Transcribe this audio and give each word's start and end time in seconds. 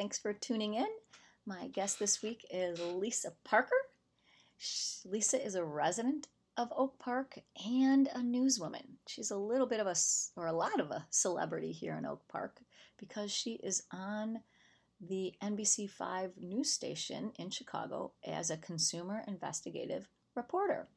Thanks 0.00 0.18
for 0.18 0.32
tuning 0.32 0.72
in. 0.72 0.86
My 1.44 1.68
guest 1.68 1.98
this 1.98 2.22
week 2.22 2.46
is 2.50 2.80
Lisa 2.80 3.34
Parker. 3.44 3.76
Lisa 5.04 5.44
is 5.44 5.56
a 5.56 5.62
resident 5.62 6.26
of 6.56 6.72
Oak 6.74 6.98
Park 6.98 7.38
and 7.66 8.08
a 8.14 8.20
newswoman. 8.20 8.96
She's 9.06 9.30
a 9.30 9.36
little 9.36 9.66
bit 9.66 9.78
of 9.78 9.86
a, 9.86 9.94
or 10.36 10.46
a 10.46 10.54
lot 10.54 10.80
of 10.80 10.90
a 10.90 11.04
celebrity 11.10 11.70
here 11.70 11.98
in 11.98 12.06
Oak 12.06 12.22
Park 12.28 12.60
because 12.98 13.30
she 13.30 13.60
is 13.62 13.82
on 13.92 14.40
the 15.06 15.34
NBC5 15.42 16.30
news 16.38 16.72
station 16.72 17.32
in 17.38 17.50
Chicago 17.50 18.12
as 18.26 18.48
a 18.48 18.56
consumer 18.56 19.22
investigative 19.28 20.08
reporter. 20.34 20.88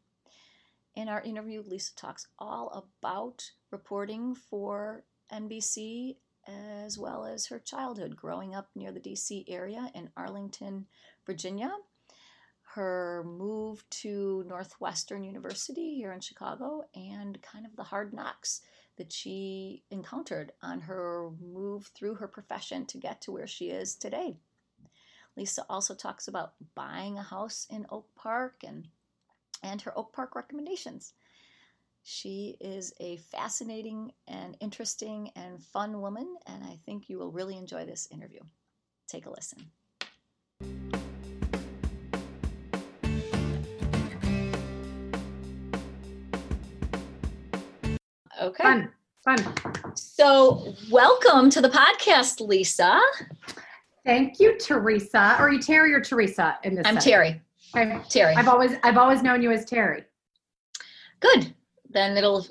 In 0.95 1.09
our 1.09 1.21
interview, 1.23 1.61
Lisa 1.67 1.93
talks 1.95 2.27
all 2.39 2.87
about 2.87 3.51
reporting 3.69 4.33
for 4.33 5.03
NBC 5.29 6.15
as 6.47 6.97
well 6.97 7.25
as 7.25 7.47
her 7.47 7.59
childhood 7.59 8.15
growing 8.15 8.53
up 8.55 8.69
near 8.75 8.91
the 8.91 8.99
DC 8.99 9.45
area 9.47 9.91
in 9.95 10.09
Arlington, 10.17 10.87
Virginia, 11.25 11.71
her 12.75 13.23
move 13.25 13.83
to 13.89 14.43
Northwestern 14.47 15.23
University 15.23 15.95
here 15.95 16.11
in 16.11 16.19
Chicago, 16.19 16.83
and 16.95 17.41
kind 17.41 17.65
of 17.65 17.75
the 17.75 17.83
hard 17.83 18.13
knocks 18.13 18.61
that 18.97 19.11
she 19.11 19.83
encountered 19.91 20.51
on 20.61 20.81
her 20.81 21.29
move 21.41 21.87
through 21.95 22.15
her 22.15 22.27
profession 22.27 22.85
to 22.85 22.97
get 22.97 23.21
to 23.21 23.31
where 23.31 23.47
she 23.47 23.69
is 23.69 23.95
today. 23.95 24.37
Lisa 25.35 25.65
also 25.69 25.95
talks 25.95 26.27
about 26.27 26.53
buying 26.75 27.17
a 27.17 27.23
house 27.23 27.65
in 27.69 27.85
Oak 27.89 28.07
Park 28.15 28.63
and 28.65 28.87
and 29.63 29.81
her 29.81 29.97
Oak 29.97 30.13
Park 30.13 30.35
recommendations. 30.35 31.13
She 32.05 32.57
is 32.59 32.93
a 32.99 33.15
fascinating 33.31 34.11
and 34.27 34.57
interesting 34.59 35.31
and 35.37 35.63
fun 35.63 36.01
woman, 36.01 36.35
and 36.47 36.61
I 36.61 36.77
think 36.85 37.07
you 37.07 37.17
will 37.17 37.31
really 37.31 37.55
enjoy 37.55 37.85
this 37.85 38.09
interview. 38.11 38.41
Take 39.07 39.25
a 39.25 39.29
listen. 39.29 39.71
Okay. 48.41 48.63
Fun, 48.63 48.91
fun. 49.23 49.95
So, 49.95 50.75
welcome 50.91 51.49
to 51.51 51.61
the 51.61 51.69
podcast, 51.69 52.45
Lisa. 52.45 52.99
Thank 54.05 54.41
you, 54.41 54.57
Teresa. 54.57 55.37
Are 55.39 55.49
you 55.49 55.61
Terry 55.61 55.93
or 55.93 56.01
Teresa 56.01 56.59
in 56.65 56.75
this? 56.75 56.85
I'm 56.85 56.95
setting? 56.95 57.11
Terry. 57.13 57.41
Okay. 57.77 58.01
Terry. 58.09 58.35
I've 58.35 58.49
always 58.49 58.73
I've 58.83 58.97
always 58.97 59.23
known 59.23 59.41
you 59.41 59.51
as 59.51 59.63
Terry. 59.63 60.03
Good. 61.21 61.53
Then 61.93 62.17
it'll 62.17 62.45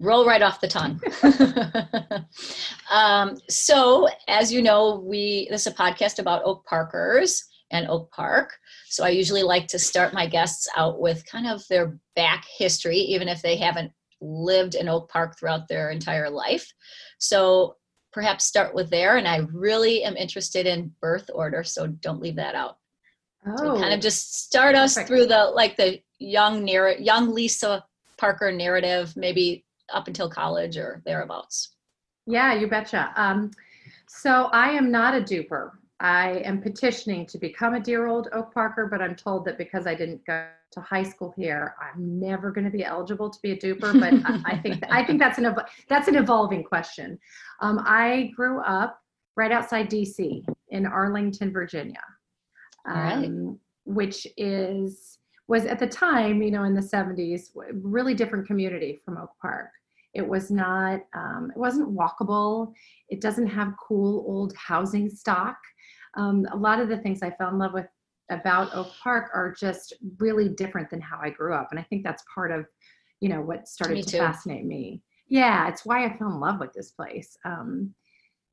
roll 0.00 0.26
right 0.26 0.42
off 0.42 0.60
the 0.60 0.68
tongue. 0.68 1.00
um, 2.90 3.36
so, 3.48 4.08
as 4.28 4.52
you 4.52 4.62
know, 4.62 5.00
we 5.04 5.48
this 5.50 5.66
is 5.66 5.72
a 5.72 5.76
podcast 5.76 6.18
about 6.18 6.42
Oak 6.44 6.64
Parkers 6.66 7.44
and 7.70 7.88
Oak 7.88 8.10
Park. 8.10 8.52
So, 8.88 9.04
I 9.04 9.10
usually 9.10 9.42
like 9.42 9.66
to 9.68 9.78
start 9.78 10.14
my 10.14 10.26
guests 10.26 10.68
out 10.76 11.00
with 11.00 11.24
kind 11.26 11.46
of 11.46 11.62
their 11.68 11.98
back 12.14 12.44
history, 12.58 12.98
even 12.98 13.28
if 13.28 13.42
they 13.42 13.56
haven't 13.56 13.92
lived 14.20 14.74
in 14.74 14.88
Oak 14.88 15.10
Park 15.10 15.38
throughout 15.38 15.68
their 15.68 15.90
entire 15.90 16.30
life. 16.30 16.72
So, 17.18 17.76
perhaps 18.12 18.44
start 18.46 18.74
with 18.74 18.88
there. 18.88 19.18
And 19.18 19.28
I 19.28 19.46
really 19.52 20.02
am 20.02 20.16
interested 20.16 20.66
in 20.66 20.92
birth 21.02 21.30
order, 21.34 21.62
so 21.62 21.86
don't 21.86 22.22
leave 22.22 22.36
that 22.36 22.54
out. 22.54 22.78
So 23.58 23.76
Oh, 23.76 23.80
kind 23.80 23.94
of 23.94 24.00
just 24.00 24.34
start 24.44 24.74
us 24.74 24.94
perfect. 24.94 25.08
through 25.08 25.26
the 25.26 25.52
like 25.54 25.76
the 25.76 26.00
young 26.18 26.64
near 26.64 26.98
young 26.98 27.32
Lisa 27.32 27.84
Parker 28.18 28.50
narrative, 28.52 29.14
maybe 29.16 29.64
up 29.92 30.08
until 30.08 30.28
college 30.28 30.76
or 30.76 31.02
thereabouts. 31.04 31.76
yeah, 32.26 32.54
you 32.54 32.66
betcha. 32.66 33.12
Um, 33.16 33.50
so 34.08 34.48
I 34.52 34.70
am 34.70 34.90
not 34.90 35.14
a 35.14 35.20
DOOPer. 35.20 35.72
I 36.00 36.42
am 36.44 36.60
petitioning 36.60 37.24
to 37.26 37.38
become 37.38 37.74
a 37.74 37.80
dear 37.80 38.06
old 38.06 38.28
Oak 38.32 38.52
Parker, 38.52 38.86
but 38.90 39.00
I'm 39.00 39.14
told 39.14 39.44
that 39.46 39.56
because 39.56 39.86
I 39.86 39.94
didn't 39.94 40.24
go 40.26 40.46
to 40.72 40.80
high 40.80 41.02
school 41.02 41.32
here, 41.36 41.74
I'm 41.80 42.20
never 42.20 42.50
going 42.50 42.64
to 42.64 42.70
be 42.70 42.84
eligible 42.84 43.30
to 43.30 43.38
be 43.42 43.52
a 43.52 43.56
DOOPer. 43.56 44.00
But 44.00 44.30
I, 44.30 44.54
I 44.54 44.58
think 44.58 44.82
I 44.90 45.04
think 45.04 45.18
that's 45.18 45.38
an 45.38 45.46
ev- 45.46 45.66
that's 45.88 46.08
an 46.08 46.16
evolving 46.16 46.64
question. 46.64 47.18
Um, 47.60 47.80
I 47.84 48.32
grew 48.36 48.60
up 48.60 49.00
right 49.36 49.52
outside 49.52 49.90
DC 49.90 50.44
in 50.70 50.86
Arlington, 50.86 51.52
Virginia. 51.52 52.02
All 52.86 52.94
right. 52.94 53.24
um, 53.24 53.58
which 53.84 54.26
is 54.36 55.15
was 55.48 55.64
at 55.64 55.78
the 55.78 55.86
time, 55.86 56.42
you 56.42 56.50
know, 56.50 56.64
in 56.64 56.74
the 56.74 56.80
70s, 56.80 57.50
really 57.72 58.14
different 58.14 58.46
community 58.46 59.00
from 59.04 59.16
Oak 59.16 59.30
Park. 59.40 59.70
It 60.14 60.26
was 60.26 60.50
not, 60.50 61.00
um, 61.14 61.52
it 61.54 61.58
wasn't 61.58 61.94
walkable. 61.94 62.72
It 63.08 63.20
doesn't 63.20 63.46
have 63.46 63.74
cool 63.86 64.24
old 64.26 64.54
housing 64.56 65.08
stock. 65.10 65.56
Um, 66.16 66.46
a 66.52 66.56
lot 66.56 66.80
of 66.80 66.88
the 66.88 66.96
things 66.98 67.22
I 67.22 67.30
fell 67.30 67.50
in 67.50 67.58
love 67.58 67.74
with 67.74 67.86
about 68.30 68.74
Oak 68.74 68.90
Park 69.02 69.30
are 69.34 69.52
just 69.52 69.92
really 70.18 70.48
different 70.48 70.90
than 70.90 71.00
how 71.00 71.20
I 71.22 71.30
grew 71.30 71.54
up, 71.54 71.68
and 71.70 71.78
I 71.78 71.82
think 71.84 72.02
that's 72.02 72.24
part 72.34 72.50
of, 72.50 72.66
you 73.20 73.28
know, 73.28 73.40
what 73.40 73.68
started 73.68 73.94
Me 73.94 74.02
to 74.02 74.10
too. 74.10 74.18
fascinate 74.18 74.64
me. 74.64 75.02
Yeah, 75.28 75.68
it's 75.68 75.84
why 75.84 76.04
I 76.06 76.16
fell 76.16 76.30
in 76.30 76.40
love 76.40 76.60
with 76.60 76.72
this 76.72 76.92
place. 76.92 77.36
Um, 77.44 77.94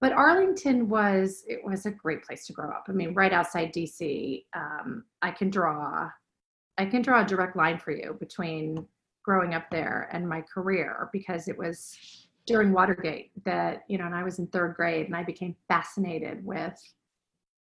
but 0.02 0.12
Arlington 0.12 0.90
was 0.90 1.44
it 1.48 1.64
was 1.64 1.86
a 1.86 1.92
great 1.92 2.24
place 2.24 2.46
to 2.48 2.54
grow 2.54 2.70
up. 2.70 2.86
I 2.90 2.92
mean, 2.92 3.14
right 3.14 3.32
outside 3.32 3.74
DC. 3.74 4.44
Um, 4.54 5.06
I 5.22 5.32
can 5.32 5.50
draw, 5.50 6.10
I 6.78 6.86
can 6.86 7.02
draw 7.02 7.22
a 7.24 7.26
direct 7.26 7.56
line 7.56 7.78
for 7.78 7.92
you 7.92 8.16
between 8.20 8.86
growing 9.24 9.54
up 9.54 9.70
there 9.72 10.10
and 10.12 10.28
my 10.28 10.42
career 10.42 11.10
because 11.14 11.48
it 11.48 11.58
was 11.58 11.96
during 12.46 12.74
Watergate 12.74 13.32
that 13.46 13.84
you 13.88 13.98
know, 13.98 14.06
and 14.06 14.16
I 14.16 14.24
was 14.24 14.40
in 14.40 14.48
third 14.48 14.76
grade 14.76 15.06
and 15.06 15.16
I 15.16 15.24
became 15.24 15.56
fascinated 15.68 16.46
with, 16.46 16.78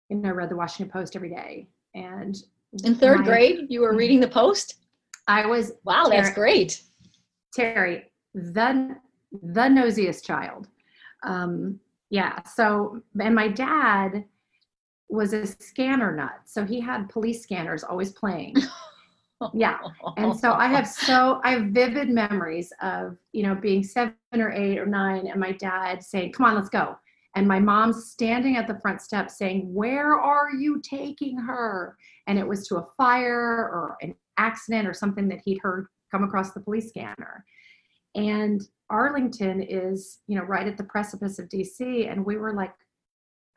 you 0.09 0.17
know, 0.17 0.29
I 0.29 0.31
read 0.31 0.49
the 0.49 0.55
Washington 0.55 0.91
Post 0.91 1.15
every 1.15 1.29
day 1.29 1.67
and 1.95 2.37
In 2.83 2.95
third 2.95 3.19
my- 3.19 3.25
grade, 3.25 3.65
you 3.69 3.81
were 3.81 3.95
reading 3.95 4.19
the 4.19 4.27
Post. 4.27 4.75
I 5.27 5.45
was 5.45 5.73
Wow, 5.83 6.05
that's 6.09 6.33
great. 6.33 6.81
Terry, 7.53 8.11
the 8.33 8.95
the 9.43 9.61
nosiest 9.69 10.25
child. 10.25 10.67
Um, 11.23 11.79
yeah. 12.09 12.41
So, 12.43 13.01
and 13.21 13.35
my 13.35 13.47
dad 13.47 14.25
was 15.09 15.33
a 15.33 15.45
scanner 15.45 16.15
nut, 16.15 16.39
so 16.45 16.65
he 16.65 16.79
had 16.79 17.09
police 17.09 17.43
scanners 17.43 17.83
always 17.83 18.11
playing. 18.11 18.55
Yeah. 19.53 19.79
And 20.17 20.37
so 20.37 20.53
I 20.53 20.67
have 20.67 20.87
so 20.87 21.39
I 21.43 21.51
have 21.51 21.65
vivid 21.67 22.09
memories 22.09 22.73
of 22.81 23.17
you 23.31 23.43
know 23.43 23.55
being 23.55 23.83
seven 23.83 24.13
or 24.33 24.51
eight 24.51 24.77
or 24.77 24.85
nine, 24.85 25.27
and 25.27 25.39
my 25.39 25.53
dad 25.53 26.03
saying, 26.03 26.33
"Come 26.33 26.45
on, 26.45 26.55
let's 26.55 26.69
go," 26.69 26.97
and 27.35 27.47
my 27.47 27.59
mom 27.59 27.93
standing 27.93 28.57
at 28.57 28.67
the 28.67 28.79
front 28.81 29.01
step 29.01 29.29
saying, 29.29 29.73
"Where 29.73 30.13
are 30.19 30.51
you 30.51 30.81
taking 30.81 31.37
her?" 31.37 31.97
And 32.27 32.37
it 32.37 32.47
was 32.47 32.67
to 32.67 32.77
a 32.77 32.87
fire 32.97 33.69
or 33.69 33.97
an 34.01 34.13
accident 34.37 34.87
or 34.87 34.93
something 34.93 35.27
that 35.29 35.41
he'd 35.45 35.59
heard 35.61 35.87
come 36.11 36.23
across 36.23 36.53
the 36.53 36.59
police 36.59 36.89
scanner. 36.89 37.45
And 38.15 38.61
Arlington 38.89 39.61
is 39.61 40.19
you 40.27 40.37
know 40.37 40.43
right 40.43 40.67
at 40.67 40.77
the 40.77 40.83
precipice 40.83 41.39
of 41.39 41.47
DC, 41.47 42.11
and 42.11 42.25
we 42.25 42.35
were 42.35 42.53
like 42.53 42.73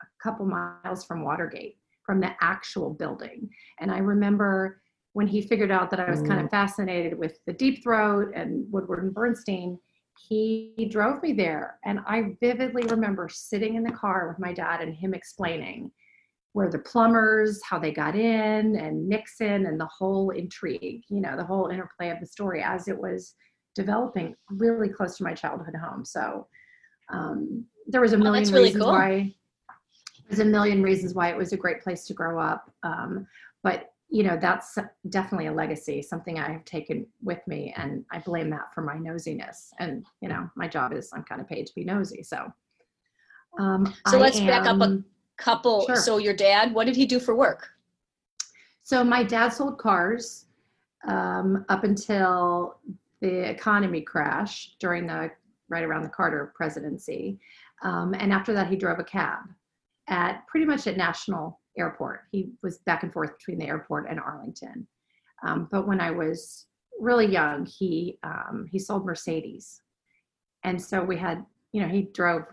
a 0.01 0.05
couple 0.23 0.45
miles 0.45 1.03
from 1.03 1.25
Watergate, 1.25 1.77
from 2.05 2.21
the 2.21 2.31
actual 2.39 2.89
building. 2.91 3.49
And 3.81 3.91
I 3.91 3.97
remember 3.97 4.82
when 5.13 5.27
he 5.27 5.41
figured 5.41 5.71
out 5.71 5.89
that 5.91 5.99
I 5.99 6.09
was 6.09 6.21
kind 6.21 6.43
of 6.43 6.49
fascinated 6.49 7.17
with 7.17 7.39
the 7.45 7.53
Deep 7.53 7.83
Throat 7.83 8.31
and 8.35 8.65
Woodward 8.71 9.03
and 9.03 9.13
Bernstein, 9.13 9.79
he 10.27 10.87
drove 10.91 11.21
me 11.21 11.33
there. 11.33 11.79
And 11.85 11.99
I 12.07 12.35
vividly 12.41 12.83
remember 12.83 13.29
sitting 13.31 13.75
in 13.75 13.83
the 13.83 13.91
car 13.91 14.27
with 14.27 14.39
my 14.39 14.53
dad 14.53 14.81
and 14.81 14.93
him 14.93 15.13
explaining 15.13 15.91
where 16.53 16.69
the 16.69 16.79
plumbers, 16.79 17.61
how 17.63 17.79
they 17.79 17.91
got 17.91 18.15
in, 18.15 18.75
and 18.75 19.07
Nixon, 19.07 19.65
and 19.65 19.79
the 19.79 19.87
whole 19.87 20.31
intrigue, 20.31 21.03
you 21.09 21.19
know, 21.19 21.35
the 21.35 21.43
whole 21.43 21.67
interplay 21.67 22.09
of 22.09 22.19
the 22.19 22.27
story 22.27 22.61
as 22.63 22.87
it 22.87 22.97
was 22.97 23.35
developing 23.75 24.35
really 24.49 24.89
close 24.89 25.17
to 25.17 25.23
my 25.23 25.33
childhood 25.33 25.75
home. 25.75 26.05
So 26.05 26.47
um, 27.11 27.65
there 27.87 28.01
was 28.01 28.13
a 28.13 28.17
Oh, 28.17 28.19
million 28.19 28.43
that's 28.43 28.53
really 28.53 28.65
reasons 28.65 28.83
cool. 28.83 28.93
why. 28.93 29.35
There's 30.27 30.39
a 30.39 30.45
million 30.45 30.81
reasons 30.83 31.13
why 31.13 31.29
it 31.29 31.37
was 31.37 31.53
a 31.53 31.57
great 31.57 31.81
place 31.81 32.05
to 32.05 32.13
grow 32.13 32.39
up. 32.39 32.71
Um, 32.83 33.27
but 33.63 33.92
you 34.13 34.21
know 34.21 34.37
that's 34.39 34.77
definitely 35.09 35.47
a 35.47 35.51
legacy 35.51 35.99
something 36.01 36.37
i 36.39 36.49
have 36.51 36.63
taken 36.65 37.05
with 37.23 37.39
me 37.47 37.73
and 37.77 38.05
i 38.11 38.19
blame 38.19 38.49
that 38.49 38.71
for 38.73 38.81
my 38.81 38.95
nosiness 38.95 39.69
and 39.79 40.05
you 40.21 40.29
know 40.29 40.47
my 40.55 40.67
job 40.67 40.93
is 40.93 41.09
i'm 41.13 41.23
kind 41.23 41.41
of 41.41 41.47
paid 41.49 41.65
to 41.65 41.73
be 41.73 41.83
nosy 41.83 42.21
so 42.21 42.39
Um, 43.59 43.81
So 44.07 44.17
I 44.17 44.21
let's 44.21 44.39
back 44.39 44.65
up 44.67 44.79
a- 44.81 45.03
Couple. 45.37 45.85
Sure. 45.87 45.95
So 45.95 46.17
your 46.17 46.35
dad, 46.35 46.73
what 46.75 46.85
did 46.85 46.95
he 46.95 47.07
do 47.07 47.19
for 47.19 47.33
work? 47.35 47.67
So 48.83 49.03
my 49.03 49.23
dad 49.23 49.49
sold 49.49 49.79
cars 49.79 50.45
um, 51.07 51.65
up 51.69 51.83
until 51.83 52.77
the 53.19 53.49
economy 53.49 54.01
crash 54.01 54.75
during 54.79 55.07
the 55.07 55.31
right 55.69 55.83
around 55.83 56.03
the 56.03 56.09
Carter 56.09 56.53
presidency, 56.55 57.39
um, 57.81 58.13
and 58.19 58.31
after 58.31 58.53
that 58.53 58.67
he 58.67 58.75
drove 58.75 58.99
a 58.99 59.03
cab 59.03 59.39
at 60.07 60.45
pretty 60.47 60.67
much 60.67 60.85
at 60.85 60.97
National 60.97 61.59
Airport. 61.77 62.21
He 62.31 62.51
was 62.61 62.79
back 62.79 63.03
and 63.03 63.11
forth 63.11 63.37
between 63.37 63.59
the 63.59 63.67
airport 63.67 64.09
and 64.09 64.19
Arlington. 64.19 64.87
Um, 65.45 65.67
but 65.71 65.87
when 65.87 65.99
I 65.99 66.11
was 66.11 66.67
really 66.99 67.25
young, 67.25 67.65
he 67.65 68.17
um, 68.23 68.67
he 68.71 68.79
sold 68.79 69.05
Mercedes, 69.05 69.81
and 70.63 70.81
so 70.81 71.03
we 71.03 71.17
had 71.17 71.45
you 71.71 71.81
know 71.81 71.87
he 71.87 72.09
drove. 72.13 72.43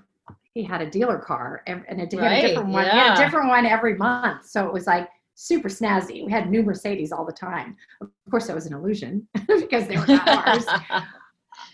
He 0.54 0.64
had 0.64 0.80
a 0.80 0.90
dealer 0.90 1.18
car 1.18 1.62
and, 1.68 1.84
a, 1.88 2.06
he 2.10 2.16
had 2.16 2.44
a 2.44 2.48
different 2.48 2.70
one. 2.70 2.84
He 2.84 2.90
had 2.90 2.96
yeah. 2.96 3.14
a 3.14 3.16
different 3.16 3.48
one 3.48 3.66
every 3.66 3.96
month. 3.96 4.46
So 4.46 4.66
it 4.66 4.72
was 4.72 4.84
like 4.84 5.08
super 5.36 5.68
snazzy. 5.68 6.24
We 6.26 6.30
had 6.30 6.50
new 6.50 6.62
Mercedes 6.62 7.12
all 7.12 7.24
the 7.24 7.32
time. 7.32 7.76
Of 8.00 8.10
course, 8.30 8.48
that 8.48 8.54
was 8.54 8.66
an 8.66 8.74
illusion 8.74 9.26
because 9.46 9.86
they 9.86 9.96
were 9.96 10.06
not 10.06 10.48
ours. 10.48 10.66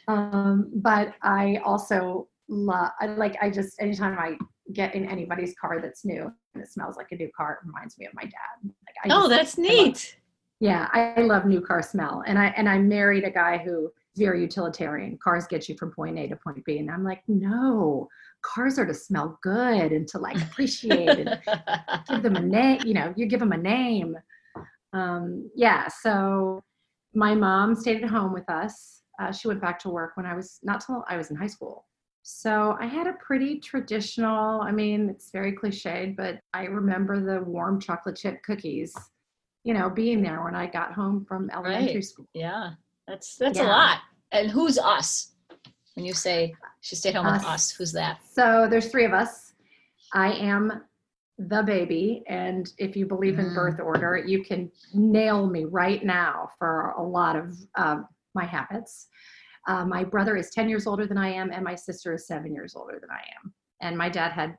Um, 0.08 0.70
but 0.74 1.14
I 1.22 1.60
also 1.64 2.28
love, 2.48 2.90
I 3.00 3.06
like, 3.06 3.36
I 3.42 3.50
just, 3.50 3.80
anytime 3.80 4.16
I 4.18 4.36
get 4.72 4.94
in 4.94 5.04
anybody's 5.04 5.54
car 5.60 5.80
that's 5.80 6.04
new 6.04 6.32
and 6.56 6.64
it 6.64 6.72
smells 6.72 6.96
like 6.96 7.12
a 7.12 7.16
new 7.16 7.30
car, 7.36 7.60
it 7.62 7.66
reminds 7.66 7.98
me 7.98 8.06
of 8.06 8.14
my 8.14 8.22
dad. 8.22 8.58
Like, 8.64 8.96
I 9.04 9.08
oh, 9.14 9.28
just- 9.28 9.56
that's 9.56 9.58
I 9.58 9.62
love- 9.62 9.86
neat. 9.86 10.16
yeah, 10.60 10.88
I 10.92 11.20
love 11.22 11.44
new 11.46 11.60
car 11.60 11.82
smell. 11.82 12.22
And 12.26 12.38
I, 12.38 12.46
and 12.56 12.68
I 12.68 12.78
married 12.78 13.24
a 13.24 13.30
guy 13.30 13.58
who 13.58 13.86
is 13.86 13.92
very 14.18 14.40
utilitarian. 14.42 15.18
Cars 15.22 15.46
get 15.46 15.68
you 15.68 15.76
from 15.76 15.90
point 15.92 16.18
A 16.18 16.28
to 16.28 16.36
point 16.36 16.64
B. 16.64 16.78
And 16.78 16.90
I'm 16.90 17.04
like, 17.04 17.22
no, 17.28 18.08
cars 18.42 18.78
are 18.78 18.86
to 18.86 18.94
smell 18.94 19.38
good 19.42 19.92
and 19.92 20.06
to 20.08 20.18
like 20.18 20.40
appreciate 20.40 21.08
and 21.08 21.40
give 22.08 22.22
them 22.22 22.36
a 22.36 22.40
name 22.40 22.80
you 22.84 22.94
know 22.94 23.12
you 23.16 23.26
give 23.26 23.40
them 23.40 23.50
a 23.52 23.56
name 23.56 24.16
um, 24.92 25.50
yeah 25.56 25.88
so 25.88 26.62
my 27.14 27.34
mom 27.34 27.74
stayed 27.74 28.04
at 28.04 28.08
home 28.08 28.32
with 28.32 28.48
us 28.48 29.02
uh, 29.20 29.32
she 29.32 29.48
went 29.48 29.60
back 29.60 29.78
to 29.80 29.88
work 29.88 30.16
when 30.16 30.26
i 30.26 30.34
was 30.34 30.60
not 30.62 30.80
till 30.80 31.02
i 31.08 31.16
was 31.16 31.30
in 31.30 31.36
high 31.36 31.46
school 31.48 31.86
so 32.28 32.76
i 32.80 32.86
had 32.86 33.06
a 33.06 33.12
pretty 33.24 33.60
traditional 33.60 34.60
i 34.62 34.72
mean 34.72 35.08
it's 35.08 35.30
very 35.30 35.52
cliched 35.52 36.16
but 36.16 36.40
i 36.54 36.64
remember 36.64 37.20
the 37.20 37.40
warm 37.44 37.80
chocolate 37.80 38.16
chip 38.16 38.42
cookies 38.42 38.92
you 39.62 39.72
know 39.72 39.88
being 39.88 40.20
there 40.20 40.42
when 40.42 40.56
i 40.56 40.66
got 40.66 40.92
home 40.92 41.24
from 41.24 41.48
elementary 41.50 41.94
Right. 41.94 42.04
school 42.04 42.26
yeah, 42.34 42.70
that's 43.06 43.36
that's 43.36 43.60
a 43.60 43.62
lot. 43.62 44.00
And 44.32 44.50
who's 44.50 44.76
us? 44.76 45.34
When 45.94 46.04
you 46.04 46.14
say 46.14 46.52
she 46.80 46.96
stayed 46.96 47.14
home 47.14 47.26
with 47.26 47.36
Us. 47.36 47.46
us, 47.46 47.70
who's 47.70 47.92
that? 47.92 48.18
So 48.28 48.66
there's 48.68 48.88
three 48.90 49.04
of 49.04 49.12
us. 49.12 49.54
I 50.12 50.32
am 50.32 50.82
the 51.38 51.62
baby, 51.62 52.24
and 52.28 52.68
if 52.78 52.96
you 52.96 53.06
believe 53.06 53.38
in 53.38 53.46
Mm. 53.50 53.54
birth 53.54 53.78
order, 53.80 54.16
you 54.16 54.42
can 54.42 54.70
nail 54.92 55.46
me 55.46 55.64
right 55.64 56.04
now 56.04 56.50
for 56.58 56.90
a 56.98 57.02
lot 57.02 57.36
of 57.36 57.56
uh, 57.76 57.98
my 58.34 58.44
habits. 58.44 59.06
Uh, 59.66 59.84
my 59.84 60.04
brother 60.04 60.36
is 60.36 60.50
10 60.50 60.68
years 60.68 60.86
older 60.86 61.06
than 61.06 61.18
I 61.18 61.32
am, 61.32 61.50
and 61.52 61.64
my 61.64 61.74
sister 61.74 62.14
is 62.14 62.26
seven 62.26 62.54
years 62.54 62.74
older 62.76 62.98
than 63.00 63.10
I 63.10 63.22
am. 63.42 63.52
And 63.80 63.96
my 63.98 64.08
dad 64.08 64.32
had 64.32 64.56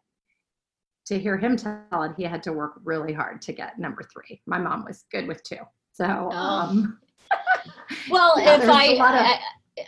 to 1.06 1.18
hear 1.18 1.38
him 1.38 1.56
tell 1.56 2.04
it, 2.04 2.12
he 2.18 2.24
had 2.24 2.44
to 2.44 2.52
work 2.54 2.74
really 2.84 3.14
hard 3.14 3.42
to 3.44 3.54
get 3.54 3.80
number 3.80 4.04
three. 4.04 4.42
My 4.46 4.58
mom 4.60 4.84
was 4.86 5.06
good 5.12 5.28
with 5.28 5.42
two. 5.44 5.58
So, 5.94 6.30
Oh. 6.32 6.38
um, 6.38 7.00
Well, 8.10 8.40
Yeah, 8.40 8.62
if 8.62 8.70
I 8.70 8.86
of- 8.94 9.00
I 9.02 9.40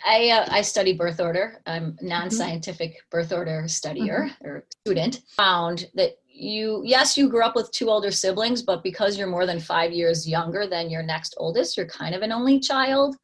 I, 0.06 0.30
uh, 0.30 0.46
I 0.52 0.62
study 0.62 0.94
birth 0.94 1.20
order. 1.20 1.62
I'm 1.66 1.98
non-scientific 2.00 2.96
birth 3.10 3.34
order 3.34 3.64
studier 3.66 4.30
or 4.42 4.64
student. 4.86 5.22
Found 5.36 5.88
that 5.96 6.12
you 6.28 6.84
yes 6.86 7.18
you 7.18 7.28
grew 7.28 7.44
up 7.44 7.56
with 7.56 7.72
two 7.72 7.90
older 7.90 8.12
siblings, 8.12 8.62
but 8.62 8.84
because 8.84 9.18
you're 9.18 9.28
more 9.28 9.48
than 9.48 9.60
five 9.60 9.92
years 9.92 10.30
younger 10.30 10.68
than 10.68 10.92
your 10.92 11.02
next 11.02 11.34
oldest, 11.38 11.76
you're 11.76 11.88
kind 11.88 12.14
of 12.14 12.22
an 12.22 12.32
only 12.32 12.60
child. 12.60 13.16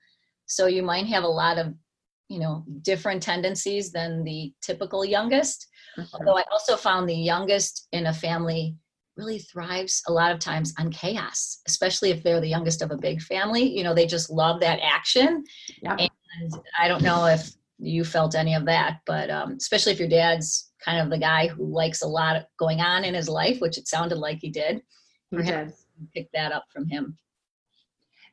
So 0.47 0.65
you 0.65 0.81
might 0.81 1.05
have 1.05 1.23
a 1.23 1.27
lot 1.27 1.59
of 1.59 1.73
you 2.29 2.39
know 2.39 2.63
different 2.81 3.21
tendencies 3.21 3.91
than 3.91 4.23
the 4.23 4.53
typical 4.61 5.05
youngest. 5.05 5.67
Although 6.13 6.37
I 6.37 6.43
also 6.51 6.75
found 6.75 7.07
the 7.07 7.15
youngest 7.15 7.87
in 7.93 8.07
a 8.07 8.13
family 8.13 8.75
really 9.17 9.39
thrives 9.39 10.01
a 10.07 10.11
lot 10.11 10.31
of 10.31 10.39
times 10.39 10.73
on 10.77 10.91
chaos, 10.91 11.61
especially 11.67 12.11
if 12.11 12.21
they're 12.21 12.41
the 12.41 12.49
youngest 12.49 12.81
of 12.81 12.91
a 12.91 12.97
big 12.97 13.21
family. 13.21 13.63
You 13.63 13.83
know, 13.83 13.93
they 13.93 14.05
just 14.05 14.29
love 14.29 14.59
that 14.59 14.79
action. 14.81 15.43
Yep. 15.81 15.99
And 16.39 16.53
I 16.77 16.87
don't 16.87 17.01
know 17.01 17.25
if 17.25 17.49
you 17.79 18.03
felt 18.03 18.35
any 18.35 18.55
of 18.55 18.65
that, 18.65 18.99
but 19.05 19.29
um, 19.29 19.53
especially 19.53 19.93
if 19.93 19.99
your 19.99 20.09
dad's 20.09 20.71
kind 20.83 20.99
of 20.99 21.09
the 21.09 21.17
guy 21.17 21.47
who 21.47 21.65
likes 21.65 22.01
a 22.01 22.07
lot 22.07 22.45
going 22.59 22.81
on 22.81 23.05
in 23.05 23.13
his 23.13 23.29
life, 23.29 23.61
which 23.61 23.77
it 23.77 23.87
sounded 23.87 24.17
like 24.17 24.39
he 24.41 24.49
did. 24.49 24.81
he 25.31 25.37
perhaps-. 25.37 25.83
Pick 26.13 26.29
that 26.33 26.51
up 26.51 26.65
from 26.73 26.89
him. 26.89 27.17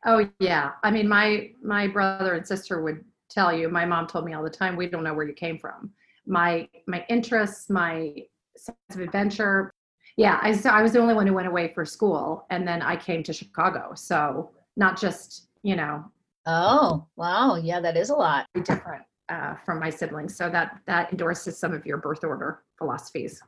Oh 0.05 0.29
yeah. 0.41 0.73
I 0.83 0.91
mean 0.91 1.09
my 1.09 1.50
my 1.62 1.87
brother 1.87 2.35
and 2.35 2.45
sister 2.45 2.83
would 2.83 3.05
tell 3.32 3.52
you, 3.52 3.69
my 3.69 3.84
mom 3.84 4.06
told 4.06 4.25
me 4.25 4.34
all 4.34 4.43
the 4.43 4.50
time, 4.50 4.76
we 4.76 4.87
don't 4.88 5.05
know 5.05 5.14
where 5.14 5.26
you 5.26 5.34
came 5.34 5.58
from. 5.58 5.90
My 6.26 6.69
my 6.87 7.05
interests, 7.08 7.70
my 7.70 8.14
sense 8.56 8.76
of 8.94 9.00
adventure. 9.00 9.73
Yeah, 10.17 10.38
I 10.43 10.52
so 10.52 10.70
I 10.70 10.82
was 10.82 10.93
the 10.93 11.00
only 11.00 11.14
one 11.14 11.26
who 11.26 11.34
went 11.34 11.49
away 11.49 11.73
for 11.75 11.84
school 11.84 12.46
and 12.50 12.67
then 12.67 12.82
I 12.82 12.96
came 12.96 13.23
to 13.25 13.32
Chicago. 13.32 13.93
So 13.94 14.50
not 14.76 15.00
just, 15.00 15.49
you 15.62 15.76
know, 15.76 16.05
Oh, 16.46 17.06
wow. 17.17 17.56
Yeah, 17.56 17.81
that 17.81 17.96
is 17.96 18.11
a 18.11 18.14
lot. 18.14 18.46
different 18.64 19.05
uh, 19.29 19.55
from 19.64 19.78
my 19.78 19.90
siblings. 19.90 20.37
So 20.37 20.50
that 20.50 20.81
that 20.87 21.11
endorses 21.12 21.58
some 21.58 21.73
of 21.73 21.87
your 21.87 21.99
birth 21.99 22.25
order 22.25 22.62
philosophies. 22.78 23.40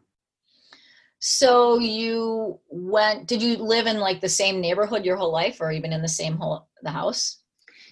So 1.19 1.79
you 1.79 2.61
went, 2.69 3.27
did 3.27 3.41
you 3.41 3.57
live 3.57 3.87
in 3.87 3.99
like 3.99 4.21
the 4.21 4.29
same 4.29 4.61
neighborhood 4.61 5.05
your 5.07 5.17
whole 5.17 5.33
life 5.33 5.61
or 5.61 5.73
even 5.73 5.93
in 5.93 6.03
the 6.03 6.09
same 6.09 6.37
whole, 6.37 6.69
the 6.83 6.91
house? 6.91 7.44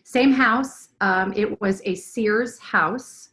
Same 0.05 0.33
house. 0.33 0.89
Um, 1.01 1.33
it 1.35 1.61
was 1.61 1.81
a 1.85 1.95
Sears 1.95 2.59
house. 2.59 3.31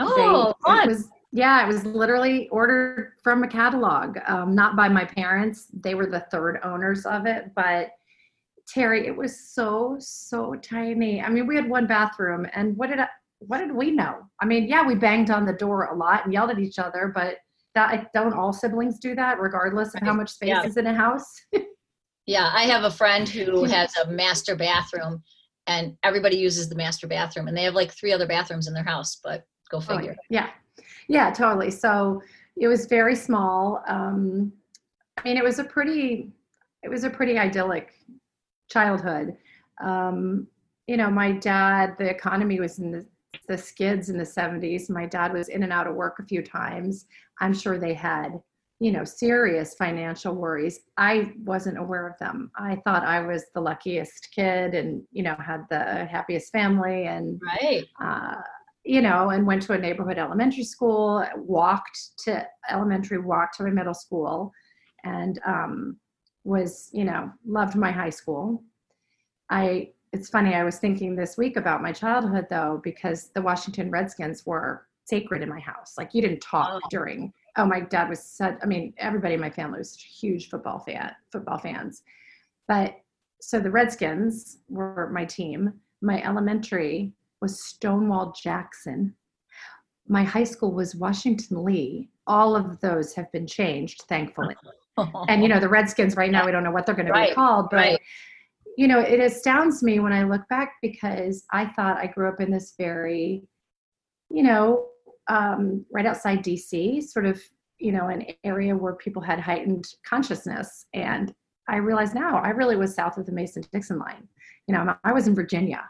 Oh, 0.00 0.54
They- 0.64 0.68
fun. 0.68 0.88
It 0.88 0.92
was, 0.92 1.08
yeah, 1.32 1.62
it 1.64 1.66
was 1.66 1.84
literally 1.84 2.48
ordered 2.50 3.12
from 3.22 3.42
a 3.42 3.48
catalog, 3.48 4.18
um, 4.26 4.54
not 4.54 4.76
by 4.76 4.88
my 4.88 5.04
parents. 5.04 5.66
They 5.72 5.94
were 5.94 6.06
the 6.06 6.20
third 6.30 6.60
owners 6.62 7.04
of 7.06 7.26
it, 7.26 7.52
but 7.54 7.90
Terry, 8.66 9.06
it 9.06 9.16
was 9.16 9.38
so 9.54 9.96
so 9.98 10.54
tiny. 10.56 11.22
I 11.22 11.28
mean, 11.30 11.46
we 11.46 11.56
had 11.56 11.68
one 11.68 11.86
bathroom, 11.86 12.46
and 12.54 12.76
what 12.76 12.90
did 12.90 12.98
I, 13.00 13.08
what 13.40 13.58
did 13.58 13.72
we 13.72 13.90
know? 13.90 14.16
I 14.40 14.44
mean, 14.46 14.68
yeah, 14.68 14.86
we 14.86 14.94
banged 14.94 15.30
on 15.30 15.46
the 15.46 15.52
door 15.54 15.84
a 15.86 15.94
lot 15.94 16.24
and 16.24 16.32
yelled 16.32 16.50
at 16.50 16.58
each 16.58 16.78
other, 16.78 17.10
but 17.14 17.36
that 17.74 18.12
don't 18.12 18.32
all 18.34 18.52
siblings 18.52 18.98
do 18.98 19.14
that, 19.14 19.40
regardless 19.40 19.94
of 19.94 20.02
how 20.02 20.12
much 20.12 20.30
space 20.30 20.48
Yeah. 20.48 20.64
is 20.64 20.76
in 20.76 20.86
a 20.86 20.94
house? 20.94 21.26
Yeah, 22.26 22.50
I 22.52 22.64
have 22.64 22.84
a 22.84 22.90
friend 22.90 23.26
who 23.26 23.64
has 23.64 23.96
a 23.96 24.06
master 24.10 24.54
bathroom 24.54 25.22
and 25.68 25.96
everybody 26.02 26.36
uses 26.36 26.68
the 26.68 26.74
master 26.74 27.06
bathroom 27.06 27.46
and 27.46 27.56
they 27.56 27.62
have 27.62 27.74
like 27.74 27.92
three 27.92 28.12
other 28.12 28.26
bathrooms 28.26 28.66
in 28.66 28.74
their 28.74 28.82
house, 28.82 29.20
but 29.22 29.46
go 29.70 29.76
Oh, 29.76 29.80
figure. 29.80 30.16
yeah, 30.30 30.48
yeah, 31.08 31.30
totally. 31.30 31.70
So 31.70 32.22
it 32.56 32.66
was 32.66 32.86
very 32.86 33.14
small. 33.14 33.84
Um, 33.86 34.52
I 35.18 35.22
mean, 35.24 35.36
it 35.36 35.44
was 35.44 35.58
a 35.58 35.64
pretty, 35.64 36.32
it 36.82 36.88
was 36.88 37.04
a 37.04 37.10
pretty 37.10 37.38
idyllic 37.38 37.92
childhood. 38.70 39.36
Um, 39.80 40.48
you 40.86 40.96
know, 40.96 41.10
my 41.10 41.32
dad, 41.32 41.96
the 41.98 42.08
economy 42.08 42.60
was 42.60 42.78
in 42.78 42.90
the, 42.90 43.06
the 43.46 43.58
skids 43.58 44.08
in 44.08 44.16
the 44.16 44.24
70s. 44.24 44.88
My 44.88 45.04
dad 45.04 45.34
was 45.34 45.48
in 45.48 45.62
and 45.62 45.72
out 45.72 45.86
of 45.86 45.94
work 45.94 46.18
a 46.18 46.24
few 46.24 46.42
times. 46.42 47.06
I'm 47.40 47.52
sure 47.52 47.78
they 47.78 47.94
had, 47.94 48.40
you 48.80 48.92
know, 48.92 49.02
serious 49.04 49.74
financial 49.74 50.34
worries. 50.34 50.80
I 50.96 51.32
wasn't 51.44 51.78
aware 51.78 52.06
of 52.06 52.18
them. 52.18 52.50
I 52.56 52.76
thought 52.84 53.02
I 53.04 53.20
was 53.26 53.44
the 53.54 53.60
luckiest 53.60 54.28
kid 54.32 54.74
and, 54.74 55.02
you 55.10 55.22
know, 55.24 55.34
had 55.44 55.64
the 55.68 56.04
happiest 56.06 56.52
family 56.52 57.06
and 57.06 57.40
Right. 57.44 57.84
uh, 58.00 58.36
you 58.84 59.02
know, 59.02 59.30
and 59.30 59.46
went 59.46 59.62
to 59.62 59.72
a 59.74 59.78
neighborhood 59.78 60.16
elementary 60.16 60.62
school, 60.64 61.24
walked 61.36 61.98
to 62.24 62.46
elementary, 62.70 63.18
walked 63.18 63.56
to 63.56 63.64
my 63.64 63.70
middle 63.70 63.92
school, 63.94 64.52
and 65.04 65.40
um, 65.44 65.96
was, 66.44 66.88
you 66.92 67.04
know, 67.04 67.30
loved 67.44 67.74
my 67.76 67.90
high 67.90 68.08
school. 68.10 68.62
I, 69.50 69.90
it's 70.12 70.30
funny, 70.30 70.54
I 70.54 70.64
was 70.64 70.78
thinking 70.78 71.16
this 71.16 71.36
week 71.36 71.56
about 71.56 71.82
my 71.82 71.92
childhood 71.92 72.46
though, 72.48 72.80
because 72.82 73.30
the 73.34 73.42
Washington 73.42 73.90
Redskins 73.90 74.46
were 74.46 74.86
sacred 75.04 75.42
in 75.42 75.48
my 75.48 75.60
house. 75.60 75.94
Like 75.98 76.14
you 76.14 76.22
didn't 76.22 76.40
talk 76.40 76.70
Oh. 76.72 76.80
during, 76.88 77.32
oh, 77.56 77.66
my 77.66 77.80
dad 77.80 78.08
was 78.08 78.22
such, 78.22 78.56
I 78.62 78.66
mean, 78.66 78.94
everybody 78.98 79.34
in 79.34 79.40
my 79.40 79.50
family 79.50 79.78
was 79.78 79.96
huge 79.96 80.48
football 80.48 80.78
fan, 80.80 81.12
football 81.32 81.58
fans. 81.58 82.02
But 82.66 82.96
so 83.40 83.60
the 83.60 83.70
Redskins 83.70 84.58
were 84.68 85.10
my 85.12 85.24
team. 85.24 85.72
My 86.02 86.22
elementary 86.22 87.12
was 87.40 87.62
Stonewall 87.62 88.32
Jackson. 88.40 89.14
My 90.08 90.22
high 90.24 90.44
school 90.44 90.72
was 90.72 90.94
Washington 90.94 91.64
Lee. 91.64 92.10
All 92.26 92.56
of 92.56 92.80
those 92.80 93.14
have 93.14 93.30
been 93.32 93.46
changed, 93.46 94.02
thankfully. 94.08 94.54
And 95.28 95.44
you 95.44 95.48
know, 95.48 95.60
the 95.60 95.68
Redskins 95.68 96.16
right 96.16 96.28
now, 96.28 96.44
we 96.44 96.50
don't 96.50 96.64
know 96.64 96.72
what 96.72 96.84
they're 96.84 96.92
going 96.92 97.06
to 97.06 97.12
Right, 97.12 97.28
be 97.28 97.34
called, 97.36 97.68
but 97.70 97.76
right. 97.76 98.00
you 98.76 98.88
know, 98.88 98.98
it 98.98 99.20
astounds 99.20 99.80
me 99.80 100.00
when 100.00 100.12
I 100.12 100.24
look 100.24 100.42
back 100.48 100.72
because 100.82 101.44
I 101.52 101.66
thought 101.66 101.98
I 101.98 102.08
grew 102.08 102.28
up 102.28 102.40
in 102.40 102.50
this 102.50 102.74
very, 102.76 103.44
you 104.28 104.42
know, 104.42 104.88
um, 105.28 105.84
right 105.92 106.06
outside 106.06 106.44
DC, 106.44 107.02
sort 107.02 107.26
of 107.26 107.40
you 107.78 107.92
know, 107.92 108.08
an 108.08 108.26
area 108.44 108.76
where 108.76 108.94
people 108.94 109.22
had 109.22 109.38
heightened 109.38 109.86
consciousness. 110.04 110.86
And 110.94 111.32
I 111.68 111.76
realize 111.76 112.14
now 112.14 112.38
I 112.38 112.50
really 112.50 112.76
was 112.76 112.94
south 112.94 113.18
of 113.18 113.26
the 113.26 113.32
Mason 113.32 113.62
Dixon 113.72 113.98
line. 113.98 114.28
You 114.66 114.74
know, 114.74 114.94
I 115.04 115.12
was 115.12 115.28
in 115.28 115.34
Virginia. 115.34 115.88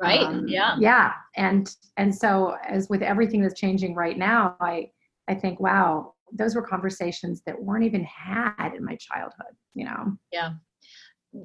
Right. 0.00 0.20
Um, 0.20 0.46
yeah. 0.48 0.76
Yeah. 0.80 1.12
And 1.36 1.74
and 1.96 2.14
so 2.14 2.56
as 2.68 2.88
with 2.88 3.02
everything 3.02 3.40
that's 3.40 3.58
changing 3.58 3.94
right 3.94 4.18
now, 4.18 4.56
I 4.60 4.90
I 5.28 5.34
think, 5.34 5.60
wow, 5.60 6.14
those 6.32 6.54
were 6.54 6.62
conversations 6.62 7.42
that 7.46 7.60
weren't 7.60 7.84
even 7.84 8.04
had 8.04 8.72
in 8.76 8.84
my 8.84 8.96
childhood, 8.96 9.54
you 9.74 9.84
know. 9.84 10.16
Yeah. 10.32 10.54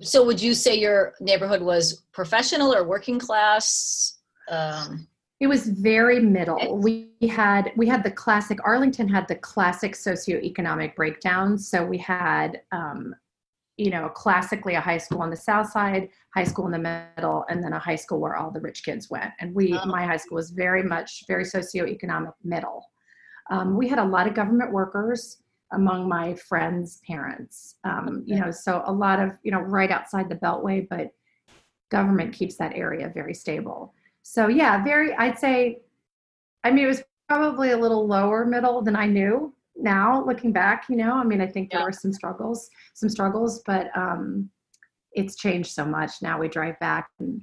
So 0.02 0.26
would 0.26 0.42
you 0.42 0.54
say 0.54 0.76
your 0.76 1.14
neighborhood 1.22 1.62
was 1.62 2.04
professional 2.14 2.74
or 2.74 2.84
working 2.84 3.20
class? 3.20 4.18
Um, 4.50 5.08
it 5.40 5.48
was 5.48 5.68
very 5.68 6.20
middle. 6.20 6.78
We 6.78 7.12
had 7.30 7.72
we 7.76 7.88
had 7.88 8.04
the 8.04 8.12
classic 8.12 8.60
Arlington 8.64 9.08
had 9.08 9.28
the 9.28 9.36
classic 9.36 9.94
socioeconomic 9.94 10.96
breakdown. 10.96 11.58
So 11.58 11.86
we 11.86 11.98
had 11.98 12.62
um, 12.72 13.14
you 13.78 13.92
know, 13.92 14.10
classically 14.10 14.74
a 14.74 14.82
high 14.82 14.98
school 14.98 15.22
on 15.22 15.30
the 15.30 15.38
south 15.38 15.70
side, 15.70 16.10
high 16.34 16.44
school 16.44 16.66
in 16.66 16.72
the 16.72 17.08
middle, 17.16 17.46
and 17.48 17.64
then 17.64 17.74
a 17.74 17.80
high 17.80 17.96
school 17.96 18.20
where 18.20 18.36
all 18.36 18.50
the 18.50 18.60
rich 18.60 18.84
kids 18.84 19.10
went. 19.10 19.32
And 19.40 19.54
we, 19.54 19.78
oh. 19.78 19.86
my 19.86 20.04
high 20.04 20.18
school 20.18 20.36
was 20.36 20.50
very 20.50 20.82
much 20.82 21.24
very 21.28 21.44
socioeconomic 21.44 22.34
middle. 22.44 22.90
Um, 23.52 23.78
we 23.78 23.88
had 23.88 24.00
a 24.00 24.04
lot 24.04 24.28
of 24.28 24.34
government 24.34 24.74
workers 24.74 25.38
among 25.74 26.10
my 26.10 26.34
friends' 26.34 27.02
parents. 27.08 27.76
Um, 27.84 28.24
you 28.26 28.40
know, 28.40 28.50
so 28.52 28.82
a 28.86 28.92
lot 28.92 29.20
of 29.20 29.32
you 29.44 29.52
know 29.52 29.62
right 29.62 29.92
outside 29.92 30.28
the 30.28 30.36
Beltway, 30.36 30.88
but 30.90 31.12
government 31.90 32.34
keeps 32.34 32.58
that 32.58 32.74
area 32.74 33.12
very 33.14 33.34
stable. 33.34 33.94
So 34.30 34.50
yeah, 34.50 34.84
very. 34.84 35.14
I'd 35.16 35.40
say, 35.40 35.80
I 36.64 36.72
mean, 36.72 36.84
it 36.84 36.88
was 36.90 37.04
probably 37.30 37.72
a 37.72 37.78
little 37.78 38.06
lower 38.06 38.46
middle 38.46 38.82
than 38.82 38.96
I 38.96 39.06
knew 39.06 39.54
now 39.80 40.24
looking 40.26 40.52
back 40.52 40.86
you 40.90 40.96
know 40.96 41.14
i 41.14 41.24
mean 41.24 41.40
i 41.40 41.46
think 41.46 41.70
there 41.70 41.84
were 41.84 41.92
some 41.92 42.12
struggles 42.12 42.70
some 42.96 43.10
struggles 43.10 43.62
but 43.66 43.96
um 43.96 44.50
it's 45.12 45.36
changed 45.36 45.72
so 45.72 45.86
much 45.86 46.14
now 46.22 46.40
we 46.40 46.48
drive 46.48 46.78
back 46.80 47.10
and 47.20 47.42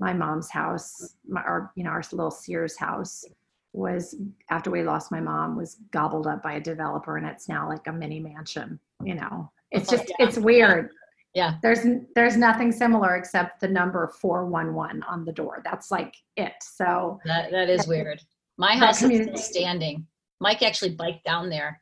my 0.00 0.12
mom's 0.12 0.50
house 0.50 1.14
my, 1.28 1.40
our 1.42 1.70
you 1.76 1.84
know 1.84 1.90
our 1.90 2.02
little 2.12 2.30
sears 2.30 2.76
house 2.76 3.24
was 3.72 4.16
after 4.50 4.70
we 4.70 4.82
lost 4.82 5.12
my 5.12 5.20
mom 5.20 5.56
was 5.56 5.76
gobbled 5.92 6.26
up 6.26 6.42
by 6.42 6.54
a 6.54 6.60
developer 6.60 7.18
and 7.18 7.26
it's 7.26 7.48
now 7.48 7.68
like 7.68 7.86
a 7.86 7.92
mini 7.92 8.18
mansion 8.18 8.80
you 9.04 9.14
know 9.14 9.50
it's 9.70 9.88
just 9.88 10.08
yeah. 10.08 10.26
it's 10.26 10.38
weird 10.38 10.90
yeah 11.36 11.54
there's 11.62 11.86
there's 12.16 12.36
nothing 12.36 12.72
similar 12.72 13.14
except 13.14 13.60
the 13.60 13.68
number 13.68 14.12
411 14.20 15.02
on 15.04 15.24
the 15.24 15.32
door 15.32 15.62
that's 15.64 15.90
like 15.90 16.14
it 16.36 16.54
so 16.60 17.20
that, 17.24 17.52
that 17.52 17.70
is 17.70 17.86
weird 17.86 18.20
my 18.58 18.74
house 18.74 19.02
is 19.02 19.44
standing 19.44 20.06
Mike 20.40 20.62
actually 20.62 20.90
biked 20.90 21.24
down 21.24 21.48
there. 21.48 21.80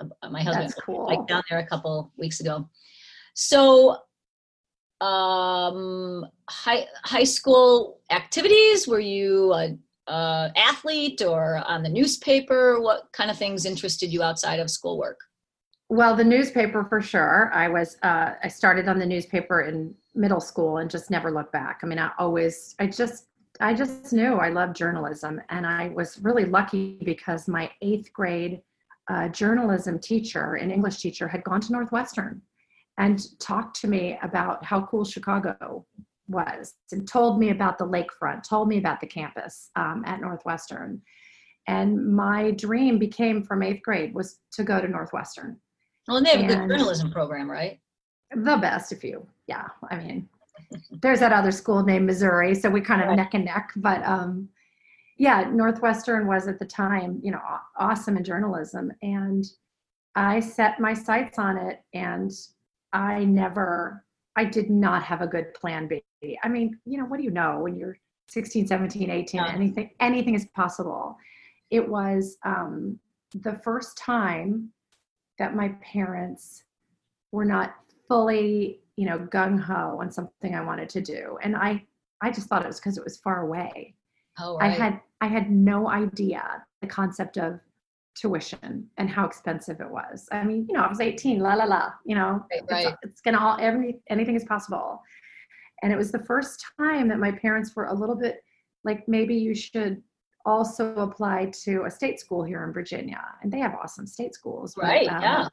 Uh, 0.00 0.30
my 0.30 0.42
husband 0.42 0.72
cool. 0.84 1.06
biked 1.06 1.28
down 1.28 1.42
there 1.50 1.58
a 1.58 1.66
couple 1.66 2.12
weeks 2.16 2.40
ago. 2.40 2.68
So, 3.34 3.96
um, 5.00 6.26
high 6.48 6.86
high 7.04 7.24
school 7.24 8.00
activities. 8.10 8.86
Were 8.86 9.00
you 9.00 9.52
a, 9.52 9.76
a 10.06 10.52
athlete 10.56 11.22
or 11.22 11.62
on 11.66 11.82
the 11.82 11.88
newspaper? 11.88 12.80
What 12.80 13.08
kind 13.12 13.30
of 13.30 13.38
things 13.38 13.64
interested 13.64 14.12
you 14.12 14.22
outside 14.22 14.60
of 14.60 14.70
schoolwork? 14.70 15.18
Well, 15.90 16.14
the 16.14 16.24
newspaper 16.24 16.84
for 16.84 17.00
sure. 17.00 17.50
I 17.54 17.68
was 17.68 17.96
uh, 18.02 18.34
I 18.42 18.48
started 18.48 18.88
on 18.88 18.98
the 18.98 19.06
newspaper 19.06 19.62
in 19.62 19.94
middle 20.14 20.40
school 20.40 20.78
and 20.78 20.90
just 20.90 21.10
never 21.10 21.30
looked 21.30 21.52
back. 21.52 21.80
I 21.82 21.86
mean, 21.86 21.98
I 21.98 22.10
always 22.18 22.74
I 22.78 22.88
just 22.88 23.28
I 23.60 23.72
just 23.72 24.12
knew 24.12 24.34
I 24.34 24.50
loved 24.50 24.76
journalism, 24.76 25.40
and 25.48 25.66
I 25.66 25.88
was 25.88 26.18
really 26.22 26.44
lucky 26.44 26.98
because 27.04 27.48
my 27.48 27.70
eighth 27.80 28.12
grade 28.12 28.60
uh, 29.10 29.28
journalism 29.28 29.98
teacher, 29.98 30.56
an 30.56 30.70
English 30.70 30.98
teacher, 30.98 31.26
had 31.26 31.42
gone 31.42 31.60
to 31.62 31.72
Northwestern 31.72 32.42
and 32.98 33.38
talked 33.40 33.80
to 33.80 33.88
me 33.88 34.18
about 34.22 34.62
how 34.64 34.82
cool 34.82 35.04
Chicago 35.04 35.86
was, 36.28 36.74
and 36.92 37.08
told 37.08 37.40
me 37.40 37.48
about 37.48 37.78
the 37.78 37.86
lakefront, 37.86 38.46
told 38.46 38.68
me 38.68 38.76
about 38.76 39.00
the 39.00 39.06
campus 39.06 39.70
um, 39.74 40.04
at 40.06 40.20
Northwestern, 40.20 41.00
and 41.66 42.14
my 42.14 42.50
dream 42.50 42.98
became 42.98 43.42
from 43.42 43.62
eighth 43.62 43.82
grade 43.82 44.12
was 44.14 44.40
to 44.52 44.64
go 44.64 44.82
to 44.82 44.86
Northwestern. 44.86 45.58
Well, 46.08 46.16
and 46.16 46.26
they 46.26 46.30
have 46.30 46.40
and 46.40 46.50
a 46.50 46.54
good 46.54 46.68
journalism 46.70 47.10
program, 47.10 47.50
right? 47.50 47.78
The 48.34 48.56
best, 48.56 48.92
if 48.92 49.04
you, 49.04 49.26
yeah. 49.46 49.68
I 49.90 49.96
mean, 49.96 50.28
there's 51.02 51.20
that 51.20 51.32
other 51.32 51.52
school 51.52 51.82
named 51.82 52.06
Missouri, 52.06 52.54
so 52.54 52.70
we 52.70 52.80
kind 52.80 53.02
of 53.02 53.08
right. 53.08 53.16
neck 53.16 53.34
and 53.34 53.44
neck. 53.44 53.70
But 53.76 54.02
um, 54.04 54.48
yeah, 55.18 55.48
Northwestern 55.50 56.26
was 56.26 56.48
at 56.48 56.58
the 56.58 56.64
time, 56.64 57.20
you 57.22 57.30
know, 57.30 57.40
awesome 57.78 58.16
in 58.16 58.24
journalism, 58.24 58.90
and 59.02 59.44
I 60.14 60.40
set 60.40 60.80
my 60.80 60.94
sights 60.94 61.38
on 61.38 61.58
it, 61.58 61.82
and 61.92 62.32
I 62.92 63.24
never, 63.24 64.04
I 64.34 64.44
did 64.44 64.70
not 64.70 65.02
have 65.04 65.20
a 65.20 65.26
good 65.26 65.52
plan 65.54 65.88
B. 65.88 66.02
I 66.42 66.48
mean, 66.48 66.78
you 66.86 66.98
know, 66.98 67.04
what 67.04 67.18
do 67.18 67.22
you 67.22 67.30
know 67.30 67.60
when 67.60 67.76
you're 67.76 67.98
16, 68.28 68.66
17, 68.66 69.10
18? 69.10 69.40
Yeah. 69.40 69.52
Anything, 69.52 69.90
anything 70.00 70.34
is 70.34 70.46
possible. 70.54 71.16
It 71.70 71.86
was 71.86 72.38
um, 72.44 72.98
the 73.34 73.60
first 73.62 73.98
time 73.98 74.70
that 75.38 75.54
my 75.54 75.68
parents 75.82 76.64
were 77.32 77.44
not 77.44 77.74
fully 78.08 78.80
you 78.96 79.06
know 79.06 79.18
gung 79.18 79.60
ho 79.60 79.98
on 80.00 80.10
something 80.10 80.54
I 80.54 80.64
wanted 80.64 80.88
to 80.90 81.00
do, 81.00 81.38
and 81.42 81.56
I 81.56 81.84
I 82.20 82.30
just 82.30 82.48
thought 82.48 82.62
it 82.62 82.68
was 82.68 82.80
because 82.80 82.98
it 82.98 83.04
was 83.04 83.16
far 83.18 83.42
away. 83.42 83.94
Oh, 84.40 84.56
right. 84.56 84.70
I 84.70 84.74
had 84.74 85.00
I 85.20 85.26
had 85.26 85.50
no 85.50 85.88
idea 85.88 86.64
the 86.80 86.86
concept 86.86 87.38
of 87.38 87.60
tuition 88.14 88.88
and 88.96 89.08
how 89.08 89.24
expensive 89.24 89.80
it 89.80 89.90
was. 89.90 90.28
I 90.32 90.42
mean, 90.44 90.66
you 90.68 90.74
know, 90.74 90.82
I 90.82 90.88
was 90.88 91.00
18, 91.00 91.38
la 91.38 91.54
la 91.54 91.64
la, 91.64 91.92
you 92.04 92.16
know, 92.16 92.44
right, 92.50 92.62
right. 92.70 92.86
It's, 92.86 92.96
it's, 93.02 93.20
gonna 93.20 93.38
all 93.38 93.56
every 93.60 94.00
anything 94.08 94.34
is 94.34 94.44
possible. 94.44 95.02
And 95.82 95.92
it 95.92 95.96
was 95.96 96.10
the 96.10 96.24
first 96.24 96.64
time 96.76 97.08
that 97.08 97.20
my 97.20 97.30
parents 97.30 97.76
were 97.76 97.86
a 97.86 97.94
little 97.94 98.16
bit 98.16 98.42
like 98.84 99.06
maybe 99.06 99.34
you 99.34 99.54
should 99.54 100.02
also 100.48 100.94
apply 100.96 101.52
to 101.64 101.84
a 101.84 101.90
state 101.90 102.18
school 102.18 102.42
here 102.42 102.64
in 102.64 102.72
Virginia. 102.72 103.22
And 103.42 103.52
they 103.52 103.58
have 103.58 103.74
awesome 103.74 104.06
state 104.06 104.34
schools. 104.34 104.74
Right. 104.76 105.06
But, 105.06 105.16
um, 105.16 105.22
yeah. 105.22 105.48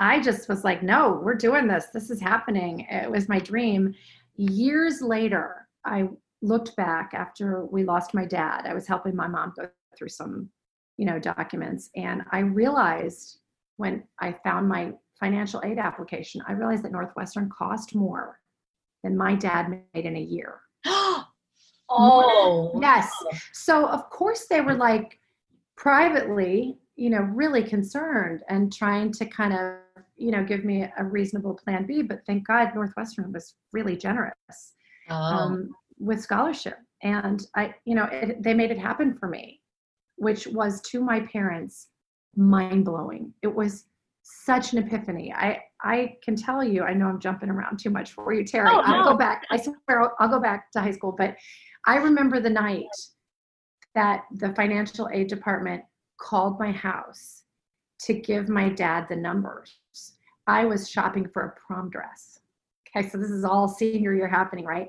I 0.00 0.20
just 0.20 0.48
was 0.48 0.64
like, 0.64 0.82
no, 0.82 1.20
we're 1.22 1.36
doing 1.36 1.68
this. 1.68 1.86
This 1.94 2.10
is 2.10 2.20
happening. 2.20 2.80
It 2.90 3.08
was 3.08 3.28
my 3.28 3.38
dream. 3.38 3.94
Years 4.34 5.00
later, 5.00 5.68
I 5.84 6.08
looked 6.42 6.74
back 6.74 7.12
after 7.14 7.64
we 7.66 7.84
lost 7.84 8.12
my 8.12 8.24
dad. 8.26 8.66
I 8.66 8.74
was 8.74 8.88
helping 8.88 9.14
my 9.14 9.28
mom 9.28 9.52
go 9.56 9.68
through 9.96 10.08
some, 10.08 10.48
you 10.96 11.06
know, 11.06 11.20
documents. 11.20 11.90
And 11.94 12.22
I 12.32 12.40
realized 12.40 13.38
when 13.76 14.02
I 14.20 14.34
found 14.42 14.68
my 14.68 14.94
financial 15.20 15.62
aid 15.64 15.78
application, 15.78 16.42
I 16.48 16.52
realized 16.52 16.82
that 16.82 16.92
Northwestern 16.92 17.48
cost 17.56 17.94
more 17.94 18.40
than 19.04 19.16
my 19.16 19.36
dad 19.36 19.80
made 19.94 20.06
in 20.06 20.16
a 20.16 20.20
year. 20.20 20.60
oh, 21.96 22.78
yes. 22.80 23.10
So, 23.52 23.86
of 23.86 24.10
course, 24.10 24.46
they 24.46 24.60
were 24.60 24.74
like, 24.74 25.18
privately, 25.76 26.78
you 26.96 27.10
know, 27.10 27.20
really 27.20 27.62
concerned 27.62 28.42
and 28.48 28.72
trying 28.72 29.12
to 29.12 29.26
kind 29.26 29.52
of 29.52 29.78
you 30.16 30.30
know, 30.30 30.44
give 30.44 30.64
me 30.64 30.86
a 30.96 31.04
reasonable 31.04 31.54
plan 31.54 31.86
B. 31.86 32.02
But 32.02 32.20
thank 32.26 32.46
God 32.46 32.74
Northwestern 32.74 33.32
was 33.32 33.54
really 33.72 33.96
generous 33.96 34.74
oh. 35.10 35.14
um, 35.14 35.70
with 35.98 36.20
scholarship. 36.20 36.78
And 37.02 37.46
I, 37.54 37.74
you 37.84 37.94
know, 37.94 38.08
it, 38.10 38.42
they 38.42 38.54
made 38.54 38.70
it 38.70 38.78
happen 38.78 39.16
for 39.18 39.28
me, 39.28 39.60
which 40.16 40.46
was 40.46 40.80
to 40.90 41.00
my 41.02 41.20
parents 41.20 41.88
mind 42.36 42.84
blowing. 42.84 43.32
It 43.42 43.54
was 43.54 43.86
such 44.22 44.72
an 44.72 44.78
epiphany. 44.78 45.32
I, 45.34 45.60
I 45.82 46.16
can 46.24 46.34
tell 46.34 46.64
you, 46.64 46.82
I 46.82 46.94
know 46.94 47.06
I'm 47.06 47.20
jumping 47.20 47.50
around 47.50 47.78
too 47.78 47.90
much 47.90 48.12
for 48.12 48.32
you, 48.32 48.44
Terry. 48.44 48.70
Oh, 48.70 48.76
no. 48.76 48.82
I'll 48.82 49.04
go 49.10 49.16
back. 49.16 49.44
I 49.50 49.58
swear 49.58 50.00
I'll, 50.02 50.14
I'll 50.18 50.28
go 50.28 50.40
back 50.40 50.70
to 50.72 50.80
high 50.80 50.92
school. 50.92 51.14
But 51.16 51.36
I 51.86 51.96
remember 51.96 52.40
the 52.40 52.50
night 52.50 52.86
that 53.94 54.24
the 54.32 54.54
financial 54.54 55.08
aid 55.12 55.28
department 55.28 55.82
called 56.18 56.58
my 56.58 56.72
house 56.72 57.42
to 58.00 58.14
give 58.14 58.48
my 58.48 58.68
dad 58.68 59.06
the 59.08 59.16
numbers 59.16 59.78
I 60.46 60.64
was 60.64 60.90
shopping 60.90 61.28
for 61.32 61.42
a 61.42 61.54
prom 61.66 61.90
dress. 61.90 62.40
Okay, 62.96 63.08
so 63.08 63.18
this 63.18 63.30
is 63.30 63.44
all 63.44 63.66
senior 63.66 64.14
year 64.14 64.28
happening, 64.28 64.64
right? 64.64 64.88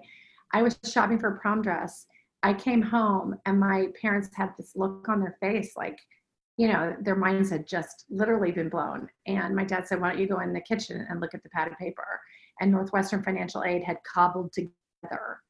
I 0.53 0.61
was 0.61 0.77
shopping 0.85 1.17
for 1.17 1.29
a 1.29 1.39
prom 1.39 1.61
dress. 1.61 2.07
I 2.43 2.53
came 2.53 2.81
home 2.81 3.35
and 3.45 3.59
my 3.59 3.87
parents 3.99 4.29
had 4.33 4.51
this 4.57 4.73
look 4.75 5.07
on 5.09 5.19
their 5.19 5.37
face 5.39 5.73
like, 5.75 5.97
you 6.57 6.67
know, 6.67 6.95
their 7.01 7.15
minds 7.15 7.49
had 7.49 7.67
just 7.67 8.05
literally 8.09 8.51
been 8.51 8.69
blown. 8.69 9.07
And 9.27 9.55
my 9.55 9.63
dad 9.63 9.87
said, 9.87 9.99
Why 9.99 10.11
don't 10.11 10.19
you 10.19 10.27
go 10.27 10.39
in 10.39 10.53
the 10.53 10.61
kitchen 10.61 11.05
and 11.09 11.19
look 11.19 11.33
at 11.33 11.43
the 11.43 11.49
pad 11.49 11.69
of 11.69 11.77
paper? 11.77 12.21
And 12.61 12.71
Northwestern 12.71 13.23
Financial 13.23 13.63
Aid 13.63 13.83
had 13.83 13.97
cobbled 14.03 14.53
together 14.53 15.41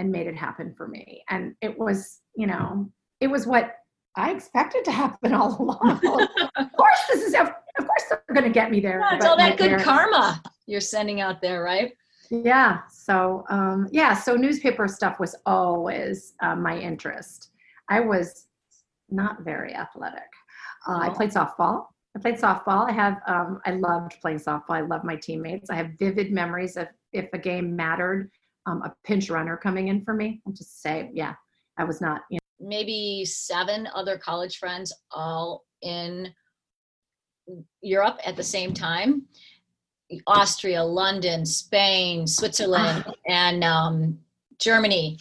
and 0.00 0.10
made 0.10 0.26
it 0.26 0.34
happen 0.34 0.74
for 0.74 0.88
me. 0.88 1.22
And 1.28 1.54
it 1.60 1.78
was, 1.78 2.22
you 2.34 2.46
know, 2.46 2.90
it 3.20 3.28
was 3.28 3.46
what 3.46 3.76
I 4.16 4.30
expected 4.30 4.82
to 4.86 4.90
happen 4.90 5.34
all 5.34 5.60
along. 5.60 6.00
of 6.56 6.72
course, 6.72 7.00
this 7.12 7.22
is 7.22 7.34
of, 7.34 7.52
course 7.76 8.02
they're 8.08 8.22
going 8.34 8.44
to 8.44 8.50
get 8.52 8.70
me 8.70 8.80
there. 8.80 9.00
Yeah, 9.00 9.16
it's 9.16 9.26
all 9.26 9.36
that 9.36 9.58
good 9.58 9.66
parents, 9.66 9.84
karma 9.84 10.42
you're 10.66 10.80
sending 10.80 11.20
out 11.20 11.42
there, 11.42 11.62
right? 11.62 11.92
Yeah. 12.30 12.78
So 12.90 13.44
um, 13.50 13.88
yeah. 13.92 14.14
So 14.14 14.36
newspaper 14.36 14.88
stuff 14.88 15.20
was 15.20 15.36
always 15.44 16.32
uh, 16.40 16.56
my 16.56 16.78
interest. 16.78 17.50
I 17.90 18.00
was 18.00 18.46
not 19.10 19.42
very 19.42 19.74
athletic. 19.74 20.30
Uh, 20.88 20.98
I 20.98 21.10
played 21.10 21.30
softball. 21.30 21.86
I 22.16 22.20
played 22.20 22.36
softball. 22.36 22.88
I 22.88 22.92
have, 22.92 23.18
um, 23.26 23.60
I 23.66 23.72
loved 23.72 24.16
playing 24.20 24.38
softball. 24.38 24.70
I 24.70 24.80
love 24.80 25.04
my 25.04 25.16
teammates. 25.16 25.70
I 25.70 25.74
have 25.76 25.90
vivid 25.98 26.32
memories 26.32 26.76
of 26.76 26.88
if 27.12 27.28
a 27.32 27.38
game 27.38 27.76
mattered, 27.76 28.30
um, 28.66 28.82
a 28.82 28.94
pinch 29.04 29.30
runner 29.30 29.56
coming 29.56 29.88
in 29.88 30.04
for 30.04 30.14
me. 30.14 30.40
I'll 30.46 30.52
just 30.52 30.82
say, 30.82 31.10
yeah, 31.12 31.34
I 31.76 31.84
was 31.84 32.00
not, 32.00 32.22
you 32.30 32.36
know. 32.36 32.68
maybe 32.68 33.24
seven 33.24 33.88
other 33.94 34.18
college 34.18 34.58
friends 34.58 34.92
all 35.10 35.64
in 35.82 36.32
Europe 37.82 38.18
at 38.24 38.36
the 38.36 38.42
same 38.42 38.74
time. 38.74 39.26
Austria, 40.26 40.82
London, 40.82 41.46
Spain, 41.46 42.26
Switzerland, 42.26 43.04
and 43.28 43.62
um, 43.62 44.18
Germany. 44.58 45.18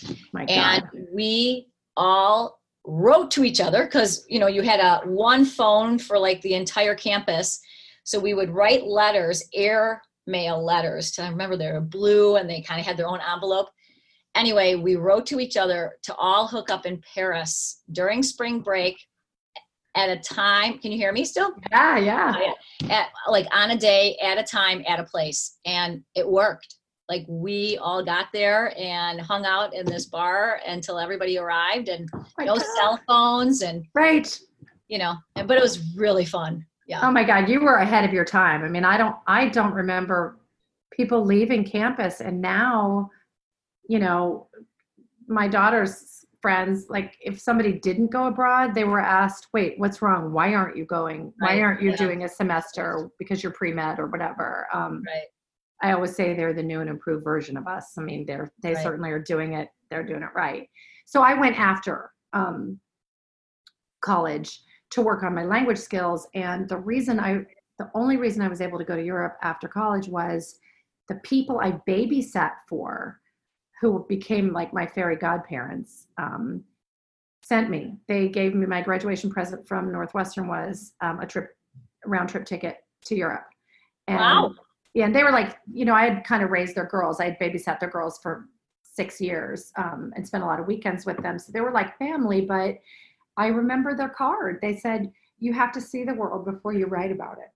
and 0.48 0.84
we 1.14 1.68
all 1.96 2.60
wrote 2.86 3.30
to 3.32 3.44
each 3.44 3.62
other 3.62 3.86
because 3.86 4.26
you 4.28 4.40
know 4.40 4.48
you 4.48 4.62
had 4.62 4.80
a 4.80 5.02
one 5.08 5.46
phone 5.46 6.00
for 6.00 6.18
like 6.18 6.42
the 6.42 6.56
entire 6.56 6.96
campus 6.96 7.60
so 8.04 8.20
we 8.20 8.34
would 8.34 8.50
write 8.50 8.86
letters 8.86 9.44
air 9.54 10.02
mail 10.30 10.64
letters 10.64 11.12
to 11.12 11.24
I 11.24 11.30
remember 11.30 11.58
they 11.58 11.72
were 11.72 11.82
blue 11.82 12.36
and 12.38 12.50
they 12.50 12.62
kind 12.62 12.80
of 12.80 12.86
had 12.86 12.98
their 12.98 13.08
own 13.08 13.20
envelope 13.34 13.68
anyway 14.36 14.76
we 14.76 14.96
wrote 14.96 15.26
to 15.28 15.40
each 15.40 15.58
other 15.58 15.94
to 16.04 16.16
all 16.16 16.48
hook 16.48 16.70
up 16.70 16.86
in 16.86 17.02
paris 17.14 17.82
during 17.92 18.22
spring 18.24 18.60
break 18.62 18.96
at 19.96 20.10
a 20.10 20.18
time 20.18 20.78
can 20.78 20.92
you 20.92 20.98
hear 20.98 21.12
me 21.12 21.26
still 21.26 21.52
Yeah, 21.72 21.96
oh, 21.98 22.00
yeah. 22.00 22.54
at 22.92 23.08
like 23.28 23.48
on 23.52 23.72
a 23.72 23.78
day 23.78 24.16
at 24.24 24.38
a 24.38 24.44
time 24.44 24.84
at 24.88 25.00
a 25.00 25.04
place 25.04 25.58
and 25.66 26.04
it 26.16 26.28
worked 26.30 26.76
like 27.10 27.26
we 27.28 27.76
all 27.82 28.06
got 28.06 28.28
there 28.32 28.72
and 28.78 29.20
hung 29.20 29.44
out 29.46 29.74
in 29.74 29.84
this 29.88 30.06
bar 30.06 30.60
until 30.68 31.00
everybody 31.00 31.40
arrived 31.40 31.90
and 31.90 32.08
oh 32.14 32.24
My 32.38 32.46
no 32.46 32.56
God. 32.56 32.66
cell 32.76 33.00
phones 33.08 33.64
and 33.64 33.84
Right. 33.96 34.40
you 34.90 35.00
know 35.00 35.16
and, 35.36 35.48
but 35.48 35.58
it 35.58 35.64
was 35.64 35.96
really 35.96 36.26
fun 36.26 36.64
yeah 36.90 37.00
Oh 37.04 37.12
my 37.12 37.24
God, 37.24 37.48
you 37.48 37.62
were 37.62 37.76
ahead 37.76 38.04
of 38.04 38.12
your 38.12 38.26
time. 38.26 38.64
I 38.64 38.68
mean, 38.68 38.84
I 38.84 38.98
don't, 38.98 39.16
I 39.28 39.48
don't 39.48 39.74
remember 39.74 40.38
people 40.92 41.24
leaving 41.24 41.64
campus, 41.64 42.20
and 42.20 42.42
now, 42.42 43.10
you 43.88 44.00
know, 44.00 44.48
my 45.28 45.48
daughter's 45.48 46.26
friends, 46.42 46.88
like 46.90 47.16
if 47.22 47.40
somebody 47.40 47.74
didn't 47.74 48.12
go 48.12 48.26
abroad, 48.26 48.74
they 48.74 48.84
were 48.84 49.00
asked, 49.00 49.48
"Wait, 49.54 49.76
what's 49.78 50.02
wrong? 50.02 50.34
Why 50.34 50.56
aren't 50.56 50.76
you 50.76 50.86
going? 50.86 51.32
Why 51.40 51.62
aren't 51.62 51.82
you 51.82 51.92
yeah. 51.92 51.96
doing 51.96 52.24
a 52.24 52.30
semester 52.30 53.10
because 53.20 53.44
you're 53.44 53.54
pre 53.54 53.72
med 53.72 54.00
or 54.00 54.08
whatever?" 54.08 54.68
Um, 54.74 55.04
right 55.08 55.28
I 55.82 55.94
always 55.94 56.16
say 56.16 56.34
they're 56.34 56.54
the 56.54 56.64
new 56.64 56.82
and 56.82 56.90
improved 56.90 57.24
version 57.24 57.56
of 57.58 57.68
us. 57.68 57.98
I 57.98 58.02
mean, 58.02 58.26
they're 58.26 58.52
they 58.62 58.74
Right. 58.74 58.84
certainly 58.84 59.12
are 59.12 59.20
doing 59.20 59.54
it. 59.54 59.70
They're 59.90 60.04
doing 60.04 60.24
it 60.24 60.30
right. 60.36 60.70
So 61.06 61.22
I 61.22 61.34
went 61.34 61.58
after 61.60 62.12
um, 62.34 62.80
college 64.02 64.62
to 64.92 65.02
work 65.02 65.24
on 65.24 65.36
my 65.36 65.44
language 65.44 65.78
skills, 65.78 66.28
and 66.34 66.68
the 66.68 66.78
reason 66.78 67.20
I, 67.20 67.46
the 67.78 67.90
only 67.94 68.18
reason 68.18 68.42
I 68.42 68.48
was 68.48 68.62
able 68.62 68.78
to 68.80 68.86
go 68.86 68.96
to 68.96 69.04
Europe 69.04 69.38
after 69.42 69.68
college 69.68 70.08
was 70.08 70.60
the 71.08 71.16
people 71.16 71.60
I 71.60 71.74
babysat 71.88 72.52
for, 72.68 73.20
who 73.82 74.06
became 74.10 74.52
like 74.52 74.74
my 74.74 74.86
fairy 74.86 75.16
godparents. 75.16 76.08
Um, 76.18 76.64
sent 77.42 77.70
me. 77.70 77.98
They 78.08 78.28
gave 78.28 78.54
me 78.54 78.66
my 78.68 78.82
graduation 78.82 79.30
present 79.32 79.68
from 79.68 79.92
Northwestern 79.92 80.48
was 80.48 80.94
um, 81.02 81.20
a 81.20 81.26
trip, 81.26 81.56
round 82.06 82.30
trip 82.30 82.46
ticket 82.46 82.78
to 83.06 83.16
Europe. 83.16 83.48
And 84.08 84.20
Wow. 84.20 84.54
yeah, 84.94 85.06
and 85.06 85.16
they 85.16 85.24
were 85.24 85.32
like, 85.32 85.58
you 85.72 85.86
know, 85.86 85.96
I 85.96 86.08
had 86.08 86.24
kind 86.24 86.44
of 86.44 86.52
raised 86.52 86.76
their 86.76 86.86
girls. 86.86 87.20
I 87.20 87.26
had 87.26 87.40
babysat 87.40 87.80
their 87.80 87.90
girls 87.90 88.20
for 88.22 88.50
six 88.84 89.20
years 89.20 89.72
um, 89.78 90.14
and 90.16 90.28
spent 90.28 90.44
a 90.44 90.48
lot 90.48 90.60
of 90.60 90.68
weekends 90.68 91.06
with 91.06 91.18
them. 91.24 91.40
So 91.40 91.52
they 91.52 91.62
were 91.62 91.72
like 91.72 91.98
family. 91.98 92.42
But 92.42 92.80
I 93.40 93.48
remember 93.48 93.96
their 93.96 94.10
card. 94.10 94.60
They 94.62 94.76
said, 94.76 95.12
"You 95.40 95.54
have 95.54 95.72
to 95.72 95.82
see 95.82 96.04
the 96.04 96.14
world 96.14 96.46
before 96.46 96.74
you 96.74 96.86
write 96.88 97.12
about 97.12 97.38
it." 97.40 97.52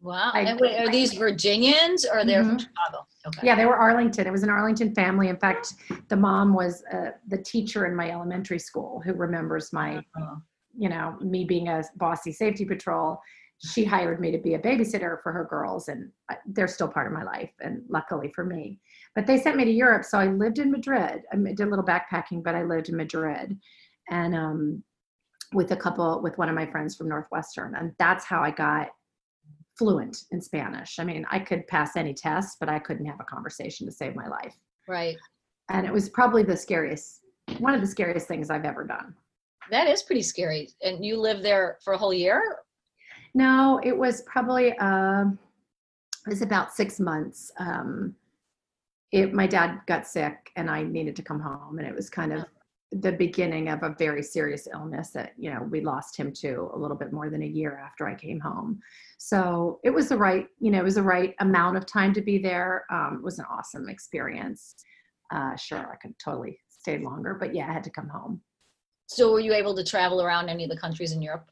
wow 0.00 0.32
I- 0.34 0.40
and 0.40 0.60
wait, 0.60 0.76
are 0.80 0.90
these 0.90 1.14
virginians 1.14 2.04
or 2.04 2.24
they're 2.26 2.44
from 2.44 2.58
Mhm. 2.58 2.60
chicago 2.60 3.06
okay 3.26 3.46
Yeah, 3.46 3.54
they 3.54 3.64
were 3.64 3.76
Arlington. 3.76 4.26
It 4.26 4.32
was 4.32 4.42
an 4.42 4.50
Arlington 4.50 4.94
family. 4.94 5.28
In 5.28 5.38
fact, 5.38 5.66
the 6.08 6.16
mom 6.16 6.52
was 6.52 6.84
uh, 6.92 7.12
the 7.28 7.38
teacher 7.38 7.86
in 7.86 7.94
my 7.96 8.10
elementary 8.10 8.58
school 8.58 9.00
who 9.04 9.12
remembers 9.14 9.72
my 9.72 10.04
Oh, 10.20 10.42
you 10.76 10.88
know, 10.88 11.16
me 11.20 11.44
being 11.44 11.68
a 11.68 11.82
bossy 11.96 12.32
safety 12.32 12.64
patrol, 12.64 13.22
she 13.58 13.82
hired 13.84 14.18
me 14.20 14.28
to 14.32 14.38
be 14.38 14.54
a 14.54 14.58
babysitter 14.58 15.22
for 15.22 15.30
her 15.32 15.44
girls, 15.44 15.88
and 15.88 16.10
they're 16.54 16.66
still 16.76 16.88
part 16.88 17.06
of 17.06 17.12
my 17.12 17.22
life, 17.22 17.52
and 17.60 17.82
luckily 17.88 18.28
for 18.36 18.44
me. 18.44 18.80
But 19.14 19.26
they 19.26 19.38
sent 19.38 19.56
me 19.56 19.64
to 19.64 19.70
Europe, 19.70 20.04
so 20.04 20.18
I 20.18 20.26
lived 20.26 20.58
in 20.58 20.70
Madrid. 20.72 21.22
I 21.32 21.36
did 21.36 21.60
a 21.60 21.66
little 21.72 21.84
backpacking, 21.92 22.42
but 22.42 22.54
I 22.56 22.64
lived 22.64 22.88
in 22.90 22.96
Madrid, 22.96 23.58
and 24.10 24.34
um, 24.34 24.82
with 25.52 25.72
a 25.72 25.76
couple, 25.76 26.20
with 26.22 26.36
one 26.38 26.48
of 26.48 26.54
my 26.54 26.66
friends 26.66 26.96
from 26.96 27.08
Northwestern, 27.08 27.74
and 27.76 27.92
that's 27.98 28.24
how 28.24 28.40
I 28.40 28.50
got 28.50 28.88
fluent 29.78 30.24
in 30.30 30.40
Spanish. 30.40 30.98
I 30.98 31.04
mean, 31.04 31.24
I 31.30 31.38
could 31.38 31.66
pass 31.66 31.96
any 31.96 32.14
test, 32.14 32.58
but 32.60 32.68
I 32.68 32.78
couldn't 32.78 33.06
have 33.06 33.20
a 33.20 33.24
conversation 33.24 33.86
to 33.86 33.92
save 33.92 34.14
my 34.14 34.28
life, 34.28 34.54
right 34.88 35.16
and 35.70 35.86
it 35.86 35.92
was 35.92 36.08
probably 36.08 36.42
the 36.42 36.56
scariest, 36.56 37.20
one 37.58 37.74
of 37.74 37.80
the 37.80 37.86
scariest 37.86 38.28
things 38.28 38.50
I've 38.50 38.64
ever 38.64 38.84
done. 38.84 39.14
that 39.70 39.86
is 39.88 40.02
pretty 40.02 40.22
scary 40.22 40.68
and 40.82 41.04
you 41.04 41.16
lived 41.16 41.42
there 41.42 41.78
for 41.82 41.94
a 41.94 41.98
whole 41.98 42.12
year 42.12 42.58
No, 43.34 43.80
it 43.82 43.96
was 43.96 44.22
probably 44.22 44.76
um 44.78 45.38
it 46.26 46.30
was 46.30 46.42
about 46.42 46.72
six 46.72 47.00
months. 47.00 47.52
Um, 47.58 48.14
it 49.12 49.32
my 49.32 49.46
dad 49.46 49.80
got 49.86 50.06
sick 50.06 50.50
and 50.56 50.70
I 50.70 50.82
needed 50.82 51.16
to 51.16 51.22
come 51.22 51.40
home, 51.40 51.78
and 51.78 51.86
it 51.86 51.94
was 51.94 52.08
kind 52.08 52.32
of 52.32 52.44
the 53.00 53.12
beginning 53.12 53.68
of 53.68 53.82
a 53.82 53.94
very 53.98 54.22
serious 54.22 54.68
illness 54.72 55.10
that 55.10 55.32
you 55.36 55.50
know 55.52 55.62
we 55.70 55.80
lost 55.80 56.16
him 56.16 56.32
to 56.32 56.70
a 56.74 56.78
little 56.78 56.96
bit 56.96 57.12
more 57.12 57.28
than 57.30 57.42
a 57.42 57.46
year 57.46 57.80
after 57.84 58.06
I 58.06 58.14
came 58.14 58.40
home. 58.40 58.80
So 59.18 59.80
it 59.84 59.90
was 59.90 60.08
the 60.08 60.16
right 60.16 60.46
you 60.60 60.70
know 60.70 60.80
it 60.80 60.84
was 60.84 60.94
the 60.96 61.02
right 61.02 61.34
amount 61.40 61.76
of 61.76 61.86
time 61.86 62.12
to 62.14 62.20
be 62.22 62.38
there. 62.38 62.84
Um, 62.90 63.16
it 63.18 63.24
was 63.24 63.38
an 63.38 63.46
awesome 63.50 63.88
experience. 63.88 64.74
Uh, 65.32 65.56
sure, 65.56 65.90
I 65.92 65.96
could 65.96 66.18
totally 66.18 66.58
stayed 66.68 67.02
longer, 67.02 67.34
but 67.34 67.54
yeah, 67.54 67.68
I 67.68 67.72
had 67.72 67.84
to 67.84 67.90
come 67.90 68.08
home. 68.08 68.40
so 69.06 69.32
were 69.32 69.40
you 69.40 69.52
able 69.54 69.74
to 69.74 69.84
travel 69.84 70.22
around 70.22 70.48
any 70.48 70.64
of 70.64 70.70
the 70.70 70.76
countries 70.76 71.12
in 71.12 71.20
europe 71.22 71.50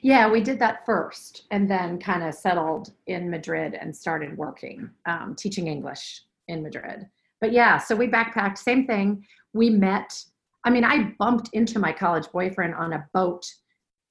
Yeah, 0.00 0.30
we 0.30 0.40
did 0.40 0.58
that 0.60 0.84
first 0.86 1.46
and 1.50 1.70
then 1.70 1.98
kind 1.98 2.22
of 2.22 2.34
settled 2.34 2.92
in 3.06 3.30
Madrid 3.30 3.74
and 3.80 3.94
started 3.94 4.36
working, 4.36 4.90
um, 5.06 5.34
teaching 5.36 5.66
English 5.68 6.22
in 6.48 6.62
Madrid. 6.62 7.08
But 7.40 7.52
yeah, 7.52 7.78
so 7.78 7.94
we 7.94 8.08
backpacked, 8.08 8.58
same 8.58 8.86
thing. 8.86 9.24
We 9.52 9.70
met, 9.70 10.24
I 10.64 10.70
mean, 10.70 10.84
I 10.84 11.14
bumped 11.18 11.50
into 11.52 11.78
my 11.78 11.92
college 11.92 12.26
boyfriend 12.32 12.74
on 12.74 12.92
a 12.92 13.06
boat 13.14 13.44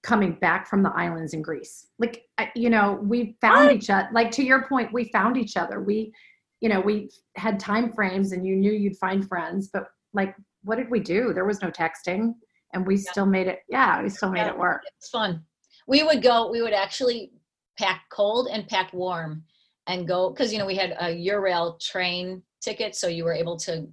coming 0.04 0.34
back 0.40 0.68
from 0.68 0.84
the 0.84 0.92
islands 0.92 1.34
in 1.34 1.42
Greece. 1.42 1.88
Like, 2.00 2.24
you 2.56 2.70
know, 2.70 3.00
we 3.04 3.36
found 3.42 3.68
What? 3.68 3.76
each 3.76 3.90
other, 3.90 4.08
like 4.14 4.32
to 4.32 4.44
your 4.44 4.68
point, 4.68 4.94
we 4.94 5.06
found 5.12 5.38
each 5.38 5.58
other. 5.58 5.82
We, 5.82 6.14
you 6.62 6.70
know, 6.70 6.80
we 6.80 7.10
had 7.36 7.60
time 7.60 7.92
frames 7.94 8.32
and 8.32 8.46
you 8.46 8.56
knew 8.56 8.72
you'd 8.72 8.98
find 8.98 9.28
friends, 9.28 9.70
but 9.74 9.88
like, 10.14 10.36
what 10.64 10.78
did 10.78 10.90
we 10.90 11.00
do? 11.00 11.34
There 11.34 11.46
was 11.46 11.62
no 11.62 11.70
texting 11.70 12.34
and 12.74 12.86
we 12.88 12.98
still 12.98 13.26
made 13.26 13.48
it, 13.48 13.60
yeah, 13.70 14.02
we 14.02 14.10
still 14.10 14.30
made 14.32 14.40
Yeah. 14.42 14.50
it 14.52 14.58
work. 14.58 14.82
it's 14.98 15.10
fun 15.10 15.44
we 15.88 16.04
would 16.04 16.22
go 16.22 16.50
we 16.52 16.62
would 16.62 16.74
actually 16.74 17.32
pack 17.80 18.04
cold 18.12 18.50
and 18.52 18.68
pack 18.68 18.92
warm 18.94 19.44
and 19.88 20.08
go 20.08 20.30
because 20.30 20.52
you 20.52 20.60
know 20.60 20.66
we 20.66 20.76
had 20.76 20.92
a 21.00 21.06
eurail 21.16 21.80
train 21.80 22.42
ticket 22.62 22.96
so 22.96 23.08
you 23.08 23.24
were 23.24 23.34
able 23.34 23.58
to 23.58 23.88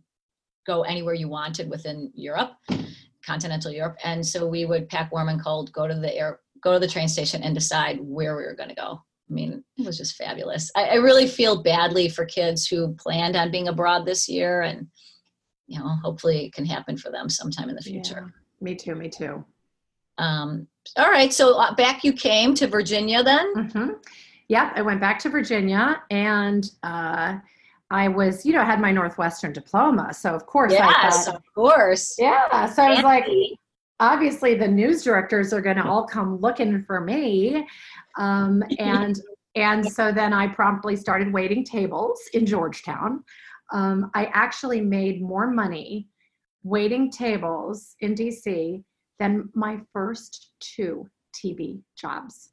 go 0.67 0.83
anywhere 0.83 1.15
you 1.15 1.29
wanted 1.29 1.69
within 1.71 2.11
europe 2.15 2.53
continental 3.25 3.71
europe. 3.73 3.97
And 4.05 4.27
so 4.27 4.47
we 4.47 4.67
would 4.67 4.89
pack 4.89 5.11
warm 5.11 5.29
and 5.29 5.43
cold 5.43 5.73
go 5.73 5.87
to 5.87 5.95
the 5.95 6.15
air 6.15 6.41
go 6.63 6.73
to 6.75 6.79
the 6.79 6.89
train 6.89 7.09
station 7.09 7.43
and 7.43 7.55
decide 7.55 7.99
where 8.01 8.37
we 8.37 8.45
were 8.45 8.55
going 8.55 8.69
to 8.69 8.75
go. 8.75 9.01
I 9.31 9.33
mean 9.33 9.65
it 9.79 9.87
was 9.87 9.97
just 9.97 10.17
fabulous. 10.17 10.71
I, 10.77 10.85
I 10.89 10.95
really 10.97 11.27
feel 11.27 11.63
badly 11.63 12.09
for 12.09 12.25
kids 12.27 12.67
who 12.67 12.95
planned 12.95 13.37
on 13.37 13.51
being 13.51 13.69
abroad 13.69 14.05
this 14.05 14.29
year 14.29 14.63
and 14.63 14.87
you 15.67 15.79
know 15.79 15.89
hopefully 16.03 16.45
it 16.47 16.53
can 16.53 16.67
happen 16.67 16.97
for 16.99 17.11
them 17.11 17.29
sometime 17.31 17.69
in 17.71 17.77
the 17.77 17.81
future. 17.83 18.31
Yeah, 18.61 18.65
me 18.65 18.75
too, 18.75 18.95
me 18.95 19.09
too. 19.09 19.45
um, 20.19 20.67
all 20.99 21.11
right, 21.11 21.33
so 21.33 21.59
uh, 21.59 21.75
back 21.75 22.05
you 22.05 22.13
came 22.13 22.55
to 22.57 22.67
Virginia 22.67 23.23
then. 23.23 23.71
hmm 23.71 23.91
Yep, 24.49 24.73
I 24.77 24.83
went 24.83 25.01
back 25.01 25.19
to 25.21 25.31
Virginia 25.31 26.03
and 26.11 26.71
uh, 26.83 27.39
I 27.91 28.09
was, 28.09 28.45
you 28.45 28.53
know, 28.53 28.65
had 28.65 28.81
my 28.81 28.91
Northwestern 28.91 29.53
diploma. 29.53 30.13
So, 30.15 30.35
of 30.35 30.47
course, 30.47 30.73
I 30.73 30.89
Yes, 30.89 31.27
thought, 31.27 31.37
of 31.37 31.43
course. 31.55 32.15
yeah. 32.19 32.67
So 32.67 32.83
I 32.83 32.91
was 32.91 33.05
like, 33.05 33.27
obviously, 34.01 34.55
the 34.55 34.69
news 34.69 35.03
directors 35.05 35.53
are 35.53 35.61
going 35.61 35.77
to 35.77 35.85
all 35.85 36.07
come 36.07 36.39
looking 36.41 36.83
for 36.85 37.01
me. 37.01 37.67
Um, 38.19 38.63
and 38.79 39.21
and 39.57 39.87
so 39.87 40.11
then 40.11 40.33
I 40.33 40.49
promptly 40.49 40.97
started 40.97 41.33
waiting 41.33 41.65
tables 41.65 42.21
in 42.33 42.45
Georgetown. 42.45 43.23
Um, 43.73 44.11
I 44.15 44.27
actually 44.33 44.81
made 44.81 45.23
more 45.23 45.47
money 45.49 46.09
waiting 46.65 47.11
tables 47.11 47.95
in 48.01 48.15
DC 48.15 48.83
than 49.21 49.49
my 49.55 49.81
first 49.93 50.51
two 50.59 51.09
TV 51.35 51.81
jobs. 51.97 52.51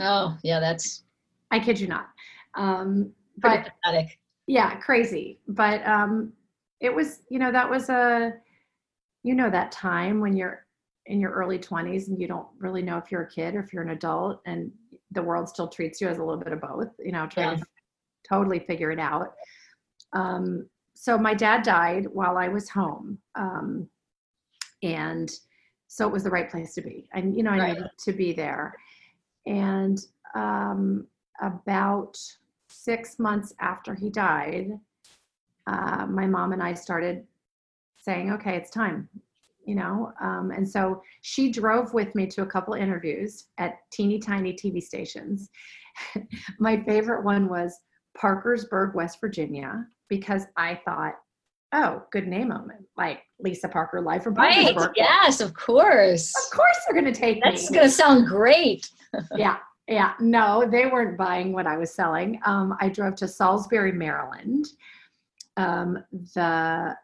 oh, 0.00 0.36
yeah, 0.42 0.60
that's 0.60 1.04
I 1.50 1.58
kid 1.58 1.78
you 1.80 1.88
not. 1.88 2.08
Um, 2.54 3.12
but 3.38 3.70
pathetic. 3.84 4.18
Yeah, 4.48 4.76
crazy. 4.76 5.38
But 5.46 5.86
um, 5.86 6.32
it 6.80 6.92
was, 6.92 7.20
you 7.28 7.38
know, 7.38 7.52
that 7.52 7.68
was 7.68 7.90
a, 7.90 8.32
you 9.22 9.34
know, 9.34 9.50
that 9.50 9.70
time 9.70 10.20
when 10.20 10.36
you're 10.36 10.66
in 11.06 11.20
your 11.20 11.32
early 11.32 11.58
20s 11.58 12.08
and 12.08 12.20
you 12.20 12.26
don't 12.26 12.46
really 12.58 12.82
know 12.82 12.96
if 12.96 13.10
you're 13.10 13.22
a 13.22 13.30
kid 13.30 13.54
or 13.54 13.60
if 13.60 13.72
you're 13.72 13.82
an 13.82 13.90
adult 13.90 14.40
and 14.46 14.72
the 15.12 15.22
world 15.22 15.48
still 15.48 15.68
treats 15.68 16.00
you 16.00 16.08
as 16.08 16.18
a 16.18 16.22
little 16.22 16.40
bit 16.40 16.52
of 16.52 16.60
both 16.60 16.88
you 16.98 17.12
know 17.12 17.26
trying 17.26 17.56
to 17.56 17.64
totally 18.28 18.58
figure 18.58 18.90
it 18.90 18.98
out 18.98 19.34
um, 20.12 20.68
so 20.92 21.16
my 21.16 21.32
dad 21.32 21.62
died 21.62 22.06
while 22.12 22.36
i 22.36 22.46
was 22.46 22.68
home 22.68 23.16
um, 23.36 23.88
and 24.82 25.30
so 25.86 26.06
it 26.06 26.12
was 26.12 26.24
the 26.24 26.30
right 26.30 26.50
place 26.50 26.74
to 26.74 26.82
be 26.82 27.08
and 27.14 27.34
you 27.34 27.42
know 27.42 27.52
i 27.52 27.58
Right. 27.58 27.68
needed 27.68 27.90
to 27.98 28.12
be 28.12 28.34
there 28.34 28.74
and 29.46 30.00
um, 30.34 31.06
about 31.40 32.18
six 32.68 33.18
months 33.18 33.54
after 33.60 33.94
he 33.94 34.10
died 34.10 34.70
uh, 35.66 36.06
my 36.06 36.26
mom 36.26 36.52
and 36.52 36.62
i 36.62 36.72
started 36.74 37.24
saying 37.96 38.32
okay 38.32 38.56
it's 38.56 38.70
time 38.70 39.08
you 39.64 39.74
know 39.74 40.12
um, 40.20 40.50
and 40.50 40.68
so 40.68 41.02
she 41.22 41.50
drove 41.50 41.92
with 41.94 42.14
me 42.14 42.26
to 42.26 42.42
a 42.42 42.46
couple 42.46 42.74
interviews 42.74 43.46
at 43.58 43.78
teeny 43.92 44.18
tiny 44.18 44.52
tv 44.52 44.82
stations 44.82 45.50
my 46.58 46.82
favorite 46.84 47.24
one 47.24 47.48
was 47.48 47.80
parkersburg 48.16 48.94
west 48.94 49.18
virginia 49.20 49.84
because 50.08 50.44
i 50.56 50.74
thought 50.84 51.14
oh 51.74 52.02
good 52.12 52.26
name 52.26 52.48
moment 52.48 52.84
like 52.96 53.20
lisa 53.40 53.68
parker 53.68 54.00
live 54.00 54.22
from 54.22 54.34
Right. 54.34 54.90
Yes, 54.96 55.40
of 55.40 55.54
course. 55.54 56.32
of 56.34 56.56
course 56.56 56.76
they're 56.86 56.98
going 56.98 57.12
to 57.12 57.18
take 57.20 57.40
That's 57.42 57.70
me 57.70 57.76
going 57.76 57.88
to 57.88 57.94
sound 57.94 58.26
great. 58.26 58.90
yeah 59.36 59.58
yeah 59.88 60.12
no 60.20 60.68
they 60.70 60.86
weren't 60.86 61.16
buying 61.18 61.52
what 61.52 61.66
i 61.66 61.76
was 61.76 61.94
selling. 61.94 62.40
Um, 62.44 62.76
i 62.80 62.88
drove 62.88 63.14
to 63.16 63.28
salisbury 63.28 63.92
maryland. 63.92 64.66
Um, 65.56 65.98
the 66.34 66.96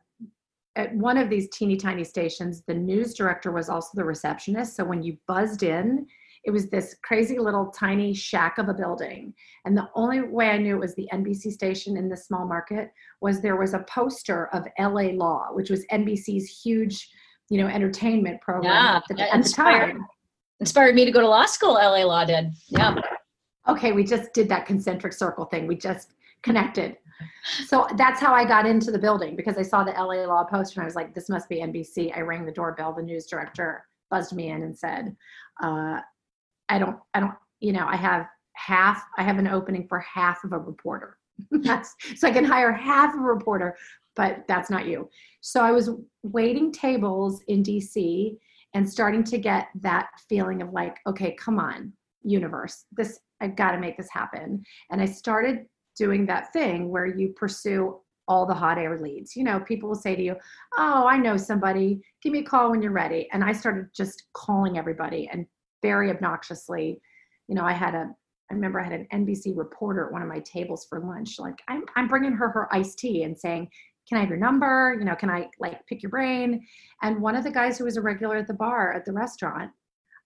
at 0.76 0.94
one 0.94 1.16
of 1.16 1.30
these 1.30 1.48
teeny 1.50 1.76
tiny 1.76 2.04
stations 2.04 2.62
the 2.66 2.74
news 2.74 3.14
director 3.14 3.50
was 3.50 3.68
also 3.68 3.90
the 3.94 4.04
receptionist. 4.04 4.76
So 4.76 4.84
when 4.84 5.02
you 5.02 5.16
buzzed 5.26 5.62
in 5.62 6.06
it 6.44 6.50
was 6.50 6.68
this 6.68 6.96
crazy 7.02 7.38
little 7.38 7.70
tiny 7.70 8.12
shack 8.12 8.58
of 8.58 8.68
a 8.68 8.74
building. 8.74 9.32
And 9.64 9.76
the 9.76 9.88
only 9.94 10.20
way 10.20 10.50
i 10.50 10.58
knew 10.58 10.76
it 10.76 10.80
was 10.80 10.94
the 10.94 11.08
nbc 11.12 11.50
station 11.52 11.96
in 11.96 12.08
this 12.08 12.26
small 12.26 12.46
market 12.46 12.92
was 13.20 13.40
there 13.40 13.56
was 13.56 13.74
a 13.74 13.84
poster 13.88 14.48
of 14.52 14.66
la 14.78 15.08
law 15.12 15.48
which 15.52 15.70
was 15.70 15.86
nbc's 15.86 16.62
huge 16.62 17.08
you 17.50 17.60
know 17.60 17.66
entertainment 17.66 18.40
program 18.40 18.72
Yeah, 18.72 18.96
at 18.96 19.16
the, 19.16 19.34
at 19.34 19.42
the 19.42 19.48
time 19.48 20.06
Inspired 20.60 20.94
me 20.94 21.04
to 21.04 21.10
go 21.10 21.20
to 21.20 21.28
law 21.28 21.46
school, 21.46 21.74
LA 21.74 22.04
Law 22.04 22.24
did. 22.24 22.52
Yeah. 22.68 22.96
okay, 23.68 23.92
we 23.92 24.04
just 24.04 24.32
did 24.32 24.48
that 24.48 24.66
concentric 24.66 25.12
circle 25.12 25.44
thing. 25.46 25.66
We 25.66 25.76
just 25.76 26.14
connected. 26.42 26.96
So 27.66 27.86
that's 27.96 28.20
how 28.20 28.34
I 28.34 28.44
got 28.44 28.66
into 28.66 28.90
the 28.90 28.98
building 28.98 29.36
because 29.36 29.56
I 29.56 29.62
saw 29.62 29.82
the 29.82 29.92
LA 29.92 30.24
Law 30.26 30.44
poster 30.44 30.80
and 30.80 30.84
I 30.84 30.86
was 30.86 30.94
like, 30.94 31.14
this 31.14 31.28
must 31.28 31.48
be 31.48 31.56
NBC. 31.56 32.16
I 32.16 32.20
rang 32.20 32.44
the 32.44 32.52
doorbell. 32.52 32.92
The 32.92 33.02
news 33.02 33.26
director 33.26 33.86
buzzed 34.10 34.34
me 34.34 34.50
in 34.50 34.62
and 34.62 34.76
said, 34.76 35.16
uh, 35.62 36.00
I 36.68 36.78
don't, 36.78 36.98
I 37.14 37.20
don't, 37.20 37.34
you 37.60 37.72
know, 37.72 37.86
I 37.86 37.96
have 37.96 38.26
half, 38.52 39.04
I 39.16 39.22
have 39.22 39.38
an 39.38 39.48
opening 39.48 39.86
for 39.88 39.98
half 40.00 40.44
of 40.44 40.52
a 40.52 40.58
reporter. 40.58 41.18
that's 41.50 41.94
so 42.16 42.28
I 42.28 42.30
can 42.30 42.44
hire 42.44 42.72
half 42.72 43.14
a 43.14 43.18
reporter, 43.18 43.76
but 44.14 44.44
that's 44.46 44.70
not 44.70 44.86
you. 44.86 45.08
So 45.40 45.60
I 45.60 45.72
was 45.72 45.90
waiting 46.22 46.72
tables 46.72 47.42
in 47.48 47.62
DC 47.62 48.38
and 48.74 48.88
starting 48.88 49.24
to 49.24 49.38
get 49.38 49.68
that 49.80 50.08
feeling 50.28 50.60
of 50.60 50.72
like, 50.72 50.98
okay, 51.06 51.34
come 51.36 51.58
on, 51.58 51.92
universe, 52.22 52.84
this 52.92 53.20
I've 53.40 53.56
got 53.56 53.72
to 53.72 53.78
make 53.78 53.96
this 53.96 54.10
happen. 54.10 54.62
And 54.90 55.00
I 55.00 55.06
started 55.06 55.66
doing 55.96 56.26
that 56.26 56.52
thing 56.52 56.90
where 56.90 57.06
you 57.06 57.30
pursue 57.30 58.00
all 58.26 58.46
the 58.46 58.54
hot 58.54 58.78
air 58.78 58.98
leads. 58.98 59.36
You 59.36 59.44
know, 59.44 59.60
people 59.60 59.88
will 59.88 59.96
say 59.96 60.16
to 60.16 60.22
you, 60.22 60.36
"Oh, 60.76 61.06
I 61.06 61.18
know 61.18 61.36
somebody. 61.36 62.02
Give 62.22 62.32
me 62.32 62.40
a 62.40 62.44
call 62.44 62.70
when 62.70 62.80
you're 62.82 62.92
ready." 62.92 63.28
And 63.32 63.44
I 63.44 63.52
started 63.52 63.88
just 63.94 64.24
calling 64.32 64.78
everybody 64.78 65.28
and 65.30 65.46
very 65.82 66.10
obnoxiously, 66.10 67.00
you 67.48 67.54
know, 67.54 67.64
I 67.64 67.72
had 67.72 67.94
a 67.94 68.14
I 68.50 68.54
remember 68.54 68.78
I 68.78 68.84
had 68.84 68.92
an 68.92 69.06
NBC 69.12 69.56
reporter 69.56 70.06
at 70.06 70.12
one 70.12 70.22
of 70.22 70.28
my 70.28 70.40
tables 70.40 70.86
for 70.88 71.00
lunch. 71.00 71.38
Like, 71.38 71.60
I'm 71.68 71.84
I'm 71.96 72.08
bringing 72.08 72.32
her 72.32 72.48
her 72.50 72.72
iced 72.74 72.98
tea 72.98 73.22
and 73.24 73.38
saying, 73.38 73.68
"Can 74.08 74.18
I 74.18 74.20
have 74.20 74.28
your 74.28 74.38
number? 74.38 74.96
You 74.98 75.04
know, 75.04 75.14
can 75.14 75.30
I 75.30 75.48
like 75.58 75.86
pick 75.86 76.02
your 76.02 76.10
brain?" 76.10 76.66
And 77.02 77.20
one 77.20 77.36
of 77.36 77.44
the 77.44 77.50
guys 77.50 77.78
who 77.78 77.84
was 77.84 77.96
a 77.96 78.02
regular 78.02 78.36
at 78.36 78.46
the 78.46 78.54
bar 78.54 78.92
at 78.92 79.04
the 79.04 79.12
restaurant 79.12 79.70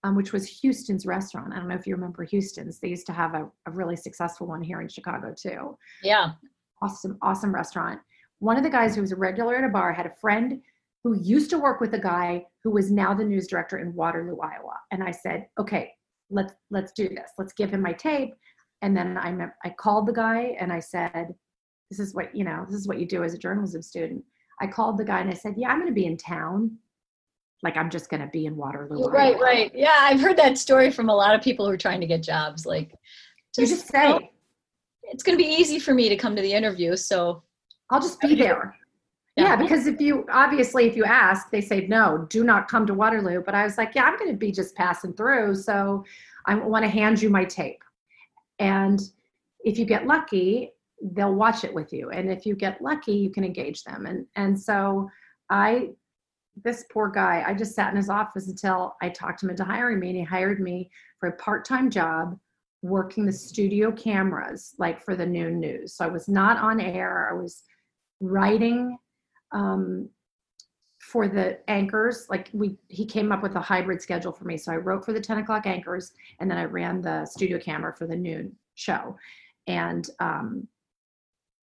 um, 0.05 0.15
which 0.15 0.33
was 0.33 0.47
Houston's 0.47 1.07
restaurant. 1.07 1.53
I 1.53 1.57
don't 1.57 1.69
know 1.69 1.75
if 1.75 1.87
you 1.87 1.95
remember 1.95 2.25
Houston's. 2.25 2.79
They 2.79 2.89
used 2.89 3.07
to 3.07 3.13
have 3.13 3.35
a, 3.35 3.51
a 3.67 3.71
really 3.71 3.97
successful 3.97 4.47
one 4.47 4.63
here 4.63 4.81
in 4.81 4.89
Chicago 4.89 5.35
too. 5.37 5.77
Yeah. 6.03 6.33
Awesome, 6.81 7.19
awesome 7.23 7.55
restaurant. 7.55 8.01
One 8.39 8.57
of 8.57 8.63
the 8.63 8.71
guys 8.71 8.95
who 8.95 9.01
was 9.01 9.11
a 9.11 9.17
regular 9.17 9.57
at 9.57 9.65
a 9.65 9.69
bar 9.69 9.93
had 9.93 10.07
a 10.07 10.15
friend 10.21 10.61
who 11.03 11.21
used 11.21 11.51
to 11.51 11.59
work 11.59 11.81
with 11.81 11.95
a 11.95 11.99
guy 11.99 12.45
who 12.63 12.71
was 12.71 12.91
now 12.91 13.13
the 13.13 13.25
news 13.25 13.49
director 13.49 13.79
in 13.79 13.95
Waterloo, 13.95 14.39
Iowa. 14.39 14.75
And 14.93 15.03
I 15.03 15.11
said, 15.11 15.49
okay, 15.59 15.93
let's 16.31 16.55
let's 16.71 16.93
do 16.93 17.09
this. 17.09 17.31
Let's 17.37 17.53
give 17.53 17.71
him 17.71 17.83
my 17.83 17.93
tape. 17.93 18.35
And 18.83 18.97
then 18.97 19.17
I 19.19 19.35
I 19.65 19.71
called 19.71 20.07
the 20.07 20.13
guy 20.13 20.57
and 20.61 20.73
I 20.73 20.79
said, 20.79 21.35
this 21.91 22.01
is 22.01 22.15
what 22.15 22.35
you 22.35 22.45
know. 22.45 22.67
This 22.69 22.81
is 22.81 22.89
what 22.89 22.99
you 22.99 23.07
do 23.07 23.25
as 23.25 23.35
a 23.35 23.39
journalism 23.39 23.83
student. 23.83 24.25
I 24.61 24.67
called 24.67 24.99
the 24.99 25.05
guy 25.05 25.21
and 25.21 25.31
I 25.31 25.35
said, 25.35 25.55
yeah, 25.57 25.69
I'm 25.69 25.79
going 25.79 25.89
to 25.89 25.95
be 25.95 26.07
in 26.07 26.17
town. 26.17 26.77
Like 27.63 27.77
I'm 27.77 27.91
just 27.91 28.11
going 28.11 28.21
to 28.21 28.29
be 28.29 28.47
in 28.47 28.57
Waterloo. 28.57 29.09
Right, 29.09 29.35
Iowa." 29.35 29.45
right. 29.45 29.73
Yeah, 29.75 29.97
I've 29.99 30.21
heard 30.21 30.37
that 30.37 30.59
story 30.59 30.91
from 30.91 31.09
a 31.09 31.15
lot 31.15 31.35
of 31.35 31.43
people 31.43 31.67
who 31.67 31.73
are 31.73 31.79
trying 31.79 32.01
to 32.01 32.07
get 32.07 32.23
jobs. 32.23 32.67
Like, 32.67 32.91
You 33.57 33.67
just, 33.67 33.73
just 33.73 33.89
say, 33.89 34.09
you 34.09 34.15
know, 34.15 34.29
it's 35.05 35.23
going 35.23 35.37
to 35.37 35.43
be 35.43 35.51
easy 35.51 35.79
for 35.79 35.95
me 35.95 36.09
to 36.09 36.17
come 36.17 36.37
to 36.37 36.43
the 36.43 36.53
interview. 36.53 36.95
So, 36.97 37.43
I'll 37.91 38.01
just 38.01 38.21
be 38.21 38.35
there. 38.35 38.77
Yeah. 39.37 39.57
because 39.57 39.87
if 39.87 40.01
you 40.01 40.27
obviously 40.31 40.87
if 40.87 40.97
you 40.97 41.05
ask, 41.05 41.51
they 41.51 41.61
say 41.61 41.87
no, 41.87 42.27
do 42.29 42.45
not 42.45 42.69
come 42.69 42.87
to 42.87 42.95
Waterloo. 42.95 43.43
But 43.45 43.55
I 43.55 43.65
was 43.65 43.79
like, 43.79 43.95
yeah, 43.95 44.05
I'm 44.05 44.19
going 44.19 44.31
to 44.31 44.37
be 44.37 44.51
just 44.51 44.75
passing 44.75 45.13
through, 45.13 45.55
so 45.55 46.05
I 46.47 46.57
want 46.57 46.85
to 46.85 46.89
hand 46.89 47.23
you 47.23 47.31
my 47.31 47.45
tape. 47.45 47.83
And 48.59 49.01
if 49.65 49.79
you 49.79 49.85
get 49.85 50.07
lucky, 50.07 50.73
they'll 51.03 51.35
watch 51.35 51.65
it 51.65 51.73
with 51.73 51.93
you. 51.93 52.11
And 52.11 52.31
if 52.31 52.45
you 52.47 52.55
get 52.55 52.83
lucky, 52.83 53.13
you 53.13 53.31
can 53.31 53.45
engage 53.45 53.85
them. 53.85 54.07
And 54.07 54.27
and 54.37 54.61
so 54.61 55.09
I 55.51 55.91
this 56.65 56.85
poor 56.93 57.09
guy, 57.09 57.45
I 57.47 57.55
just 57.55 57.75
sat 57.75 57.91
in 57.91 57.97
his 57.97 58.11
office 58.11 58.49
until 58.49 58.97
I 59.01 59.09
talked 59.11 59.43
him 59.43 59.51
into 59.51 59.65
hiring 59.65 60.01
me, 60.01 60.09
and 60.09 60.19
he 60.19 60.25
hired 60.25 60.61
me 60.61 60.91
for 61.21 61.29
a 61.29 61.37
part-time 61.37 61.91
job 61.91 62.37
working 62.83 63.27
the 63.27 63.33
studio 63.33 63.91
cameras 63.91 64.75
like 64.79 65.03
for 65.03 65.17
the 65.17 65.27
noon 65.27 65.59
news. 65.59 65.95
So 65.95 66.05
I 66.05 66.09
was 66.09 66.29
not 66.29 66.59
on 66.59 66.81
air. 66.81 67.29
I 67.31 67.35
was 67.35 67.65
writing 68.21 68.97
um, 69.53 70.09
for 71.01 71.29
the 71.29 71.59
anchors. 71.69 72.27
Like 72.29 72.51
we, 72.53 72.77
he 72.89 73.05
came 73.05 73.33
up 73.33 73.43
with 73.43 73.57
a 73.57 73.61
hybrid 73.61 74.01
schedule 74.01 74.33
for 74.33 74.45
me. 74.45 74.57
So 74.57 74.73
I 74.73 74.77
wrote 74.77 75.05
for 75.05 75.13
the 75.13 75.21
10 75.21 75.39
o'clock 75.39 75.67
anchors 75.67 76.13
and 76.39 76.51
then 76.51 76.59
I 76.59 76.65
ran 76.65 77.01
the 77.01 77.25
studio 77.25 77.59
camera 77.59 77.95
for 77.97 78.07
the 78.07 78.17
noon 78.17 78.55
show. 78.75 79.17
And 79.67 80.09
um, 80.21 80.69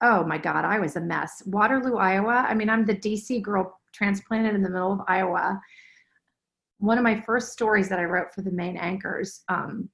oh 0.05 0.23
my 0.23 0.37
God, 0.37 0.67
I 0.67 0.79
was 0.79 0.97
a 0.97 1.01
mess. 1.01 1.43
Waterloo, 1.47 1.97
Iowa. 1.97 2.45
I 2.47 2.53
mean, 2.55 2.69
I'm 2.69 2.85
the 2.85 2.95
DC 2.95 3.41
girl 3.41 3.81
transplanted 3.95 4.55
in 4.55 4.63
the 4.63 4.69
middle 4.69 4.93
of 4.93 5.01
Iowa. 5.09 5.59
One 6.79 6.99
of 6.99 7.05
my 7.05 7.19
first 7.23 7.53
stories 7.53 7.89
that 7.89 7.99
I 7.99 8.05
wrote 8.05 8.35
for 8.35 8.43
the 8.43 8.51
main 8.51 8.77
anchors, 8.77 9.43
um, 9.49 9.89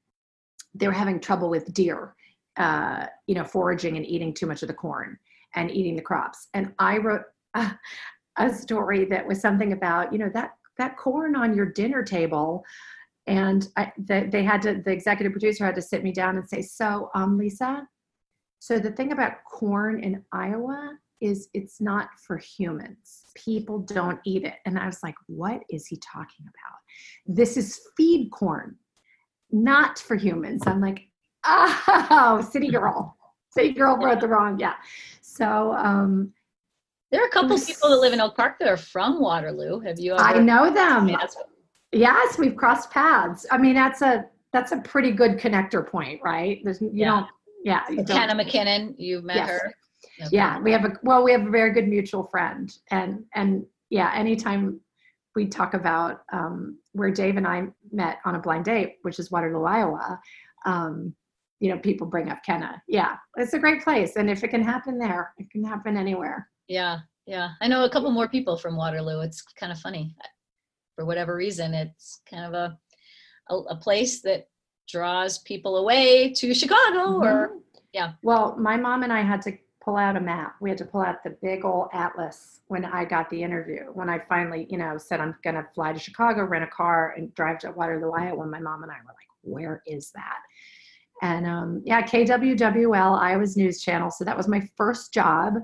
they 0.75 0.89
were 0.89 0.93
having 0.93 1.21
trouble 1.21 1.49
with 1.49 1.73
deer, 1.73 2.17
uh, 2.57 3.07
you 3.29 3.37
know, 3.37 3.45
foraging 3.45 3.97
and 3.97 4.05
eating 4.05 4.35
too 4.35 4.47
much 4.47 4.63
of 4.63 4.69
the 4.69 4.75
corn 4.75 5.17
and 5.55 5.71
eating 5.71 5.95
the 5.95 6.03
crops. 6.03 6.49
And 6.55 6.75
I 6.81 6.99
wrote 6.99 7.23
a, 7.55 7.79
a 8.37 8.53
story 8.53 9.05
that 9.05 9.25
was 9.25 9.41
something 9.41 9.73
about, 9.73 10.13
you 10.13 10.19
know, 10.19 10.31
that 10.35 10.55
that 10.77 10.97
corn 10.97 11.37
on 11.37 11.55
your 11.55 11.67
dinner 11.67 12.03
table. 12.03 12.65
And 13.29 13.69
I, 13.77 13.93
they, 13.97 14.25
they 14.25 14.43
had 14.43 14.63
to, 14.63 14.83
the 14.85 14.91
executive 14.91 15.33
producer 15.33 15.65
had 15.65 15.75
to 15.77 15.83
sit 15.83 16.03
me 16.03 16.11
down 16.11 16.37
and 16.37 16.49
say, 16.49 16.63
so, 16.63 17.11
um, 17.15 17.39
Lisa, 17.39 17.87
so 18.61 18.79
the 18.79 18.93
thing 18.93 19.11
about 19.13 19.43
corn 19.51 20.03
in 20.05 20.23
Iowa 20.33 20.97
is 21.21 21.49
it's 21.55 21.81
not 21.81 22.09
for 22.25 22.37
humans. 22.37 23.25
People 23.35 23.81
don't 23.81 24.21
eat 24.25 24.45
it. 24.45 24.55
And 24.65 24.79
I 24.79 24.87
was 24.87 25.03
like, 25.03 25.15
what 25.27 25.63
is 25.69 25.87
he 25.87 25.97
talking 25.97 26.47
about? 26.47 26.79
This 27.27 27.57
is 27.57 27.81
feed 27.97 28.31
corn, 28.31 28.77
not 29.51 29.99
for 29.99 30.15
humans. 30.15 30.63
I'm 30.67 30.81
like, 30.81 31.09
oh, 31.45 32.47
city 32.51 32.69
girl. 32.71 33.17
City 33.51 33.73
girl 33.73 33.97
wrote 33.97 34.21
the 34.21 34.29
wrong. 34.29 34.59
Yeah. 34.61 34.75
So 35.21 35.73
um, 35.73 36.33
there 37.11 37.23
are 37.23 37.27
a 37.27 37.31
couple 37.31 37.51
was- 37.51 37.67
people 37.67 37.91
that 37.91 37.99
live 37.99 38.13
in 38.13 38.21
Oak 38.21 38.37
Park 38.37 38.59
that 38.61 38.69
are 38.69 38.77
from 38.77 39.21
Waterloo. 39.21 39.81
Have 39.81 39.99
you 39.99 40.13
ever? 40.15 40.23
I 40.23 40.39
know 40.39 40.73
them. 40.73 41.09
Yeah, 41.09 41.17
that's- 41.17 41.37
Yes, 41.93 42.39
we've 42.39 42.55
crossed 42.55 42.93
paths. 42.93 43.45
I 43.51 43.59
mean, 43.59 43.75
that's 43.75 44.01
a 44.01 44.27
that's 44.53 44.71
a 44.73 44.77
pretty 44.79 45.11
good 45.11 45.39
connector 45.39 45.85
point, 45.85 46.21
right? 46.23 46.61
There's 46.63 46.81
you 46.81 46.91
Yeah. 46.93 47.07
don't 47.11 47.27
yeah, 47.65 47.83
you 47.91 48.05
Kenna 48.05 48.35
McKinnon, 48.35 48.95
you've 48.99 49.25
met 49.25 49.37
Yes. 49.37 49.49
her. 49.51 49.75
yeah 50.31 50.59
we 50.61 50.73
have 50.73 50.85
a 50.85 50.93
well 51.03 51.23
we 51.23 51.33
have 51.33 51.47
a 51.47 51.51
very 51.51 51.73
good 51.73 51.89
mutual 51.89 52.25
friend 52.25 52.71
and 52.91 53.23
and 53.35 53.65
yeah 53.91 54.11
anytime 54.15 54.81
we 55.37 55.47
talk 55.47 55.75
about 55.75 56.23
um, 56.33 56.79
where 56.93 57.11
dave 57.11 57.37
and 57.37 57.47
i 57.47 57.67
met 57.93 58.19
on 58.25 58.35
a 58.35 58.39
blind 58.39 58.65
date 58.65 58.97
which 59.03 59.19
is 59.19 59.31
waterloo 59.31 59.65
iowa 59.65 60.19
um, 60.67 61.15
you 61.61 61.71
know 61.71 61.79
people 61.79 62.07
bring 62.07 62.29
up 62.31 62.39
kenna 62.45 62.83
yeah 62.89 63.17
it's 63.37 63.53
a 63.55 63.59
great 63.59 63.83
place 63.83 64.17
and 64.17 64.29
if 64.31 64.43
it 64.45 64.49
can 64.49 64.63
happen 64.63 64.99
there 64.99 65.33
it 65.39 65.51
can 65.51 65.63
happen 65.65 65.97
anywhere 65.97 66.49
Yeah, 66.69 66.99
yeah. 67.27 67.51
I 67.63 67.69
know 67.69 67.85
a 67.85 67.91
couple 67.91 68.11
more 68.11 68.29
people 68.29 68.57
from 68.57 68.77
Waterloo. 68.77 69.21
It's 69.21 69.43
kind 69.61 69.73
of 69.73 69.79
funny. 69.79 70.15
for 70.97 71.05
whatever 71.05 71.35
reason, 71.35 71.75
it's 71.75 72.21
kind 72.31 72.45
of 72.49 72.53
a 72.55 72.67
a, 73.53 73.57
a 73.75 73.77
place 73.77 74.23
that 74.23 74.47
draws 74.91 75.39
people 75.39 75.77
away 75.79 76.33
to 76.35 76.55
Chicago 76.55 77.19
or 77.23 77.49
Mhm. 77.49 77.63
yeah. 77.93 78.13
Well, 78.23 78.57
my 78.59 78.77
mom 78.77 79.03
and 79.03 79.13
I 79.13 79.23
had 79.23 79.43
to 79.43 79.57
pull 79.83 79.97
out 79.97 80.17
a 80.17 80.21
map. 80.21 80.57
We 80.61 80.69
had 80.69 80.79
to 80.79 80.85
pull 80.85 81.01
out 81.03 81.23
the 81.25 81.31
big 81.43 81.65
old 81.65 81.89
atlas 81.93 82.61
when 82.69 82.85
I 82.85 83.05
got 83.05 83.31
the 83.31 83.43
interview. 83.43 83.85
When 83.95 84.11
I 84.11 84.19
finally, 84.29 84.67
you 84.71 84.77
know, 84.79 84.99
said 84.99 85.21
I'm 85.21 85.35
going 85.43 85.57
to 85.57 85.67
fly 85.75 85.93
to 85.93 85.99
Chicago, 85.99 86.45
rent 86.45 86.65
a 86.65 86.67
car, 86.67 87.15
and 87.17 87.35
drive 87.35 87.59
to 87.61 87.71
Waterloo, 87.73 88.11
Iowa. 88.13 88.37
When 88.37 88.51
my 88.51 88.61
mom 88.61 88.83
and 88.83 88.93
I 88.93 88.97
were 88.97 89.09
like, 89.09 89.29
"Where 89.43 89.83
is 89.87 90.11
that?" 90.13 90.39
And 91.23 91.47
um, 91.47 91.83
yeah, 91.85 92.03
KWWL, 92.03 93.19
Iowa's 93.19 93.57
news 93.57 93.81
channel. 93.83 94.11
So 94.11 94.25
that 94.25 94.37
was 94.37 94.49
my 94.49 94.61
first 94.77 95.13
job, 95.15 95.55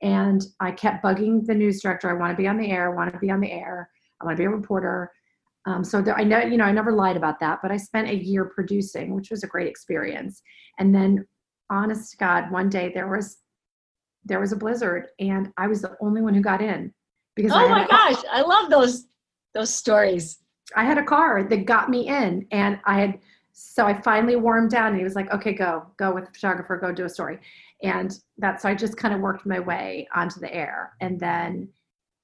and 0.00 0.44
I 0.60 0.70
kept 0.70 1.04
bugging 1.04 1.44
the 1.44 1.54
news 1.54 1.82
director. 1.82 2.08
I 2.10 2.14
want 2.14 2.32
to 2.32 2.36
be 2.36 2.48
on 2.48 2.56
the 2.58 2.70
air. 2.70 2.92
I 2.92 2.94
want 2.94 3.12
to 3.12 3.18
be 3.18 3.30
on 3.30 3.40
the 3.40 3.50
air. 3.50 3.90
I 4.20 4.24
want 4.24 4.36
to 4.36 4.40
be 4.40 4.46
a 4.46 4.50
reporter. 4.50 5.12
Um, 5.66 5.82
so 5.82 6.00
there, 6.00 6.16
I 6.16 6.22
know, 6.22 6.40
you 6.40 6.56
know, 6.56 6.64
I 6.64 6.72
never 6.72 6.92
lied 6.92 7.16
about 7.16 7.40
that. 7.40 7.58
But 7.60 7.72
I 7.72 7.76
spent 7.76 8.08
a 8.08 8.14
year 8.14 8.44
producing, 8.44 9.14
which 9.14 9.30
was 9.30 9.42
a 9.42 9.48
great 9.48 9.66
experience. 9.66 10.40
And 10.78 10.94
then 10.94 11.26
honest 11.70 12.12
to 12.12 12.16
God, 12.16 12.50
one 12.50 12.68
day 12.68 12.92
there 12.94 13.08
was 13.08 13.38
there 14.24 14.40
was 14.40 14.52
a 14.52 14.56
blizzard 14.56 15.06
and 15.20 15.52
I 15.56 15.68
was 15.68 15.82
the 15.82 15.96
only 16.00 16.20
one 16.20 16.34
who 16.34 16.40
got 16.40 16.60
in 16.60 16.92
because 17.36 17.52
Oh 17.54 17.68
my 17.68 17.86
gosh, 17.86 18.22
I 18.30 18.42
love 18.42 18.70
those 18.70 19.06
those 19.54 19.72
stories. 19.72 20.38
I 20.74 20.84
had 20.84 20.98
a 20.98 21.04
car 21.04 21.44
that 21.44 21.64
got 21.64 21.90
me 21.90 22.08
in 22.08 22.46
and 22.50 22.80
I 22.84 23.00
had 23.00 23.18
so 23.52 23.86
I 23.86 24.00
finally 24.02 24.36
warmed 24.36 24.70
down 24.70 24.88
and 24.88 24.98
he 24.98 25.04
was 25.04 25.14
like, 25.14 25.32
okay, 25.32 25.54
go, 25.54 25.86
go 25.96 26.12
with 26.12 26.26
the 26.26 26.32
photographer, 26.32 26.76
go 26.76 26.92
do 26.92 27.04
a 27.04 27.08
story. 27.08 27.38
And 27.82 28.18
that's 28.36 28.62
so 28.62 28.68
I 28.68 28.74
just 28.74 28.96
kind 28.96 29.14
of 29.14 29.20
worked 29.20 29.46
my 29.46 29.60
way 29.60 30.06
onto 30.14 30.40
the 30.40 30.52
air. 30.52 30.92
And 31.00 31.18
then 31.18 31.68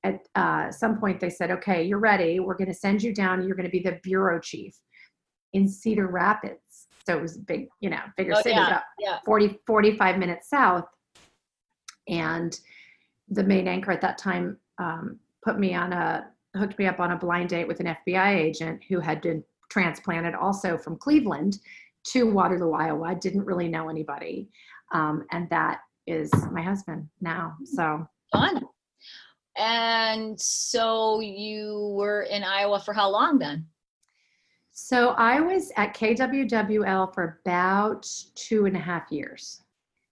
at 0.04 0.26
uh, 0.34 0.70
some 0.70 0.98
point 0.98 1.20
they 1.20 1.30
said, 1.30 1.50
okay, 1.50 1.82
you're 1.82 1.98
ready. 1.98 2.40
We're 2.40 2.56
going 2.56 2.68
to 2.68 2.74
send 2.74 3.02
you 3.02 3.14
down. 3.14 3.46
You're 3.46 3.56
going 3.56 3.66
to 3.66 3.70
be 3.70 3.82
the 3.82 3.98
bureau 4.02 4.40
chief 4.40 4.76
in 5.52 5.68
Cedar 5.68 6.08
Rapids. 6.08 6.88
So 7.06 7.16
it 7.16 7.22
was 7.22 7.36
a 7.36 7.40
big, 7.40 7.68
you 7.80 7.90
know, 7.90 8.00
bigger 8.16 8.32
Oh, 8.34 8.42
city, 8.42 8.50
yeah, 8.50 8.66
about 8.68 8.82
yeah. 8.98 9.18
40, 9.24 9.58
45 9.66 10.18
minutes 10.18 10.48
south. 10.48 10.84
And 12.08 12.58
the 13.28 13.44
main 13.44 13.68
anchor 13.68 13.92
at 13.92 14.00
that 14.00 14.18
time 14.18 14.56
um, 14.78 15.18
put 15.44 15.58
me 15.58 15.74
on 15.74 15.92
a, 15.92 16.26
hooked 16.56 16.78
me 16.78 16.86
up 16.86 17.00
on 17.00 17.12
a 17.12 17.18
blind 17.18 17.48
date 17.48 17.66
with 17.66 17.80
an 17.80 17.96
FBI 18.06 18.36
agent 18.36 18.82
who 18.88 19.00
had 19.00 19.20
been 19.20 19.42
transplanted 19.70 20.34
also 20.34 20.76
from 20.76 20.96
Cleveland 20.96 21.58
to 22.08 22.30
Waterloo, 22.30 22.72
Iowa. 22.72 23.14
Didn't 23.14 23.44
really 23.44 23.68
know 23.68 23.88
anybody. 23.88 24.48
Um, 24.92 25.24
and 25.30 25.48
that 25.50 25.80
is 26.06 26.30
my 26.50 26.62
husband 26.62 27.08
now. 27.20 27.54
So 27.64 28.06
Fun. 28.32 28.62
And 29.56 30.40
so 30.40 31.20
you 31.20 31.94
were 31.96 32.22
in 32.22 32.42
Iowa 32.42 32.80
for 32.80 32.92
how 32.94 33.10
long 33.10 33.38
then? 33.38 33.66
So 34.70 35.10
I 35.10 35.40
was 35.40 35.70
at 35.76 35.94
KWWL 35.94 37.12
for 37.14 37.38
about 37.44 38.10
two 38.34 38.64
and 38.66 38.76
a 38.76 38.80
half 38.80 39.12
years 39.12 39.62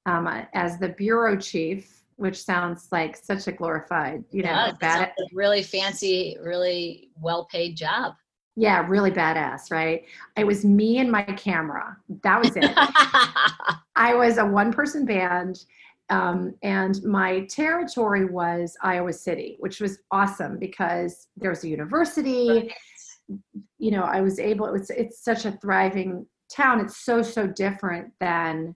um, 0.06 0.28
as 0.52 0.78
the 0.78 0.90
bureau 0.90 1.36
chief, 1.36 2.02
which 2.16 2.42
sounds 2.42 2.88
like 2.92 3.16
such 3.16 3.46
a 3.46 3.52
glorified, 3.52 4.22
you 4.30 4.42
know, 4.42 4.50
Yeah, 4.50 4.72
bad, 4.72 5.12
really 5.32 5.62
fancy, 5.62 6.36
really 6.42 7.08
well 7.18 7.46
paid 7.46 7.76
job. 7.76 8.14
yeah, 8.56 8.86
really 8.86 9.10
badass, 9.10 9.70
right? 9.70 10.04
It 10.36 10.46
was 10.46 10.64
me 10.66 10.98
and 10.98 11.10
my 11.10 11.22
camera. 11.22 11.96
That 12.22 12.42
was 12.44 12.54
it. 12.56 12.70
I 13.96 14.14
was 14.14 14.36
a 14.36 14.44
one 14.44 14.70
person 14.72 15.06
band. 15.06 15.64
Um, 16.10 16.54
and 16.62 17.02
my 17.04 17.46
territory 17.46 18.24
was 18.24 18.76
Iowa 18.82 19.12
City, 19.12 19.56
which 19.60 19.80
was 19.80 19.98
awesome 20.10 20.58
because 20.58 21.28
there 21.36 21.50
was 21.50 21.64
a 21.64 21.68
university. 21.68 22.72
you 23.78 23.92
know 23.92 24.02
i 24.02 24.20
was 24.20 24.40
able 24.40 24.66
it 24.66 24.72
was 24.72 24.90
it's 24.90 25.22
such 25.22 25.44
a 25.44 25.52
thriving 25.52 26.26
town. 26.50 26.80
It's 26.80 26.98
so 26.98 27.22
so 27.22 27.46
different 27.46 28.12
than 28.20 28.74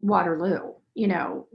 waterloo 0.00 0.72
you 0.94 1.08
know. 1.08 1.46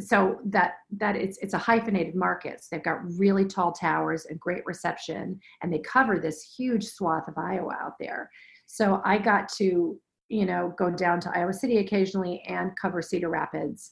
So 0.00 0.38
that 0.46 0.74
that 0.92 1.16
it's 1.16 1.38
it's 1.38 1.54
a 1.54 1.58
hyphenated 1.58 2.14
market. 2.14 2.62
So 2.62 2.68
they've 2.70 2.84
got 2.84 3.00
really 3.18 3.44
tall 3.44 3.72
towers 3.72 4.26
and 4.26 4.38
great 4.38 4.64
reception 4.64 5.40
and 5.62 5.72
they 5.72 5.80
cover 5.80 6.18
this 6.18 6.54
huge 6.56 6.86
swath 6.86 7.26
of 7.26 7.36
iowa 7.36 7.76
out 7.80 7.98
there. 7.98 8.30
So 8.66 9.00
i 9.04 9.18
got 9.18 9.48
to 9.54 9.98
you 10.28 10.46
know 10.46 10.72
go 10.78 10.90
down 10.90 11.20
to 11.20 11.36
iowa 11.36 11.52
city 11.52 11.78
occasionally 11.78 12.42
and 12.46 12.76
cover 12.80 13.00
cedar 13.00 13.30
rapids 13.30 13.90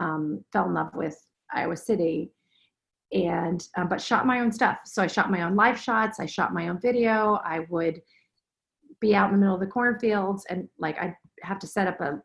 um, 0.00 0.44
fell 0.52 0.66
in 0.66 0.74
love 0.74 0.94
with 0.94 1.16
iowa 1.52 1.76
city 1.76 2.32
and 3.12 3.68
um, 3.76 3.88
but 3.88 4.00
shot 4.00 4.26
my 4.26 4.40
own 4.40 4.52
stuff. 4.52 4.78
So 4.84 5.02
i 5.02 5.06
shot 5.06 5.30
my 5.30 5.42
own 5.42 5.56
live 5.56 5.78
shots 5.78 6.20
i 6.20 6.26
shot 6.26 6.52
my 6.52 6.68
own 6.68 6.80
video 6.80 7.40
i 7.44 7.66
would 7.70 8.00
be 9.00 9.14
out 9.14 9.28
in 9.28 9.34
the 9.34 9.40
middle 9.40 9.54
of 9.54 9.60
the 9.60 9.66
cornfields 9.66 10.44
and 10.50 10.68
like 10.78 10.98
i'd 11.00 11.16
have 11.42 11.58
to 11.60 11.66
set 11.66 11.86
up 11.86 12.00
a, 12.00 12.20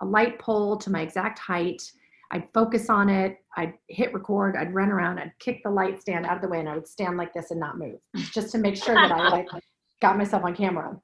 a 0.00 0.06
light 0.06 0.38
pole 0.38 0.76
to 0.76 0.90
my 0.90 1.00
exact 1.00 1.38
height. 1.38 1.82
I'd 2.30 2.48
focus 2.54 2.88
on 2.88 3.10
it 3.10 3.36
i'd 3.58 3.74
hit 3.88 4.14
record 4.14 4.56
i'd 4.56 4.72
run 4.72 4.88
around 4.88 5.18
i'd 5.18 5.32
kick 5.38 5.60
the 5.62 5.70
light 5.70 6.00
stand 6.00 6.24
out 6.24 6.36
of 6.36 6.42
the 6.42 6.48
way 6.48 6.60
and 6.60 6.68
i 6.68 6.74
would 6.74 6.88
stand 6.88 7.18
like 7.18 7.34
this 7.34 7.50
and 7.50 7.60
not 7.60 7.76
move 7.76 7.98
just 8.32 8.50
to 8.52 8.58
make 8.58 8.74
sure 8.74 8.94
that 8.94 9.12
i 9.12 9.28
like 9.28 9.48
got 10.02 10.18
myself 10.18 10.44
on 10.44 10.54
camera. 10.54 11.00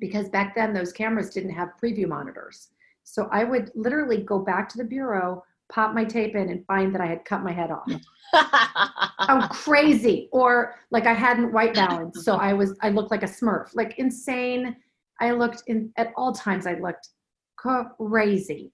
Because 0.00 0.28
back 0.30 0.54
then 0.54 0.72
those 0.72 0.92
cameras 0.92 1.30
didn't 1.30 1.52
have 1.52 1.68
preview 1.80 2.08
monitors 2.08 2.68
so 3.12 3.28
i 3.32 3.44
would 3.44 3.70
literally 3.74 4.22
go 4.22 4.38
back 4.38 4.68
to 4.68 4.78
the 4.78 4.84
bureau 4.84 5.42
pop 5.70 5.94
my 5.94 6.04
tape 6.04 6.34
in 6.34 6.48
and 6.50 6.64
find 6.66 6.94
that 6.94 7.00
i 7.00 7.06
had 7.06 7.24
cut 7.24 7.42
my 7.42 7.52
head 7.52 7.70
off 7.70 7.90
I'm 8.32 9.42
oh, 9.42 9.48
crazy. 9.50 10.28
Or 10.32 10.74
like 10.90 11.06
I 11.06 11.14
hadn't 11.14 11.52
white 11.52 11.74
balance. 11.74 12.24
So 12.24 12.36
I 12.36 12.52
was, 12.52 12.76
I 12.82 12.90
looked 12.90 13.10
like 13.10 13.22
a 13.22 13.26
smurf, 13.26 13.70
like 13.74 13.98
insane. 13.98 14.76
I 15.20 15.30
looked 15.32 15.62
in 15.66 15.90
at 15.96 16.12
all 16.14 16.32
times, 16.32 16.66
I 16.66 16.74
looked 16.74 17.08
crazy. 17.56 18.72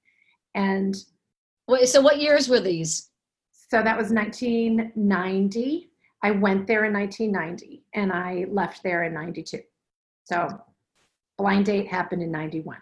And 0.55 0.97
Wait, 1.69 1.89
so 1.89 2.01
what 2.01 2.21
years 2.21 2.49
were 2.49 2.61
these? 2.61 3.11
so 3.71 3.83
that 3.83 3.97
was 3.97 4.11
1990. 4.11 5.91
I 6.23 6.31
went 6.31 6.67
there 6.67 6.85
in 6.85 6.93
1990 6.93 7.83
and 7.95 8.13
I 8.13 8.47
left 8.49 8.83
there 8.83 9.05
in 9.05 9.15
92. 9.15 9.61
So 10.25 10.49
blind 11.39 11.67
date 11.67 11.89
happened 11.89 12.23
in 12.23 12.31
91. 12.31 12.77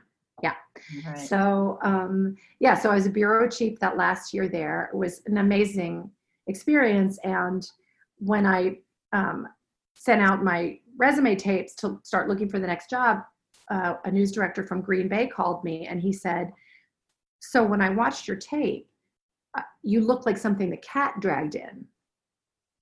Right. 1.07 1.19
So 1.19 1.79
um, 1.83 2.37
yeah, 2.61 2.75
so 2.75 2.91
I 2.91 2.95
was 2.95 3.07
a 3.07 3.11
bureau 3.11 3.49
chief 3.49 3.79
that 3.81 3.97
last 3.97 4.35
year 4.35 4.49
there. 4.49 4.91
It 4.93 4.97
was 4.97 5.23
an 5.27 5.39
amazing 5.39 6.11
experience. 6.47 7.19
And 7.25 7.69
when 8.19 8.47
I 8.47 8.79
um, 9.13 9.49
sent 9.95 10.21
out 10.21 10.45
my 10.45 10.79
resume 10.99 11.37
tapes 11.37 11.75
to 11.77 12.01
start 12.03 12.29
looking 12.29 12.49
for 12.49 12.59
the 12.59 12.67
next 12.67 12.91
job, 12.91 13.19
uh, 13.71 13.95
a 14.05 14.11
news 14.11 14.33
director 14.33 14.67
from 14.67 14.81
Green 14.81 15.09
Bay 15.09 15.27
called 15.27 15.65
me 15.65 15.87
and 15.87 16.01
he 16.01 16.13
said, 16.13 16.53
"So 17.41 17.65
when 17.65 17.81
I 17.81 17.91
watched 17.91 18.27
your 18.27 18.37
tape, 18.37 18.89
uh, 19.57 19.63
you 19.83 20.01
look 20.01 20.27
like 20.27 20.37
something 20.37 20.69
the 20.69 20.77
cat 20.79 21.15
dragged 21.21 21.55
in." 21.55 21.87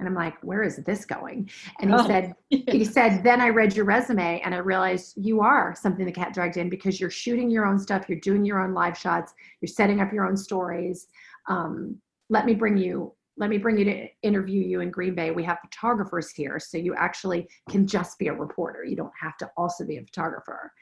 And 0.01 0.09
I'm 0.09 0.15
like, 0.15 0.43
"Where 0.43 0.63
is 0.63 0.79
this 0.79 1.05
going?" 1.05 1.49
And 1.81 1.91
he 1.91 1.97
Oh. 1.97 2.07
said, 2.07 2.35
he 2.51 2.85
said, 2.85 3.23
then 3.23 3.41
I 3.41 3.49
read 3.49 3.77
your 3.77 3.85
resume 3.85 4.41
and 4.45 4.55
I 4.55 4.59
realized 4.59 5.15
you 5.17 5.41
are 5.41 5.75
something 5.75 6.05
the 6.05 6.13
cat 6.13 6.35
dragged 6.35 6.57
in 6.57 6.69
because 6.69 7.01
you're 7.01 7.11
shooting 7.11 7.49
your 7.49 7.65
own 7.65 7.79
stuff, 7.79 8.09
you're 8.09 8.19
doing 8.19 8.45
your 8.45 8.61
own 8.61 8.75
live 8.75 8.99
shots, 8.99 9.35
you're 9.61 9.69
setting 9.69 10.01
up 10.01 10.13
your 10.13 10.27
own 10.27 10.37
stories. 10.37 11.07
Um, 11.49 12.01
let 12.29 12.47
me 12.47 12.55
bring 12.55 12.77
you, 12.77 13.13
let 13.37 13.51
me 13.51 13.59
bring 13.59 13.79
you 13.79 13.85
to 13.85 14.09
interview 14.23 14.63
you 14.63 14.81
in 14.81 14.91
Green 14.91 15.15
Bay. 15.15 15.31
We 15.31 15.45
have 15.45 15.59
photographers 15.61 16.31
here, 16.31 16.59
so 16.59 16.77
you 16.77 16.95
actually 16.97 17.49
can 17.69 17.87
just 17.87 18.19
be 18.19 18.29
a 18.29 18.33
reporter. 18.33 18.85
You 18.85 18.97
don't 18.97 19.13
have 19.21 19.37
to 19.39 19.51
also 19.57 19.87
be 19.87 19.99
a 19.99 20.03
photographer. 20.03 20.73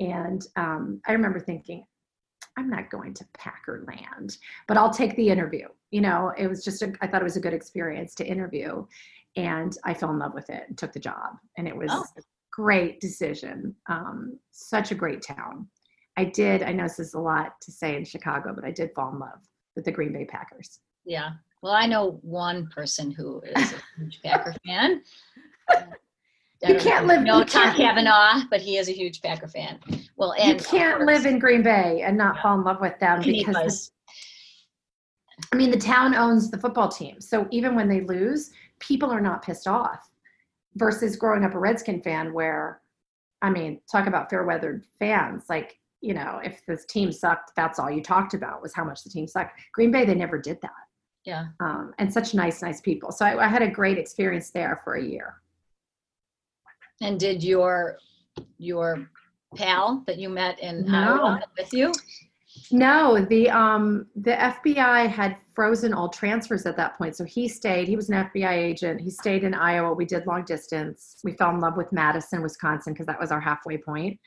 And 0.00 0.46
um, 0.56 1.00
I 1.06 1.12
remember 1.12 1.40
thinking, 1.40 1.84
I'm 2.58 2.68
not 2.68 2.90
going 2.90 3.14
to 3.14 3.24
Packer 3.34 3.84
land, 3.86 4.36
but 4.66 4.76
I'll 4.76 4.92
take 4.92 5.14
the 5.14 5.28
interview. 5.28 5.68
You 5.92 6.00
know, 6.00 6.32
it 6.36 6.48
was 6.48 6.64
just, 6.64 6.82
a, 6.82 6.92
I 7.00 7.06
thought 7.06 7.20
it 7.20 7.24
was 7.24 7.36
a 7.36 7.40
good 7.40 7.54
experience 7.54 8.16
to 8.16 8.26
interview 8.26 8.84
and 9.36 9.78
I 9.84 9.94
fell 9.94 10.10
in 10.10 10.18
love 10.18 10.34
with 10.34 10.50
it 10.50 10.64
and 10.66 10.76
took 10.76 10.92
the 10.92 10.98
job. 10.98 11.36
And 11.56 11.68
it 11.68 11.76
was 11.76 11.90
Oh. 11.92 12.04
a 12.18 12.22
great 12.50 13.00
decision. 13.00 13.76
Um, 13.88 14.40
such 14.50 14.90
a 14.90 14.96
great 14.96 15.22
town. 15.22 15.68
I 16.16 16.24
did, 16.24 16.64
I 16.64 16.72
know 16.72 16.82
this 16.82 16.98
is 16.98 17.14
a 17.14 17.20
lot 17.20 17.60
to 17.60 17.70
say 17.70 17.96
in 17.96 18.04
Chicago, 18.04 18.52
but 18.52 18.64
I 18.64 18.72
did 18.72 18.90
fall 18.92 19.12
in 19.12 19.20
love 19.20 19.38
with 19.76 19.84
the 19.84 19.92
Green 19.92 20.12
Bay 20.12 20.24
Packers. 20.24 20.80
Yeah. 21.04 21.30
Well, 21.62 21.72
I 21.74 21.86
know 21.86 22.18
one 22.22 22.66
person 22.74 23.12
who 23.12 23.40
is 23.42 23.72
a 23.72 23.76
huge 23.96 24.20
Packer 24.24 24.54
fan. 24.66 25.02
You 26.66 26.76
can't 26.76 27.06
live- 27.06 27.22
No, 27.22 27.44
Tom 27.44 27.74
Cavanaugh, 27.76 28.42
but 28.50 28.60
he 28.60 28.78
is 28.78 28.88
a 28.88 28.92
huge 28.92 29.22
Packer 29.22 29.46
fan. 29.48 29.78
Well, 30.16 30.32
and 30.32 30.58
you 30.60 30.66
can't 30.66 31.02
live 31.04 31.24
in 31.26 31.38
Green 31.38 31.62
Bay 31.62 32.02
and 32.04 32.16
not 32.16 32.40
fall 32.40 32.58
in 32.58 32.64
love 32.64 32.80
with 32.80 32.98
them 32.98 33.20
because 33.22 33.90
the. 33.90 33.90
I 35.52 35.56
mean, 35.56 35.70
the 35.70 35.78
town 35.78 36.14
owns 36.16 36.50
the 36.50 36.58
football 36.58 36.88
team. 36.88 37.20
So 37.20 37.46
even 37.52 37.76
when 37.76 37.88
they 37.88 38.00
lose, 38.00 38.50
people 38.80 39.10
are 39.10 39.20
not 39.20 39.42
pissed 39.42 39.68
off. 39.68 40.10
Versus 40.74 41.16
growing 41.16 41.44
up 41.44 41.54
a 41.54 41.58
Redskin 41.58 42.02
fan, 42.02 42.32
where, 42.32 42.82
I 43.42 43.50
mean, 43.50 43.80
talk 43.90 44.06
about 44.06 44.28
fair 44.30 44.44
weathered 44.44 44.84
fans. 44.98 45.44
Like, 45.48 45.78
you 46.00 46.14
know, 46.14 46.40
if 46.44 46.64
this 46.66 46.84
team 46.86 47.10
sucked, 47.10 47.52
that's 47.56 47.78
all 47.78 47.90
you 47.90 48.02
talked 48.02 48.34
about 48.34 48.62
was 48.62 48.74
how 48.74 48.84
much 48.84 49.02
the 49.02 49.10
team 49.10 49.26
sucked. 49.26 49.58
Green 49.72 49.90
Bay, 49.90 50.04
they 50.04 50.14
never 50.14 50.38
did 50.38 50.60
that. 50.62 50.70
Yeah. 51.24 51.46
Um, 51.60 51.94
and 51.98 52.12
such 52.12 52.34
nice, 52.34 52.62
nice 52.62 52.80
people. 52.80 53.10
So 53.12 53.24
I, 53.24 53.44
I 53.44 53.48
had 53.48 53.62
a 53.62 53.68
great 53.70 53.98
experience 53.98 54.50
there 54.50 54.80
for 54.84 54.94
a 54.94 55.02
year. 55.04 55.36
And 57.00 57.18
did 57.18 57.42
your 57.42 57.98
your 58.58 59.08
pal 59.56 60.02
that 60.06 60.18
you 60.18 60.28
met 60.28 60.58
in 60.60 60.84
No. 60.84 60.98
Iowa 60.98 61.42
with 61.56 61.72
you? 61.72 61.92
No, 62.70 63.24
the 63.24 63.48
um 63.50 64.06
the 64.16 64.32
FBI 64.32 65.08
had 65.08 65.36
frozen 65.54 65.92
all 65.92 66.08
transfers 66.08 66.66
at 66.66 66.76
that 66.76 66.96
point. 66.98 67.16
So 67.16 67.24
he 67.24 67.48
stayed, 67.48 67.88
he 67.88 67.96
was 67.96 68.10
an 68.10 68.26
FBI 68.28 68.52
agent. 68.52 69.00
He 69.00 69.10
stayed 69.10 69.42
in 69.42 69.54
Iowa. 69.54 69.92
We 69.92 70.04
did 70.04 70.24
long 70.26 70.44
distance. 70.44 71.16
We 71.24 71.32
fell 71.32 71.50
in 71.50 71.58
love 71.60 71.76
with 71.76 71.92
Madison, 71.92 72.42
Wisconsin, 72.42 72.92
because 72.92 73.06
that 73.06 73.18
was 73.18 73.32
our 73.32 73.40
halfway 73.40 73.76
point. 73.78 74.20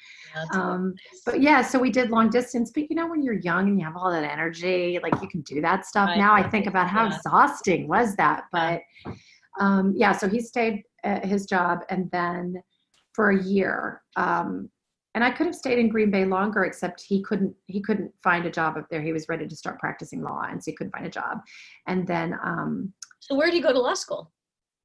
Um, 0.54 0.94
but 1.26 1.42
yeah, 1.42 1.62
so 1.62 1.80
we 1.80 1.90
did 1.90 2.10
long 2.10 2.30
distance. 2.30 2.72
But 2.74 2.90
you 2.90 2.96
know, 2.98 3.08
when 3.08 3.24
you're 3.24 3.40
young 3.40 3.70
and 3.70 3.80
you 3.80 3.86
have 3.86 3.96
all 3.96 4.12
that 4.12 4.24
energy, 4.30 5.00
like 5.02 5.22
you 5.22 5.28
can 5.30 5.42
do 5.42 5.62
that 5.62 5.86
stuff. 5.86 6.10
Now 6.18 6.34
I 6.34 6.50
think 6.50 6.68
about 6.68 6.88
how 6.90 7.06
Yeah. 7.08 7.16
exhausting 7.16 7.88
was 7.88 8.16
that. 8.18 8.44
But 8.52 8.82
um, 9.60 9.94
yeah, 9.96 10.12
so 10.14 10.28
he 10.28 10.40
stayed 10.42 10.84
at 11.04 11.26
his 11.26 11.46
job 11.46 11.80
and 11.90 12.10
then 12.12 12.62
for 13.14 13.32
a 13.32 13.44
year. 13.44 14.02
Um, 14.16 14.70
and 15.14 15.24
I 15.24 15.32
could 15.32 15.46
have 15.46 15.56
stayed 15.56 15.78
in 15.78 15.90
Green 15.90 16.10
Bay 16.10 16.24
longer, 16.24 16.64
except 16.64 17.04
he 17.06 17.22
couldn't. 17.22 17.54
He 17.68 17.82
couldn't 17.82 18.12
find 18.24 18.46
a 18.46 18.50
job 18.52 18.78
up 18.78 18.86
there. 18.90 19.02
He 19.02 19.12
was 19.12 19.28
ready 19.28 19.46
to 19.46 19.56
start 19.58 19.78
practicing 19.78 20.22
law, 20.24 20.44
and 20.50 20.64
so 20.64 20.72
he 20.72 20.76
couldn't 20.78 20.94
find 20.94 21.06
a 21.06 21.10
job. 21.10 21.40
And 21.88 22.08
then 22.08 22.34
um, 22.44 22.94
so 23.20 23.36
where 23.36 23.48
did 23.48 23.56
he 23.56 23.62
go 23.62 23.74
to 23.74 23.80
law 23.80 23.94
school? 23.94 24.32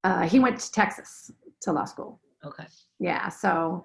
uh, 0.05 0.23
he 0.29 0.39
went 0.41 0.59
to 0.59 0.71
Texas 0.73 1.31
to 1.63 1.73
law 1.73 1.85
school 1.85 2.21
Okay. 2.45 2.67
yeah 3.01 3.29
so 3.29 3.85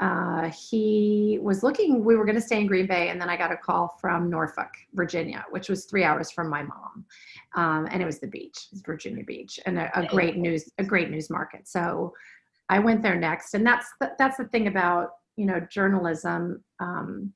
uh, 0.00 0.48
he 0.50 1.38
was 1.42 1.62
looking 1.62 2.04
we 2.04 2.14
were 2.14 2.24
going 2.24 2.36
to 2.36 2.40
stay 2.40 2.60
in 2.60 2.66
green 2.66 2.86
bay 2.86 3.08
and 3.08 3.20
then 3.20 3.28
i 3.28 3.36
got 3.36 3.50
a 3.50 3.56
call 3.56 3.96
from 4.00 4.30
norfolk 4.30 4.70
virginia 4.94 5.44
which 5.50 5.68
was 5.68 5.86
three 5.86 6.04
hours 6.04 6.30
from 6.30 6.48
my 6.48 6.62
mom. 6.62 7.04
Um, 7.54 7.88
and 7.90 8.02
it 8.02 8.06
was 8.06 8.20
the 8.20 8.28
beach 8.28 8.68
was 8.70 8.80
virginia 8.82 9.24
beach 9.24 9.58
and 9.66 9.78
a, 9.78 9.98
a 9.98 10.06
great 10.06 10.36
news 10.36 10.70
a 10.78 10.84
great 10.84 11.10
news 11.10 11.30
market. 11.30 11.66
So 11.66 12.12
i 12.68 12.78
went 12.78 13.02
there 13.02 13.16
next 13.16 13.54
and 13.54 13.66
that's 13.66 13.88
the, 14.00 14.12
that's 14.18 14.36
the 14.36 14.44
thing 14.44 14.66
about 14.68 15.10
you 15.36 15.46
know 15.46 15.60
journalism. 15.60 16.62
Um, 16.80 17.32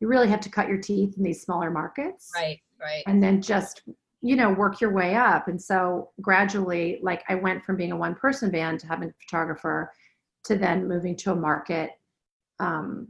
you 0.00 0.08
really 0.08 0.28
have 0.28 0.40
to 0.40 0.50
cut 0.50 0.68
your 0.68 0.78
teeth 0.78 1.14
in 1.16 1.22
these 1.22 1.42
smaller 1.42 1.70
markets. 1.70 2.30
Right, 2.34 2.60
right. 2.78 3.02
and 3.06 3.22
then 3.22 3.40
just 3.42 3.82
you 4.22 4.36
know 4.36 4.52
work 4.52 4.80
your 4.80 4.92
way 4.92 5.14
up. 5.14 5.48
And 5.48 5.60
so 5.60 6.10
gradually 6.20 6.98
like 7.02 7.24
i 7.28 7.34
went 7.34 7.64
from 7.64 7.76
being 7.76 7.92
a 7.92 7.96
one 7.96 8.14
person 8.14 8.50
band 8.50 8.80
to 8.80 8.86
having 8.86 9.08
a 9.08 9.12
photographer 9.20 9.92
to 10.44 10.56
then 10.56 10.86
moving 10.86 11.16
to 11.16 11.32
a 11.32 11.34
market 11.34 11.90
um 12.60 13.08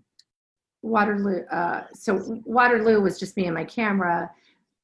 waterloo 0.82 1.42
uh 1.50 1.84
so 1.94 2.40
waterloo 2.44 3.00
was 3.00 3.18
just 3.18 3.36
me 3.36 3.46
and 3.46 3.54
my 3.54 3.64
camera 3.64 4.30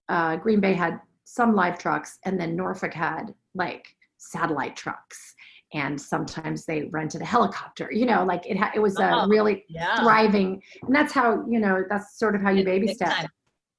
uh 0.09 0.37
green 0.37 0.61
bay 0.61 0.73
had 0.73 1.01
some 1.25 1.55
live 1.55 1.79
trucks 1.79 2.19
and 2.25 2.39
then 2.41 2.57
norfolk 2.57 2.93
had 2.93 3.35
like 3.55 3.95
satellite 4.19 4.75
trucks 4.77 5.35
and 5.75 6.01
sometimes 6.01 6.65
they 6.65 6.85
rented 6.93 7.21
a 7.23 7.25
helicopter 7.25 7.89
you 7.93 8.05
know 8.07 8.25
like 8.25 8.47
it 8.47 8.57
ha- 8.57 8.73
it 8.75 8.81
was 8.81 8.99
a 8.99 9.11
Oh, 9.23 9.27
really 9.29 9.65
Yeah. 9.69 10.01
thriving 10.01 10.63
and 10.83 10.95
that's 10.95 11.13
how 11.13 11.45
you 11.49 11.61
know 11.61 11.85
that's 11.89 12.19
sort 12.19 12.35
of 12.35 12.43
how 12.43 12.51
you 12.51 12.65
baby 12.65 12.89
step. 12.95 13.29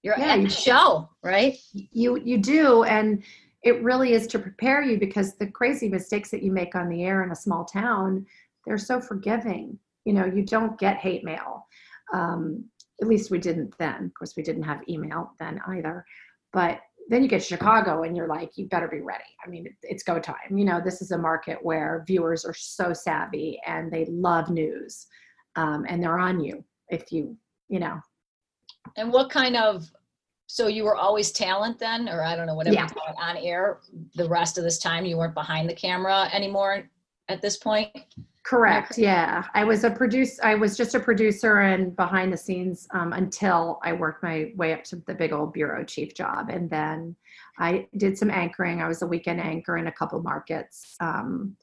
You're 0.01 0.17
Yeah, 0.17 0.35
you- 0.35 0.49
show, 0.49 1.09
right? 1.23 1.55
you 1.73 2.17
you 2.17 2.37
do 2.37 2.83
and 2.83 3.23
it 3.63 3.81
really 3.81 4.11
is 4.13 4.27
to 4.27 4.39
prepare 4.39 4.81
you 4.81 4.97
because 4.99 5.35
the 5.35 5.47
crazy 5.47 5.87
mistakes 5.87 6.29
that 6.31 6.43
you 6.43 6.51
make 6.51 6.75
on 6.75 6.89
the 6.89 7.03
air 7.03 7.23
in 7.23 7.31
a 7.31 7.35
small 7.35 7.63
town 7.65 8.25
they're 8.65 8.77
so 8.77 8.99
forgiving 8.99 9.77
you 10.05 10.13
know 10.13 10.25
you 10.25 10.43
don't 10.45 10.77
get 10.79 10.97
hate 10.97 11.23
mail. 11.23 11.65
Um, 12.13 12.65
at 13.01 13.07
least 13.07 13.31
we 13.31 13.39
didn't 13.39 13.75
then. 13.77 14.05
Of 14.05 14.13
course 14.13 14.35
we 14.35 14.43
didn't 14.43 14.63
have 14.63 14.87
email 14.87 15.31
then 15.39 15.59
either. 15.67 16.05
But 16.51 16.79
then 17.09 17.21
you 17.21 17.27
get 17.27 17.43
chicago 17.43 18.03
and 18.03 18.15
you're 18.15 18.27
like 18.27 18.51
you 18.55 18.67
better 18.67 18.87
be 18.87 19.01
ready. 19.01 19.23
I 19.45 19.49
mean 19.49 19.67
it's 19.81 20.03
go 20.03 20.19
time. 20.19 20.57
You 20.57 20.65
know 20.65 20.79
this 20.83 21.01
is 21.01 21.11
a 21.11 21.17
market 21.17 21.57
where 21.61 22.03
viewers 22.07 22.45
are 22.45 22.53
so 22.53 22.93
savvy 22.93 23.59
and 23.65 23.91
they 23.91 24.05
love 24.05 24.49
news 24.49 25.07
um, 25.55 25.85
and 25.89 26.01
they're 26.01 26.19
on 26.19 26.39
you 26.39 26.63
if 26.89 27.11
you 27.11 27.37
you 27.67 27.79
know. 27.79 27.99
And 28.95 29.11
what 29.11 29.29
kind 29.29 29.55
of 29.57 29.89
so 30.47 30.67
you 30.67 30.83
were 30.83 30.95
always 30.95 31.31
talent 31.31 31.79
then, 31.79 32.07
or 32.07 32.21
I 32.21 32.35
don't 32.35 32.45
know, 32.45 32.53
whatever 32.53 32.75
Yeah. 32.75 32.83
you 32.83 32.93
call 32.93 33.07
it, 33.09 33.15
on 33.19 33.37
air 33.37 33.79
the 34.15 34.29
rest 34.29 34.57
of 34.57 34.63
this 34.63 34.77
time 34.77 35.03
you 35.05 35.17
weren't 35.17 35.33
behind 35.33 35.67
the 35.67 35.73
camera 35.73 36.29
anymore 36.31 36.87
at 37.27 37.41
this 37.41 37.57
point? 37.57 37.89
Correct. 38.43 38.97
Yeah, 38.97 39.45
I 39.53 39.63
was 39.63 39.85
a 39.85 39.89
produce. 39.89 40.37
I 40.41 40.55
was 40.55 40.75
just 40.75 40.95
a 40.95 40.99
producer 40.99 41.59
and 41.61 41.95
behind 41.95 42.33
the 42.33 42.37
scenes 42.37 42.87
um, 42.91 43.13
until 43.13 43.79
I 43.83 43.93
worked 43.93 44.21
my 44.21 44.51
way 44.57 44.73
up 44.73 44.83
to 44.85 44.97
the 44.97 45.15
big 45.15 45.31
old 45.31 45.53
bureau 45.53 45.85
chief 45.85 46.13
job, 46.13 46.49
and 46.49 46.69
then 46.69 47.15
I 47.57 47.87
did 47.97 48.17
some 48.17 48.29
anchoring. 48.29 48.81
I 48.81 48.87
was 48.89 49.01
a 49.01 49.07
weekend 49.07 49.39
anchor 49.39 49.77
in 49.77 49.87
a 49.87 49.91
couple 49.93 50.21
markets. 50.21 50.97
Um, 50.99 51.55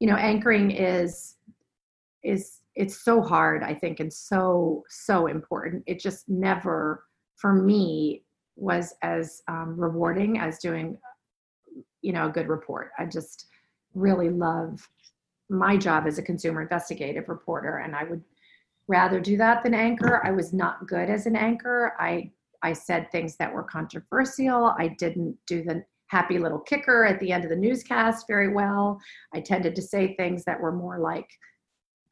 you 0.00 0.08
know, 0.08 0.16
anchoring 0.16 0.70
is 0.70 1.36
is 2.24 2.60
it's 2.74 3.04
so 3.04 3.20
hard. 3.20 3.62
I 3.62 3.74
think, 3.74 4.00
and 4.00 4.10
so 4.10 4.84
so 4.88 5.26
important. 5.26 5.82
It 5.86 6.00
just 6.00 6.26
never, 6.26 7.04
for 7.36 7.52
me, 7.52 8.24
was 8.56 8.94
as 9.02 9.42
um, 9.46 9.78
rewarding 9.78 10.38
as 10.38 10.58
doing, 10.58 10.96
you 12.00 12.14
know, 12.14 12.28
a 12.28 12.32
good 12.32 12.48
report. 12.48 12.92
I 12.98 13.04
just 13.04 13.46
really 13.94 14.30
love 14.30 14.88
my 15.50 15.76
job 15.76 16.06
as 16.06 16.18
a 16.18 16.22
consumer 16.22 16.62
investigative 16.62 17.28
reporter 17.28 17.78
and 17.78 17.96
i 17.96 18.04
would 18.04 18.22
rather 18.88 19.20
do 19.20 19.36
that 19.36 19.62
than 19.62 19.74
anchor. 19.74 20.24
I 20.26 20.30
was 20.30 20.52
not 20.52 20.88
good 20.88 21.08
as 21.10 21.26
an 21.26 21.36
anchor. 21.36 21.94
I 22.00 22.32
i 22.62 22.72
said 22.72 23.12
things 23.12 23.36
that 23.36 23.52
were 23.52 23.62
controversial. 23.62 24.74
I 24.76 24.96
didn't 24.98 25.36
do 25.46 25.62
the 25.62 25.84
happy 26.08 26.38
little 26.38 26.58
kicker 26.58 27.04
at 27.04 27.20
the 27.20 27.30
end 27.30 27.44
of 27.44 27.50
the 27.50 27.56
newscast 27.56 28.26
very 28.26 28.52
well. 28.52 28.98
I 29.34 29.40
tended 29.40 29.76
to 29.76 29.82
say 29.82 30.16
things 30.16 30.42
that 30.44 30.58
were 30.58 30.72
more 30.72 30.98
like 30.98 31.28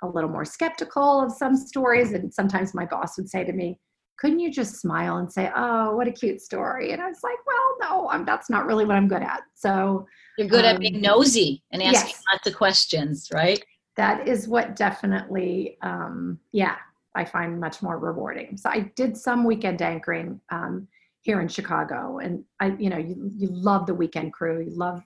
a 0.03 0.07
little 0.07 0.29
more 0.29 0.45
skeptical 0.45 1.23
of 1.23 1.33
some 1.33 1.57
stories 1.57 2.13
and 2.13 2.33
sometimes 2.33 2.75
my 2.75 2.85
boss 2.85 3.17
would 3.17 3.31
say 3.31 3.43
to 3.43 3.53
me 3.53 3.81
couldn't 4.19 4.41
you 4.41 4.51
just 4.51 4.81
smile 4.81 5.19
and 5.19 5.31
say 5.33 5.51
oh 5.57 5.95
what 5.97 6.09
a 6.09 6.13
cute 6.13 6.41
story. 6.41 6.93
And 6.93 7.03
i 7.03 7.07
was 7.07 7.21
like 7.23 7.39
well 7.47 7.77
no 7.83 8.09
I'm, 8.11 8.25
that's 8.25 8.49
not 8.51 8.67
really 8.67 8.85
what 8.85 8.97
i'm 8.97 9.09
good 9.09 9.23
at. 9.23 9.43
So 9.55 10.07
You're 10.39 10.49
good 10.49 10.65
at 10.65 10.77
Um, 10.77 10.81
being 10.81 11.01
nosy 11.01 11.63
and 11.73 11.83
asking 11.83 12.11
yes. 12.11 12.23
lots 12.33 12.47
of 12.47 12.55
questions, 12.57 13.29
right? 13.33 13.63
that 13.97 14.29
is 14.29 14.47
what 14.47 14.77
definitely 14.77 15.79
um 15.83 16.39
yeah 16.53 16.77
i 17.15 17.25
find 17.25 17.59
much 17.59 17.83
more 17.83 17.99
rewarding. 17.99 18.57
So 18.57 18.69
i 18.71 18.81
did 18.95 19.17
some 19.17 19.45
weekend 19.45 19.81
anchoring 19.83 20.41
um 20.51 20.87
here 21.23 21.41
in 21.41 21.49
chicago 21.49 22.19
and 22.19 22.45
i 22.61 22.67
you 22.79 22.89
know 22.91 22.99
you, 22.99 23.31
you 23.37 23.49
love 23.51 23.87
the 23.87 23.95
weekend 23.95 24.33
crew. 24.33 24.61
You 24.63 24.71
love 24.77 25.03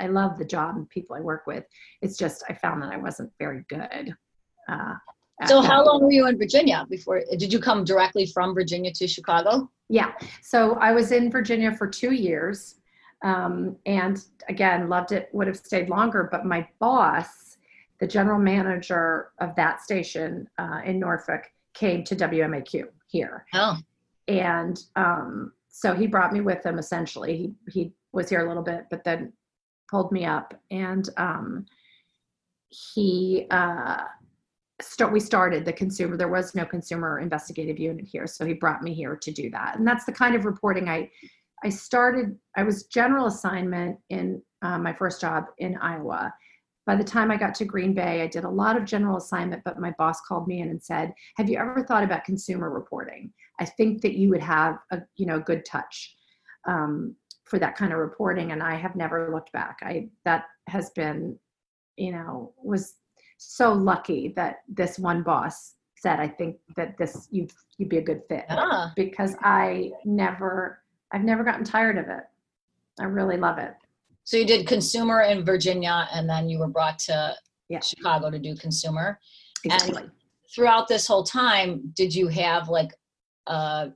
i 0.00 0.06
love 0.08 0.36
the 0.38 0.44
job 0.44 0.76
and 0.76 0.88
people 0.90 1.14
i 1.16 1.20
work 1.20 1.46
with. 1.46 1.64
It's 2.02 2.16
just 2.18 2.42
i 2.48 2.54
found 2.54 2.82
that 2.82 2.92
i 2.92 2.96
wasn't 2.96 3.30
very 3.38 3.64
good 3.68 3.80
uh 4.68 4.94
at 4.96 5.13
So 5.46 5.60
how 5.60 5.84
long 5.84 6.02
were 6.02 6.12
you 6.12 6.28
in 6.28 6.38
Virginia 6.38 6.86
before 6.88 7.22
did 7.38 7.52
you 7.52 7.58
come 7.58 7.84
directly 7.84 8.26
from 8.26 8.54
Virginia 8.54 8.92
to 8.92 9.08
Chicago? 9.08 9.68
Yeah. 9.88 10.12
So 10.42 10.74
I 10.74 10.92
was 10.92 11.12
in 11.12 11.30
Virginia 11.30 11.74
for 11.74 11.88
two 11.88 12.12
years. 12.12 12.76
Um, 13.22 13.76
and 13.86 14.22
again, 14.48 14.88
loved 14.88 15.12
it, 15.12 15.28
would 15.32 15.46
have 15.46 15.56
stayed 15.56 15.88
longer. 15.88 16.28
But 16.30 16.44
my 16.44 16.68
boss, 16.78 17.56
the 17.98 18.06
general 18.06 18.38
manager 18.38 19.30
of 19.40 19.56
that 19.56 19.80
station 19.80 20.48
uh, 20.58 20.80
in 20.84 21.00
Norfolk, 21.00 21.50
came 21.72 22.04
to 22.04 22.14
WMAQ 22.14 22.84
here. 23.08 23.46
Oh, 23.54 23.76
And 24.28 24.80
um, 24.94 25.52
so 25.68 25.94
he 25.94 26.06
brought 26.06 26.32
me 26.32 26.40
with 26.40 26.64
him 26.64 26.78
essentially. 26.78 27.36
He, 27.36 27.72
he 27.72 27.92
was 28.12 28.28
here 28.28 28.44
a 28.44 28.48
little 28.48 28.62
bit, 28.62 28.86
but 28.90 29.02
then 29.04 29.32
pulled 29.90 30.12
me 30.12 30.24
up. 30.24 30.54
And 30.70 31.08
um, 31.16 31.66
he, 32.68 33.46
uh, 33.50 34.04
start 34.80 35.12
we 35.12 35.20
started 35.20 35.64
the 35.64 35.72
consumer 35.72 36.16
there 36.16 36.28
was 36.28 36.54
no 36.54 36.64
consumer 36.64 37.20
investigative 37.20 37.78
unit 37.78 38.04
here 38.04 38.26
so 38.26 38.44
he 38.44 38.54
brought 38.54 38.82
me 38.82 38.92
here 38.92 39.16
to 39.16 39.30
do 39.30 39.48
that. 39.50 39.76
And 39.78 39.86
that's 39.86 40.04
the 40.04 40.12
kind 40.12 40.34
of 40.34 40.44
reporting 40.44 40.88
i 40.88 41.10
i 41.62 41.68
started 41.68 42.36
i 42.56 42.62
was 42.62 42.84
general 42.84 43.26
assignment 43.26 43.98
in 44.10 44.42
uh, 44.62 44.78
my 44.78 44.92
first 44.92 45.20
job 45.20 45.44
in 45.58 45.76
iowa. 45.78 46.34
By 46.86 46.96
the 46.96 47.04
time 47.04 47.30
i 47.30 47.36
got 47.36 47.54
to 47.56 47.64
green 47.64 47.94
bay 47.94 48.22
i 48.22 48.26
did 48.26 48.44
a 48.44 48.50
lot 48.50 48.76
of 48.76 48.84
general 48.84 49.16
assignment 49.16 49.62
but 49.64 49.78
my 49.78 49.92
boss 49.96 50.20
called 50.22 50.48
me 50.48 50.60
in 50.60 50.70
and 50.70 50.82
said 50.82 51.14
have 51.36 51.48
you 51.48 51.56
ever 51.56 51.84
thought 51.84 52.02
about 52.02 52.24
consumer 52.24 52.70
reporting? 52.70 53.32
I 53.60 53.64
think 53.64 54.02
that 54.02 54.14
you 54.14 54.28
would 54.30 54.42
have 54.42 54.78
a 54.90 55.02
you 55.16 55.26
know 55.26 55.38
good 55.38 55.64
touch 55.64 56.16
um, 56.66 57.14
for 57.44 57.60
that 57.60 57.76
kind 57.76 57.92
of 57.92 57.98
reporting 57.98 58.50
and 58.50 58.62
i 58.62 58.74
have 58.74 58.96
never 58.96 59.30
looked 59.32 59.52
back. 59.52 59.78
I 59.82 60.08
that 60.24 60.46
has 60.68 60.90
been 60.90 61.38
you 61.96 62.10
know 62.10 62.52
was 62.60 62.94
so 63.36 63.72
lucky 63.72 64.32
that 64.36 64.58
this 64.68 64.98
one 64.98 65.22
boss 65.22 65.74
said 65.96 66.20
i 66.20 66.28
think 66.28 66.56
that 66.76 66.96
this 66.98 67.28
you'd 67.30 67.50
you'd 67.78 67.88
be 67.88 67.98
a 67.98 68.02
good 68.02 68.22
fit 68.28 68.44
ah, 68.50 68.92
because 68.96 69.34
i 69.42 69.90
never 70.04 70.80
i've 71.12 71.24
never 71.24 71.42
gotten 71.44 71.64
tired 71.64 71.98
of 71.98 72.08
it 72.08 72.24
i 73.00 73.04
really 73.04 73.36
love 73.36 73.58
it 73.58 73.72
so 74.26 74.38
you 74.38 74.46
did 74.46 74.66
consumer 74.66 75.20
in 75.20 75.44
Virginia 75.44 76.08
and 76.12 76.28
then 76.28 76.48
you 76.48 76.58
were 76.58 76.68
brought 76.68 76.98
to 77.00 77.34
Yeah. 77.68 77.80
Chicago 77.80 78.30
to 78.30 78.38
do 78.38 78.56
consumer. 78.56 79.18
exactly 79.64 80.04
Throughout 80.54 80.88
this 80.88 81.06
whole 81.06 81.24
time, 81.24 81.92
did 81.94 82.14
you 82.14 82.28
have 82.28 82.68
like 82.68 82.94
a, 83.48 83.90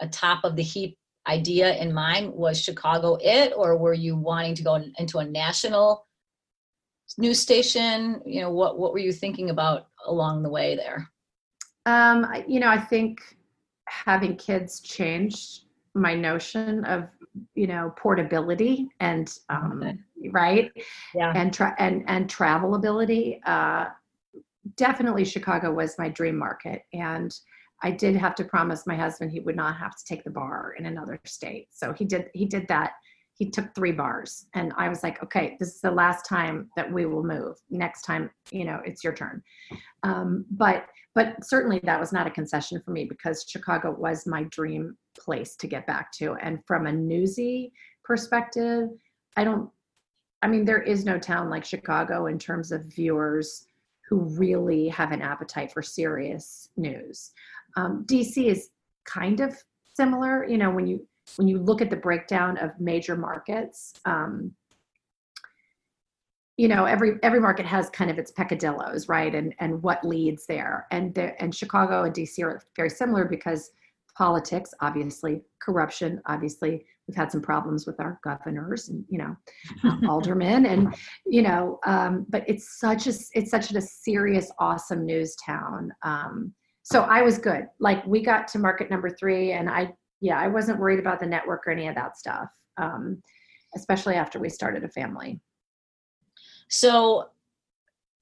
a 0.00 0.08
top 0.08 0.44
of 0.44 0.54
the 0.56 0.62
heap 0.62 0.96
idea 1.26 1.74
in 1.76 1.92
mind? 1.92 2.32
Was 2.32 2.62
Chicago 2.62 3.18
it, 3.20 3.52
or 3.56 3.76
were 3.76 3.94
you 3.94 4.16
wanting 4.16 4.54
to 4.54 4.62
go 4.62 4.76
into 4.98 5.18
a 5.18 5.24
national 5.24 6.06
news 7.18 7.40
station? 7.40 8.20
You 8.24 8.42
know, 8.42 8.50
what 8.50 8.78
what 8.78 8.92
were 8.92 8.98
you 8.98 9.12
thinking 9.12 9.50
about 9.50 9.88
along 10.06 10.42
the 10.42 10.50
way 10.50 10.76
there? 10.76 11.08
Um, 11.86 12.26
you 12.48 12.60
know, 12.60 12.68
I 12.68 12.78
think 12.78 13.20
having 13.86 14.36
kids 14.36 14.80
changed 14.80 15.64
my 15.94 16.14
notion 16.14 16.84
of 16.84 17.08
you 17.54 17.66
know 17.66 17.92
portability 17.96 18.88
and 19.00 19.38
um, 19.48 19.82
okay. 19.82 20.30
right 20.30 20.72
yeah 21.14 21.32
and 21.34 21.52
tra- 21.52 21.74
and 21.78 22.04
and 22.06 22.28
travel 22.30 22.74
ability 22.74 23.40
uh, 23.46 23.86
definitely 24.76 25.24
chicago 25.24 25.72
was 25.72 25.98
my 25.98 26.08
dream 26.08 26.36
market 26.36 26.82
and 26.92 27.40
i 27.82 27.90
did 27.90 28.14
have 28.14 28.34
to 28.34 28.44
promise 28.44 28.86
my 28.86 28.94
husband 28.94 29.32
he 29.32 29.40
would 29.40 29.56
not 29.56 29.76
have 29.76 29.96
to 29.96 30.04
take 30.04 30.22
the 30.24 30.30
bar 30.30 30.74
in 30.78 30.86
another 30.86 31.18
state 31.24 31.68
so 31.70 31.92
he 31.92 32.04
did 32.04 32.30
he 32.34 32.44
did 32.44 32.66
that 32.68 32.92
he 33.34 33.50
took 33.50 33.74
three 33.74 33.92
bars. 33.92 34.46
And 34.54 34.72
i 34.76 34.88
was 34.88 35.02
like 35.02 35.22
okay 35.22 35.56
this 35.58 35.74
is 35.74 35.80
the 35.80 35.90
last 35.90 36.26
time 36.26 36.70
that 36.76 36.90
we 36.90 37.06
will 37.06 37.24
move. 37.24 37.56
Next 37.70 38.02
time 38.02 38.30
you 38.50 38.64
know 38.64 38.80
it's 38.84 39.04
your 39.04 39.14
turn. 39.14 39.42
Um, 40.02 40.44
but 40.50 40.86
but 41.14 41.44
certainly 41.44 41.80
that 41.84 42.00
was 42.00 42.12
not 42.12 42.26
a 42.26 42.30
concession 42.30 42.80
for 42.84 42.90
me 42.90 43.04
because 43.04 43.46
chicago 43.48 43.90
was 43.92 44.26
my 44.26 44.44
dream 44.44 44.96
place 45.18 45.56
to 45.56 45.66
get 45.66 45.86
back 45.86 46.12
to. 46.12 46.34
And 46.34 46.58
from 46.66 46.86
a 46.86 46.92
newsy 46.92 47.72
perspective 48.04 48.90
i 49.36 49.44
don't 49.44 49.70
i 50.42 50.46
mean 50.46 50.64
there 50.64 50.82
is 50.82 51.04
no 51.04 51.18
town 51.18 51.48
like 51.48 51.64
chicago 51.64 52.26
in 52.26 52.38
terms 52.38 52.70
of 52.70 52.84
viewers 52.84 53.66
who 54.08 54.20
really 54.36 54.88
have 54.88 55.12
an 55.12 55.22
appetite 55.22 55.72
for 55.72 55.82
serious 55.82 56.68
news. 56.76 57.32
Um, 57.76 58.04
dc 58.06 58.36
is 58.36 58.68
kind 59.04 59.40
of 59.40 59.56
similar 59.94 60.44
you 60.46 60.58
know 60.58 60.70
when 60.70 60.86
you 60.86 61.06
when 61.36 61.48
you 61.48 61.58
look 61.58 61.80
at 61.80 61.90
the 61.90 61.96
breakdown 61.96 62.56
of 62.58 62.70
major 62.78 63.16
markets, 63.16 63.94
um, 64.04 64.52
you 66.56 66.68
know 66.68 66.84
every 66.84 67.18
every 67.22 67.40
market 67.40 67.66
has 67.66 67.90
kind 67.90 68.10
of 68.10 68.18
its 68.18 68.30
peccadillos 68.30 69.08
right? 69.08 69.34
And 69.34 69.54
and 69.58 69.82
what 69.82 70.04
leads 70.04 70.46
there. 70.46 70.86
And 70.90 71.14
there 71.14 71.36
and 71.40 71.54
chicago 71.54 72.04
and 72.04 72.14
dc 72.14 72.42
are 72.42 72.60
very 72.76 72.90
similar 72.90 73.24
because 73.24 73.70
politics 74.16 74.72
obviously 74.80 75.42
corruption 75.60 76.22
obviously 76.26 76.84
we've 77.08 77.16
had 77.16 77.32
some 77.32 77.42
problems 77.42 77.86
with 77.86 77.98
our 77.98 78.20
governors 78.22 78.88
and 78.88 79.04
you 79.08 79.18
know 79.18 79.36
um, 79.82 80.02
aldermen 80.08 80.66
and 80.66 80.94
you 81.26 81.42
know 81.42 81.80
um, 81.86 82.24
but 82.28 82.44
it's 82.46 82.78
such 82.78 83.06
a 83.08 83.12
it's 83.32 83.50
such 83.50 83.72
a 83.72 83.80
serious 83.80 84.50
awesome 84.58 85.04
news 85.04 85.36
town. 85.44 85.90
Um, 86.02 86.54
so 86.86 87.02
i 87.02 87.22
was 87.22 87.38
good. 87.38 87.66
Like 87.80 88.06
we 88.06 88.22
got 88.22 88.46
to 88.48 88.58
market 88.58 88.90
number 88.90 89.10
three 89.10 89.52
and 89.52 89.68
i 89.68 89.92
yeah, 90.24 90.40
I 90.40 90.48
wasn't 90.48 90.78
worried 90.78 90.98
about 90.98 91.20
the 91.20 91.26
network 91.26 91.66
or 91.66 91.70
any 91.70 91.86
of 91.86 91.94
that 91.96 92.16
stuff, 92.16 92.48
um, 92.78 93.22
especially 93.76 94.14
after 94.14 94.38
we 94.38 94.48
started 94.48 94.82
a 94.82 94.88
family. 94.88 95.38
So 96.70 97.28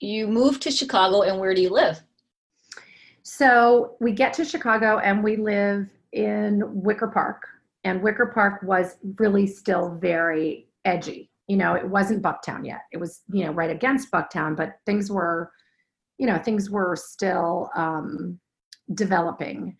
you 0.00 0.26
moved 0.26 0.62
to 0.62 0.72
Chicago, 0.72 1.22
and 1.22 1.38
where 1.38 1.54
do 1.54 1.62
you 1.62 1.70
live? 1.70 2.02
So 3.22 3.94
we 4.00 4.10
get 4.10 4.32
to 4.34 4.44
Chicago, 4.44 4.98
and 4.98 5.22
we 5.22 5.36
live 5.36 5.88
in 6.12 6.62
Wicker 6.66 7.06
Park. 7.06 7.46
And 7.84 8.02
Wicker 8.02 8.32
Park 8.34 8.62
was 8.64 8.96
really 9.20 9.46
still 9.46 9.96
very 10.00 10.66
edgy. 10.84 11.30
You 11.46 11.56
know, 11.56 11.74
it 11.74 11.88
wasn't 11.88 12.20
Bucktown 12.20 12.66
yet. 12.66 12.80
It 12.90 12.96
was, 12.96 13.20
you 13.32 13.44
know, 13.44 13.52
right 13.52 13.70
against 13.70 14.10
Bucktown, 14.10 14.56
but 14.56 14.74
things 14.86 15.08
were, 15.08 15.52
you 16.18 16.26
know, 16.26 16.38
things 16.38 16.68
were 16.68 16.96
still 16.96 17.70
um, 17.76 18.40
developing 18.92 19.76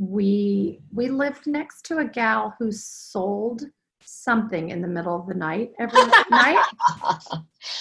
we 0.00 0.80
we 0.94 1.10
lived 1.10 1.46
next 1.46 1.84
to 1.84 1.98
a 1.98 2.04
gal 2.04 2.54
who 2.58 2.72
sold 2.72 3.64
something 4.02 4.70
in 4.70 4.80
the 4.80 4.88
middle 4.88 5.14
of 5.14 5.26
the 5.26 5.34
night 5.34 5.72
every 5.78 6.00
night. 6.30 6.64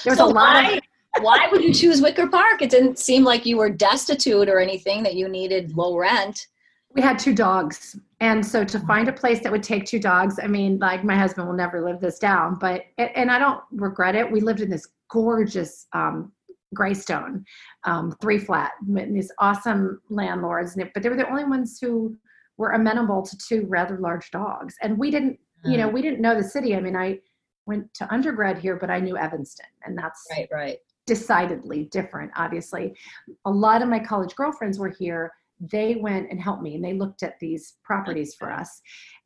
There 0.04 0.12
was 0.12 0.18
so 0.18 0.26
a 0.26 0.28
lot 0.28 0.64
why, 0.64 0.74
of 1.16 1.24
why 1.24 1.48
would 1.50 1.64
you 1.64 1.74
choose 1.74 2.02
Wicker 2.02 2.28
Park? 2.28 2.62
It 2.62 2.70
didn't 2.70 3.00
seem 3.00 3.24
like 3.24 3.46
you 3.46 3.56
were 3.56 3.70
destitute 3.70 4.50
or 4.50 4.60
anything 4.60 5.02
that 5.04 5.16
you 5.16 5.30
needed 5.30 5.76
low 5.78 5.96
rent. 5.96 6.48
We 6.94 7.02
had 7.02 7.18
two 7.18 7.34
dogs. 7.34 7.98
And 8.20 8.46
so 8.46 8.66
to 8.66 8.80
find 8.82 9.08
a 9.08 9.14
place 9.14 9.40
that 9.42 9.52
would 9.52 9.64
take 9.64 9.86
two 9.86 10.00
dogs, 10.00 10.40
I 10.44 10.48
mean, 10.48 10.78
like 10.78 11.06
my 11.06 11.16
husband 11.16 11.48
will 11.48 11.56
never 11.56 11.82
live 11.82 12.02
this 12.02 12.20
down, 12.20 12.58
but 12.60 12.84
and 12.98 13.32
I 13.32 13.40
don't 13.40 13.62
regret 13.72 14.16
it. 14.16 14.30
We 14.30 14.42
lived 14.42 14.60
in 14.60 14.70
this 14.70 14.88
gorgeous 15.10 15.88
um, 15.94 16.34
Greystone, 16.74 17.44
um, 17.86 18.16
three 18.22 18.38
flat, 18.38 18.72
these 18.88 19.32
awesome 19.40 20.02
landlords, 20.10 20.78
but 20.94 21.02
they 21.02 21.10
were 21.10 21.16
the 21.16 21.30
only 21.30 21.46
ones 21.46 21.80
who 21.82 22.16
were 22.58 22.72
amenable 22.72 23.22
to 23.24 23.38
two 23.38 23.66
rather 23.68 23.98
large 23.98 24.30
dogs. 24.32 24.76
And 24.82 24.98
we 24.98 25.10
didn't, 25.10 25.40
you 25.66 25.78
know, 25.78 25.90
mm. 25.90 25.94
we 25.94 26.02
didn't 26.02 26.22
know 26.22 26.36
the 26.36 26.44
city. 26.44 26.76
I 26.76 26.82
mean, 26.82 26.96
I 26.96 27.20
went 27.66 27.94
to 27.96 28.14
undergrad 28.14 28.58
here, 28.58 28.76
but 28.76 28.90
I 28.90 29.00
knew 29.00 29.18
Evanston, 29.18 29.68
and 29.84 29.98
that's 29.98 30.26
right, 30.32 30.48
right, 30.52 30.78
decidedly 31.06 31.86
different. 31.86 32.32
Obviously, 32.36 32.96
a 33.46 33.52
lot 33.52 33.82
of 33.82 33.90
my 33.90 34.00
college 34.00 34.36
girlfriends 34.36 34.80
were 34.80 34.90
here. 34.90 35.32
They 35.60 35.96
went 35.96 36.30
and 36.32 36.42
helped 36.42 36.64
me, 36.64 36.76
and 36.76 36.84
they 36.84 36.94
looked 36.94 37.24
at 37.24 37.40
these 37.40 37.76
properties 37.84 38.36
for 38.36 38.52
us. 38.52 38.82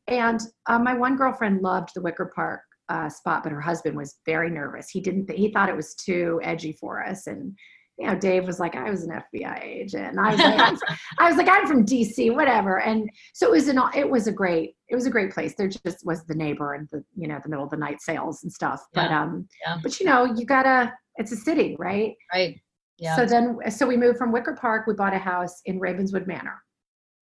And 0.08 0.42
uh, 0.66 0.80
my 0.80 0.94
one 0.94 1.16
girlfriend 1.16 1.62
loved 1.62 1.90
the 1.94 2.02
Wicker 2.02 2.32
Park 2.36 2.62
uh, 2.90 3.10
spot, 3.10 3.44
but 3.44 3.52
her 3.52 3.62
husband 3.62 3.96
was 3.96 4.16
very 4.26 4.50
nervous. 4.50 4.90
He 4.90 5.02
didn't. 5.02 5.28
Th- 5.28 5.40
he 5.40 5.52
thought 5.52 5.70
it 5.70 5.76
was 5.76 5.96
too 5.96 6.40
edgy 6.44 6.74
for 6.74 7.04
us, 7.04 7.28
and 7.28 7.56
you 7.98 8.08
know, 8.08 8.16
Dave 8.16 8.46
was 8.46 8.60
like, 8.60 8.76
I 8.76 8.90
was 8.90 9.04
an 9.04 9.22
FBI 9.34 9.64
agent. 9.64 10.18
I 10.18 10.32
was 10.32 10.40
like, 10.40 10.60
I'm 10.60 10.78
from, 10.78 10.98
I 11.20 11.30
was 11.30 11.38
like, 11.38 11.48
I'm 11.48 11.68
from 11.68 11.86
DC, 11.86 12.34
whatever. 12.34 12.80
And 12.80 13.10
so 13.34 13.48
it 13.48 13.52
was 13.52 13.68
an, 13.68 13.80
it 13.96 14.10
was 14.10 14.28
a 14.28 14.32
great, 14.32 14.76
it 14.90 14.96
was 14.96 15.06
a 15.06 15.12
great 15.12 15.32
place. 15.32 15.54
There 15.56 15.68
just 15.68 16.04
was 16.04 16.26
the 16.26 16.34
neighbor 16.34 16.74
and 16.74 16.88
the, 16.92 17.04
you 17.16 17.28
know, 17.28 17.40
the 17.44 17.50
middle 17.50 17.64
of 17.64 17.70
the 17.70 17.78
night 17.78 18.02
sales 18.02 18.44
and 18.44 18.52
stuff. 18.52 18.84
Yeah. 18.94 19.08
But, 19.08 19.14
um, 19.14 19.48
yeah. 19.64 19.78
but 19.84 20.00
you 20.00 20.08
know, 20.08 20.26
you 20.26 20.46
gotta, 20.46 20.92
it's 21.18 21.32
a 21.32 21.36
city, 21.36 21.76
right? 21.78 22.14
Right. 22.34 22.60
Yeah. 22.98 23.16
So 23.16 23.26
then, 23.26 23.60
so 23.70 23.86
we 23.86 23.98
moved 23.98 24.18
from 24.18 24.32
Wicker 24.32 24.58
Park. 24.60 24.88
We 24.88 24.96
bought 24.96 25.14
a 25.14 25.20
house 25.20 25.62
in 25.66 25.80
Ravenswood 25.80 26.26
Manor. 26.26 26.64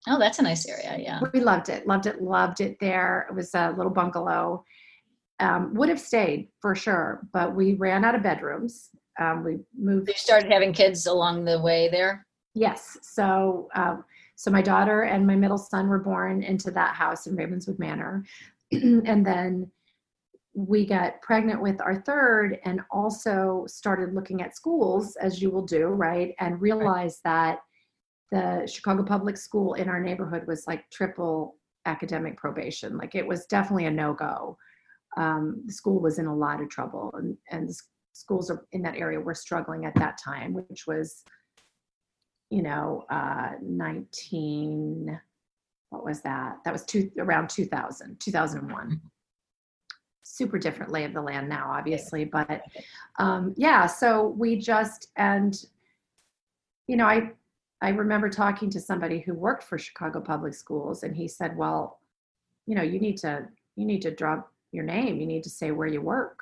Oh, 0.08 0.18
that's 0.18 0.40
a 0.40 0.42
nice 0.42 0.66
area. 0.66 0.98
Yeah. 0.98 1.20
We 1.34 1.42
loved 1.42 1.70
it. 1.70 1.86
Loved 1.86 2.06
it. 2.08 2.22
Loved 2.22 2.62
it 2.62 2.78
there. 2.80 3.28
It 3.30 3.36
was 3.36 3.54
a 3.54 3.74
little 3.78 3.92
bungalow 3.92 4.64
um, 5.42 5.74
would 5.74 5.90
have 5.90 6.00
stayed 6.00 6.48
for 6.62 6.76
sure, 6.76 7.28
but 7.34 7.56
we 7.56 7.74
ran 7.74 8.06
out 8.06 8.16
of 8.16 8.24
bedrooms. 8.24 8.90
Um, 9.20 9.44
we 9.44 9.58
moved. 9.78 10.08
You 10.08 10.14
started 10.16 10.52
having 10.52 10.72
kids 10.72 11.08
along 11.08 11.46
the 11.46 11.60
way 11.60 11.90
there. 11.90 12.26
Yes. 12.54 12.98
So, 13.02 13.68
uh, 13.76 13.98
so 14.36 14.52
my 14.52 14.62
daughter 14.62 15.04
and 15.04 15.26
my 15.26 15.36
middle 15.36 15.58
son 15.58 15.88
were 15.88 16.00
born 16.00 16.44
into 16.44 16.72
that 16.72 16.96
house 16.96 17.28
in 17.28 17.36
Ravenswood 17.36 17.80
Manor, 17.80 18.24
and 18.72 19.26
then 19.26 19.70
we 20.54 20.86
got 20.86 21.22
pregnant 21.22 21.62
with 21.62 21.82
our 21.82 22.02
third, 22.02 22.60
and 22.64 22.82
also 22.92 23.66
started 23.68 24.14
looking 24.14 24.42
at 24.42 24.56
schools 24.56 25.16
as 25.16 25.42
you 25.42 25.50
will 25.50 25.66
do, 25.66 25.88
right? 25.88 26.36
And 26.40 26.62
realized 26.62 27.22
that 27.24 27.60
the 28.32 28.66
Chicago 28.72 29.04
Public 29.04 29.38
School 29.38 29.74
in 29.74 29.90
our 29.90 30.00
neighborhood 30.00 30.46
was 30.48 30.66
like 30.68 30.90
triple 30.92 31.56
academic 31.86 32.38
probation. 32.38 32.98
Like 32.98 33.16
it 33.16 33.26
was 33.26 33.46
definitely 33.48 33.86
a 33.86 33.92
no 33.92 34.14
go 34.14 34.58
um, 35.18 35.62
the 35.66 35.74
school 35.74 36.00
was 36.00 36.20
in 36.20 36.26
a 36.26 36.36
lot 36.36 36.62
of 36.62 36.70
trouble 36.70 37.14
and, 37.18 37.38
and 37.50 37.70
the 37.70 37.76
schools 38.14 38.52
in 38.72 38.82
that 38.82 38.96
area 38.96 39.20
were 39.20 39.34
struggling 39.34 39.86
at 39.86 39.96
that 39.96 40.18
time 40.24 40.54
which 40.54 40.86
was 40.88 41.24
you 42.50 42.62
know 42.62 43.06
uh, 43.10 43.52
19 43.62 45.20
what 45.92 46.06
was 46.06 46.22
that? 46.22 46.58
That 46.64 46.74
was 46.74 46.84
two 46.84 47.12
around 47.20 47.50
2000 47.50 48.20
2001 48.20 49.00
super 50.24 50.58
different 50.58 50.92
lay 50.92 51.04
of 51.04 51.14
the 51.14 51.22
land 51.22 51.50
now 51.50 51.70
obviously 51.70 52.24
but 52.24 52.62
um, 53.20 53.54
yeah 53.58 53.86
so 53.86 54.30
we 54.38 54.56
just 54.56 55.10
and 55.18 55.66
you 56.88 56.96
know 56.96 57.06
i 57.06 57.30
i 57.82 57.90
remember 57.90 58.30
talking 58.30 58.70
to 58.70 58.80
somebody 58.80 59.20
who 59.20 59.34
worked 59.34 59.64
for 59.64 59.78
chicago 59.78 60.22
public 60.22 60.54
schools 60.54 61.04
and 61.04 61.18
he 61.18 61.28
said 61.28 61.58
well 61.58 62.00
you 62.66 62.76
know 62.76 62.82
you 62.82 62.98
need 62.98 63.18
to 63.18 63.46
you 63.76 63.86
need 63.86 64.02
to 64.02 64.12
drop 64.12 64.51
your 64.72 64.84
name. 64.84 65.20
You 65.20 65.28
need 65.28 65.44
to 65.44 65.50
say 65.50 65.72
where 65.72 65.88
you 65.88 66.02
work, 66.02 66.40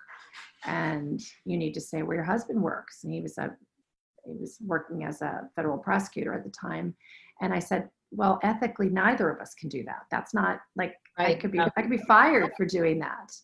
and 0.65 1.21
you 1.45 1.57
need 1.57 1.73
to 1.73 1.81
say 1.81 2.03
where 2.03 2.15
your 2.15 2.25
husband 2.25 2.61
works. 2.61 3.03
And 3.03 3.13
he 3.13 3.21
was 3.21 3.37
a 3.37 3.55
he 4.25 4.33
was 4.39 4.57
working 4.65 5.05
as 5.05 5.21
a 5.21 5.49
federal 5.55 5.77
prosecutor 5.77 6.33
at 6.33 6.43
the 6.43 6.51
time, 6.51 6.93
and 7.41 7.53
I 7.53 7.59
said, 7.59 7.89
well, 8.11 8.39
ethically, 8.43 8.89
neither 8.89 9.29
of 9.29 9.39
us 9.39 9.53
can 9.53 9.69
do 9.69 9.83
that. 9.83 10.05
That's 10.11 10.33
not 10.33 10.59
like 10.75 10.95
right. 11.17 11.37
I 11.37 11.39
could 11.39 11.51
be 11.51 11.59
I 11.59 11.69
could 11.69 11.89
be 11.89 11.97
fired 12.07 12.51
for 12.57 12.65
doing 12.65 12.99
that. 12.99 13.35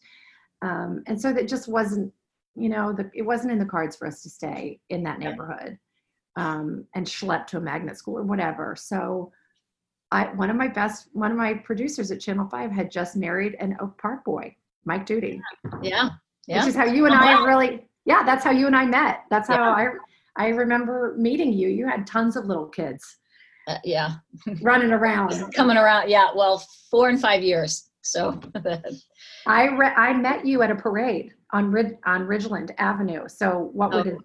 Um, 0.62 1.04
and 1.06 1.20
so 1.20 1.34
that 1.34 1.48
just 1.48 1.68
wasn't, 1.68 2.12
you 2.56 2.70
know, 2.70 2.94
the, 2.94 3.10
it 3.14 3.22
wasn't 3.22 3.52
in 3.52 3.60
the 3.60 3.66
cards 3.66 3.96
for 3.96 4.08
us 4.08 4.24
to 4.24 4.30
stay 4.30 4.80
in 4.90 5.04
that 5.04 5.20
neighborhood 5.20 5.78
um, 6.36 6.86
and 6.96 7.06
schlep 7.06 7.48
to 7.48 7.58
a 7.58 7.62
magnet 7.62 7.98
school 7.98 8.18
or 8.18 8.24
whatever. 8.24 8.76
So 8.76 9.32
I, 10.12 10.26
one 10.34 10.50
of 10.50 10.56
my 10.56 10.68
best, 10.68 11.10
one 11.14 11.32
of 11.32 11.38
my 11.38 11.54
producers 11.54 12.12
at 12.12 12.22
Channel 12.22 12.48
5 12.50 12.72
had 12.72 12.92
just 12.92 13.16
married 13.16 13.56
an 13.60 13.78
Oak 13.80 13.98
Park 14.00 14.24
boy. 14.24 14.56
Mike 14.86 15.06
Duty. 15.06 15.42
Yeah. 15.82 16.10
Yeah. 16.48 16.60
Which 16.60 16.70
is 16.70 16.76
how 16.76 16.86
you 16.86 17.06
and 17.06 17.16
I 17.16 17.44
really, 17.44 17.88
yeah, 18.06 18.24
that's 18.24 18.44
how 18.44 18.52
you 18.52 18.68
and 18.68 18.76
I 18.76 18.86
met. 18.86 19.22
That's 19.30 19.48
how 19.48 19.56
yeah. 19.56 19.94
I, 20.38 20.46
I 20.46 20.50
remember 20.50 21.16
meeting 21.18 21.52
you. 21.52 21.70
You 21.70 21.88
had 21.88 22.06
tons 22.06 22.36
of 22.36 22.46
little 22.46 22.68
kids. 22.68 23.04
Uh, 23.68 23.78
yeah. 23.84 24.16
running 24.62 24.92
around. 24.92 25.52
Coming 25.56 25.78
around. 25.78 26.10
Yeah. 26.10 26.30
Well, 26.36 26.64
four 26.92 27.10
and 27.10 27.20
five 27.20 27.42
years. 27.42 27.90
So 28.02 28.40
I 29.48 29.66
re- 29.70 29.94
I 29.96 30.14
met 30.14 30.46
you 30.46 30.62
at 30.62 30.70
a 30.70 30.76
parade 30.76 31.32
on 31.52 31.72
Rid- 31.72 31.98
on 32.06 32.28
Ridgeland 32.28 32.72
Avenue. 32.78 33.28
So 33.28 33.72
what 33.74 33.92
would 33.94 34.08
Oh. 34.08 34.10
it 34.12 34.18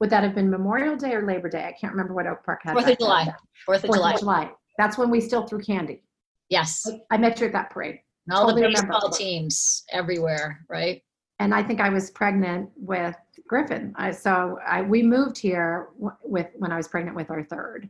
would 0.00 0.10
that 0.10 0.22
have 0.22 0.34
been 0.34 0.50
Memorial 0.50 0.96
Day 0.96 1.12
or 1.14 1.26
Labor 1.26 1.48
Day? 1.50 1.64
I 1.66 1.72
can't 1.78 1.92
remember 1.92 2.14
what 2.14 2.26
Oak 2.26 2.44
Park 2.44 2.60
had. 2.64 2.72
Fourth 2.74 2.88
of 2.88 2.98
July. 2.98 3.34
Fourth 3.66 3.84
of 3.84 3.88
Fourth 3.88 3.98
July. 3.98 4.12
of 4.14 4.20
July. 4.20 4.50
That's 4.78 4.96
when 4.98 5.10
we 5.10 5.20
still 5.20 5.46
threw 5.46 5.58
candy. 5.58 6.02
Yes. 6.48 6.86
I 7.10 7.16
met 7.16 7.40
you 7.40 7.46
at 7.46 7.52
that 7.54 7.70
parade. 7.70 8.00
And 8.26 8.36
all 8.36 8.42
Totally 8.46 8.62
the 8.62 8.68
remember. 8.68 8.92
baseball 8.92 9.10
teams 9.10 9.84
everywhere, 9.92 10.64
right? 10.68 11.02
and 11.38 11.54
I 11.54 11.62
think 11.62 11.80
I 11.80 11.90
was 11.90 12.10
pregnant 12.10 12.70
with 12.76 13.14
Griffin. 13.46 13.92
I, 13.96 14.10
so 14.10 14.58
I, 14.66 14.80
we 14.80 15.02
moved 15.02 15.36
here 15.36 15.88
w- 15.98 16.16
with 16.22 16.48
when 16.56 16.72
I 16.72 16.76
was 16.78 16.88
pregnant 16.88 17.14
with 17.14 17.30
our 17.30 17.44
third, 17.44 17.88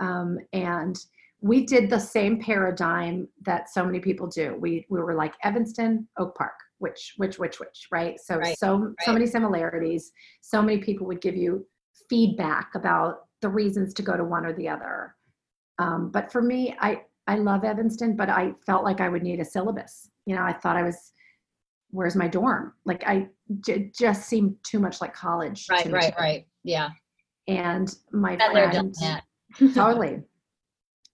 um, 0.00 0.38
and 0.52 0.98
we 1.40 1.64
did 1.64 1.88
the 1.88 1.98
same 2.00 2.40
paradigm 2.42 3.28
that 3.46 3.70
so 3.70 3.84
many 3.86 4.00
people 4.00 4.26
do. 4.26 4.56
We 4.58 4.86
we 4.90 5.00
were 5.00 5.14
like 5.14 5.34
Evanston, 5.44 6.08
Oak 6.18 6.34
Park, 6.36 6.52
which 6.78 7.14
which 7.16 7.38
which 7.38 7.60
which, 7.60 7.86
right? 7.92 8.18
So 8.20 8.36
Right, 8.38 8.58
so 8.58 8.92
so 9.04 9.12
many 9.12 9.26
similarities. 9.26 10.12
So 10.40 10.60
many 10.60 10.78
people 10.78 11.06
would 11.06 11.20
give 11.20 11.36
you 11.36 11.64
feedback 12.08 12.74
about 12.74 13.26
the 13.40 13.48
reasons 13.48 13.94
to 13.94 14.02
go 14.02 14.16
to 14.16 14.24
one 14.24 14.44
or 14.44 14.52
the 14.52 14.68
other. 14.68 15.14
Um, 15.78 16.10
but 16.10 16.30
for 16.30 16.42
me, 16.42 16.76
I 16.80 17.02
I 17.30 17.36
love 17.36 17.62
Evanston, 17.62 18.16
but 18.16 18.28
I 18.28 18.54
felt 18.66 18.82
like 18.82 19.00
I 19.00 19.08
would 19.08 19.22
need 19.22 19.38
a 19.38 19.44
syllabus. 19.44 20.10
You 20.26 20.34
know, 20.34 20.42
I 20.42 20.52
thought 20.52 20.76
I 20.76 20.82
was 20.82 21.12
where's 21.92 22.16
my 22.16 22.26
dorm? 22.26 22.72
Like 22.84 23.04
I 23.06 23.28
j- 23.60 23.92
just 23.96 24.28
seemed 24.28 24.56
too 24.64 24.80
much 24.80 25.00
like 25.00 25.14
college. 25.14 25.68
Right, 25.70 25.92
right, 25.92 26.14
right. 26.18 26.46
Yeah. 26.64 26.88
And 27.46 27.94
my 28.10 28.34
done 28.34 28.52
friend, 28.92 29.22
totally, 29.74 30.22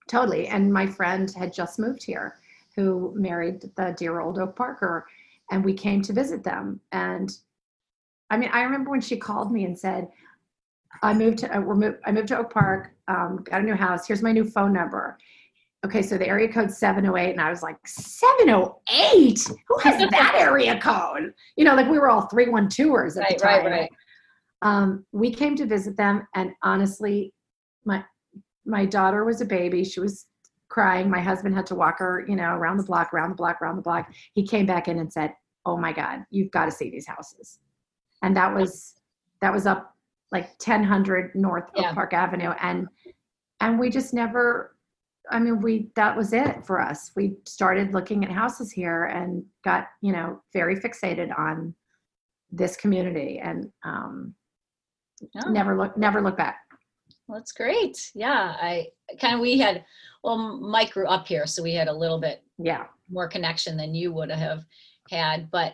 totally. 0.07 0.47
And 0.47 0.73
my 0.73 0.87
friend 0.87 1.31
had 1.37 1.53
just 1.53 1.77
moved 1.77 2.03
here, 2.03 2.39
who 2.75 3.13
married 3.15 3.61
the 3.75 3.93
dear 3.95 4.19
old 4.19 4.39
Oak 4.39 4.55
Parker, 4.55 5.05
and 5.51 5.63
we 5.63 5.73
came 5.73 6.01
to 6.01 6.13
visit 6.13 6.43
them. 6.43 6.79
And 6.93 7.29
I 8.31 8.37
mean, 8.37 8.49
I 8.51 8.63
remember 8.63 8.89
when 8.89 9.01
she 9.01 9.17
called 9.17 9.51
me 9.51 9.65
and 9.65 9.77
said, 9.77 10.09
"I 11.03 11.13
moved 11.13 11.37
to 11.39 11.55
uh, 11.55 11.61
we're 11.61 11.75
moved, 11.75 11.97
I 12.05 12.11
moved 12.11 12.29
to 12.29 12.39
Oak 12.39 12.51
Park, 12.51 12.95
um, 13.07 13.43
got 13.43 13.61
a 13.61 13.63
new 13.63 13.75
house. 13.75 14.07
Here's 14.07 14.23
my 14.23 14.31
new 14.31 14.45
phone 14.45 14.73
number." 14.73 15.19
Okay, 15.85 16.01
so 16.01 16.17
the 16.17 16.27
area 16.27 16.51
code 16.51 16.71
708, 16.71 17.31
and 17.31 17.39
I 17.41 17.49
was 17.49 17.61
like, 17.61 17.77
708? 17.85 19.47
Who 19.67 19.77
has 19.79 19.99
that 20.11 20.35
area 20.35 20.79
code? 20.81 21.33
You 21.55 21.65
know, 21.65 21.75
like 21.75 21.89
we 21.89 21.99
were 21.99 22.09
all 22.09 22.27
312ers 22.27 23.15
at 23.17 23.21
Right, 23.23 23.37
the 23.37 23.43
time. 23.43 23.65
right, 23.65 23.71
right. 23.71 23.89
Um, 24.63 25.05
we 25.11 25.31
came 25.31 25.55
to 25.55 25.65
visit 25.67 25.95
them, 25.97 26.27
and 26.35 26.51
honestly, 26.63 27.31
my 27.85 28.03
my 28.65 28.85
daughter 28.85 29.23
was 29.23 29.39
a 29.39 29.45
baby. 29.45 29.83
She 29.83 29.99
was 29.99 30.25
crying. 30.67 31.09
My 31.11 31.21
husband 31.21 31.53
had 31.55 31.67
to 31.67 31.75
walk 31.75 31.99
her, 31.99 32.25
you 32.27 32.35
know, 32.35 32.49
around 32.55 32.77
the 32.77 32.83
block, 32.83 33.13
around 33.13 33.29
the 33.29 33.35
block, 33.35 33.61
around 33.61 33.75
the 33.75 33.81
block. 33.83 34.11
He 34.33 34.45
came 34.45 34.65
back 34.65 34.87
in 34.87 34.97
and 34.97 35.13
said, 35.13 35.31
"Oh 35.63 35.77
my 35.77 35.93
God, 35.93 36.23
you've 36.31 36.49
got 36.51 36.65
to 36.65 36.71
see 36.71 36.89
these 36.89 37.05
houses," 37.05 37.59
and 38.23 38.35
that 38.35 38.51
was 38.53 38.95
that 39.41 39.53
was 39.53 39.67
up 39.67 39.95
like 40.31 40.49
1000 40.59 41.31
North 41.35 41.69
Yeah. 41.75 41.93
Park 41.93 42.13
Avenue, 42.13 42.49
and 42.59 42.87
and 43.61 43.77
we 43.79 43.91
just 43.91 44.11
never. 44.11 44.75
I 45.31 45.39
mean, 45.39 45.61
we 45.61 45.89
that 45.95 46.15
was 46.15 46.33
it 46.33 46.65
for 46.65 46.81
us. 46.81 47.11
We 47.15 47.35
started 47.45 47.93
looking 47.93 48.23
at 48.23 48.31
houses 48.31 48.71
here 48.71 49.05
and 49.05 49.43
got 49.63 49.87
you 50.01 50.11
know 50.11 50.41
very 50.53 50.75
fixated 50.75 51.37
on 51.37 51.73
this 52.51 52.75
community 52.77 53.39
and 53.43 53.71
um, 53.83 54.33
Oh. 55.43 55.49
never 55.49 55.75
look 55.75 55.97
never 55.97 56.21
look 56.21 56.37
back. 56.37 56.59
Well, 57.27 57.39
that's 57.39 57.51
great. 57.51 58.11
Yeah, 58.13 58.55
I 58.61 58.87
kind 59.19 59.33
of 59.35 59.39
we 59.41 59.57
had 59.57 59.83
well, 60.23 60.37
Mike 60.59 60.91
grew 60.93 61.07
up 61.07 61.27
here, 61.27 61.45
so 61.47 61.63
we 61.63 61.73
had 61.73 61.87
a 61.87 61.93
little 61.93 62.19
bit 62.19 62.43
Yeah, 62.57 62.85
more 63.09 63.27
connection 63.27 63.77
than 63.77 63.95
you 63.95 64.13
would 64.13 64.29
have 64.31 64.63
had. 65.09 65.49
But 65.51 65.73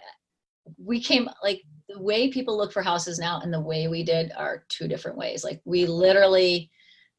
we 0.78 1.02
came 1.02 1.28
like 1.44 1.62
the 1.90 2.02
way 2.02 2.30
people 2.32 2.58
look 2.58 2.72
for 2.72 2.82
houses 2.82 3.20
now 3.20 3.42
and 3.42 3.54
the 3.54 3.60
way 3.60 3.88
we 3.90 4.04
did 4.04 4.32
are 4.38 4.64
two 4.70 4.88
different 4.88 5.18
ways. 5.18 5.44
Like 5.44 5.62
we 5.66 5.86
literally, 5.86 6.72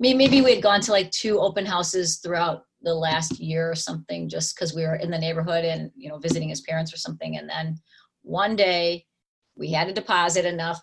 maybe 0.04 0.18
maybe 0.18 0.40
we 0.42 0.54
had 0.54 0.62
gone 0.62 0.80
to 0.82 0.92
like 0.92 1.10
two 1.10 1.40
open 1.40 1.64
houses 1.64 2.18
throughout 2.18 2.64
the 2.82 2.94
last 2.94 3.40
year 3.40 3.70
or 3.70 3.74
something, 3.74 4.28
just 4.28 4.54
because 4.54 4.74
we 4.74 4.82
were 4.82 4.96
in 4.96 5.10
the 5.10 5.18
neighborhood 5.18 5.64
and 5.64 5.90
you 5.96 6.08
know 6.08 6.18
visiting 6.18 6.50
his 6.50 6.60
parents 6.60 6.92
or 6.92 6.98
something. 6.98 7.36
And 7.38 7.48
then 7.48 7.78
one 8.22 8.54
day 8.54 9.06
we 9.56 9.72
had 9.72 9.88
to 9.88 9.94
deposit 9.94 10.44
enough 10.44 10.80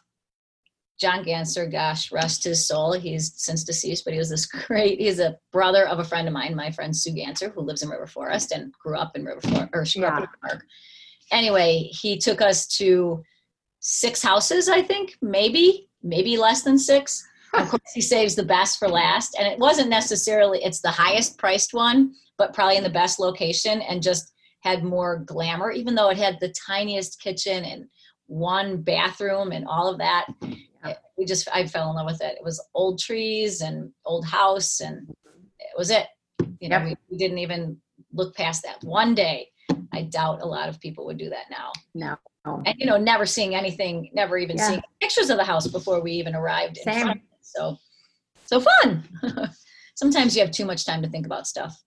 John 1.02 1.24
Ganser, 1.24 1.72
gosh, 1.72 2.12
rest 2.12 2.44
his 2.44 2.68
soul. 2.68 2.94
He's 2.94 3.34
since 3.36 3.64
deceased, 3.64 4.06
but 4.06 4.14
he 4.14 4.20
was 4.20 4.30
this 4.30 4.46
great. 4.68 5.00
He's 5.00 5.20
a 5.20 5.38
brother 5.52 5.88
of 5.88 6.00
a 6.00 6.04
friend 6.04 6.28
of 6.28 6.34
mine, 6.34 6.56
my 6.56 6.72
friend 6.72 6.96
Sue 6.96 7.12
Ganser, 7.12 7.52
who 7.52 7.62
lives 7.62 7.82
in 7.82 7.90
River 7.90 8.06
Forest 8.06 8.52
and 8.52 8.72
grew 8.74 8.98
up 8.98 9.16
in 9.16 9.26
River 9.26 9.42
Forest, 9.42 9.70
or 9.74 9.86
she 9.86 10.00
grew 10.00 10.08
up 10.08 10.18
in 10.18 10.22
River 10.22 10.38
Park. 10.42 10.66
Anyway, 11.32 11.90
he 11.92 12.18
took 12.18 12.42
us 12.42 12.68
to 12.78 13.24
six 13.80 14.22
houses, 14.22 14.70
I 14.70 14.84
think, 14.84 15.18
maybe, 15.22 15.90
maybe 16.04 16.38
less 16.38 16.62
than 16.62 16.78
six. 16.78 17.28
Of 17.54 17.70
course, 17.70 17.82
he 17.93 18.02
saves 18.02 18.36
the 18.36 18.43
best 18.45 18.80
for 18.80 18.88
last, 18.88 19.36
and 19.38 19.47
it 19.47 19.60
wasn't 19.60 19.89
necessarily 19.89 20.64
it's 20.64 20.82
the 20.82 20.89
highest 20.91 21.38
priced 21.38 21.74
one, 21.74 22.14
but 22.38 22.54
probably 22.54 22.78
in 22.78 22.84
the 22.84 22.89
best 22.89 23.20
location, 23.20 23.82
and 23.82 24.02
just 24.02 24.34
had 24.62 24.84
more 24.84 25.20
glamour, 25.26 25.72
even 25.72 25.95
though 25.95 26.10
it 26.10 26.18
had 26.18 26.38
the 26.39 26.54
tiniest 26.68 27.20
kitchen 27.22 27.64
and 27.66 27.86
one 28.28 28.82
bathroom 28.82 29.52
and 29.52 29.66
all 29.68 29.89
of 29.89 29.97
that 29.97 30.28
Yeah. 30.84 30.93
we 31.18 31.26
just 31.26 31.47
I 31.54 31.66
fell 31.68 31.89
in 31.89 31.95
love 31.95 32.06
with 32.06 32.22
it. 32.22 32.38
It 32.38 32.43
was 32.43 32.64
old 32.74 32.99
trees 32.99 33.62
and 33.62 33.91
old 34.06 34.26
house, 34.26 34.80
and 34.80 35.10
it 35.60 35.78
was 35.78 35.89
it. 35.89 36.08
You 36.60 36.70
know, 36.70 36.78
Yep. 36.78 36.86
we, 36.86 36.97
we 37.10 37.18
didn't 37.18 37.39
even 37.39 37.78
look 38.14 38.36
past 38.36 38.64
that. 38.64 38.84
One 38.84 39.14
day, 39.16 39.49
I 39.93 40.04
doubt 40.04 40.41
a 40.41 40.45
lot 40.45 40.70
of 40.70 40.80
people 40.80 41.06
would 41.06 41.18
do 41.18 41.30
that 41.30 41.45
now. 41.49 41.72
no, 41.95 42.16
And 42.66 42.76
you 42.78 42.86
know, 42.86 42.97
never 42.97 43.26
seeing 43.26 43.56
anything, 43.56 44.10
never 44.14 44.38
even 44.38 44.58
Yeah. 44.58 44.68
seeing 44.70 44.82
pictures 45.02 45.30
of 45.30 45.38
the 45.38 45.43
house 45.43 45.68
before 45.68 46.02
we 46.02 46.12
even 46.14 46.36
arrived. 46.36 46.78
In 46.78 46.84
Same. 46.93 47.22
Front 47.56 47.70
of 47.70 47.74
it. 47.74 47.80
So, 48.45 48.62
so 48.62 48.72
fun. 48.82 49.49
Sometimes 49.95 50.36
you 50.36 50.41
have 50.41 50.52
too 50.52 50.66
much 50.66 50.86
time 50.86 51.02
to 51.02 51.10
think 51.10 51.26
about 51.26 51.47
stuff. 51.47 51.82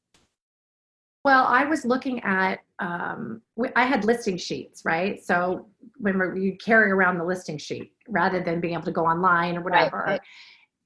Well, 1.24 1.44
I 1.44 1.64
was 1.64 1.86
looking 1.86 2.22
at, 2.22 2.60
um, 2.80 3.40
I 3.76 3.84
had 3.84 4.04
listing 4.04 4.36
sheets, 4.36 4.82
right? 4.84 5.24
So 5.24 5.66
when 5.96 6.36
you 6.36 6.56
carry 6.62 6.90
around 6.90 7.18
the 7.18 7.24
listing 7.24 7.56
sheet 7.56 7.92
rather 8.08 8.42
than 8.42 8.60
being 8.60 8.74
able 8.74 8.84
to 8.84 8.92
go 8.92 9.06
online 9.06 9.56
or 9.56 9.62
whatever. 9.62 10.04
right. 10.06 10.20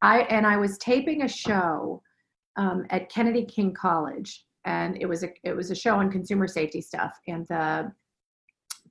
I 0.01 0.21
and 0.21 0.47
I 0.47 0.57
was 0.57 0.79
taping 0.79 1.23
a 1.23 1.29
show 1.29 2.03
um, 2.57 2.87
at 2.91 3.11
Kennedy 3.11 3.45
King 3.45 3.75
College, 3.75 4.45
and 4.65 4.97
it 5.01 5.07
was 5.07 5.25
a 5.25 5.31
it 5.43 5.57
was 5.57 5.71
a 5.71 5.75
show 5.75 5.97
on 5.97 6.11
consumer 6.11 6.47
safety 6.47 6.81
stuff, 6.81 7.19
and 7.27 7.47
the 7.49 7.93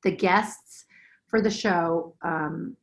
the 0.03 0.11
guests 0.11 0.85
for 1.27 1.41
the 1.41 1.49
show 1.49 2.15
um, 2.23 2.75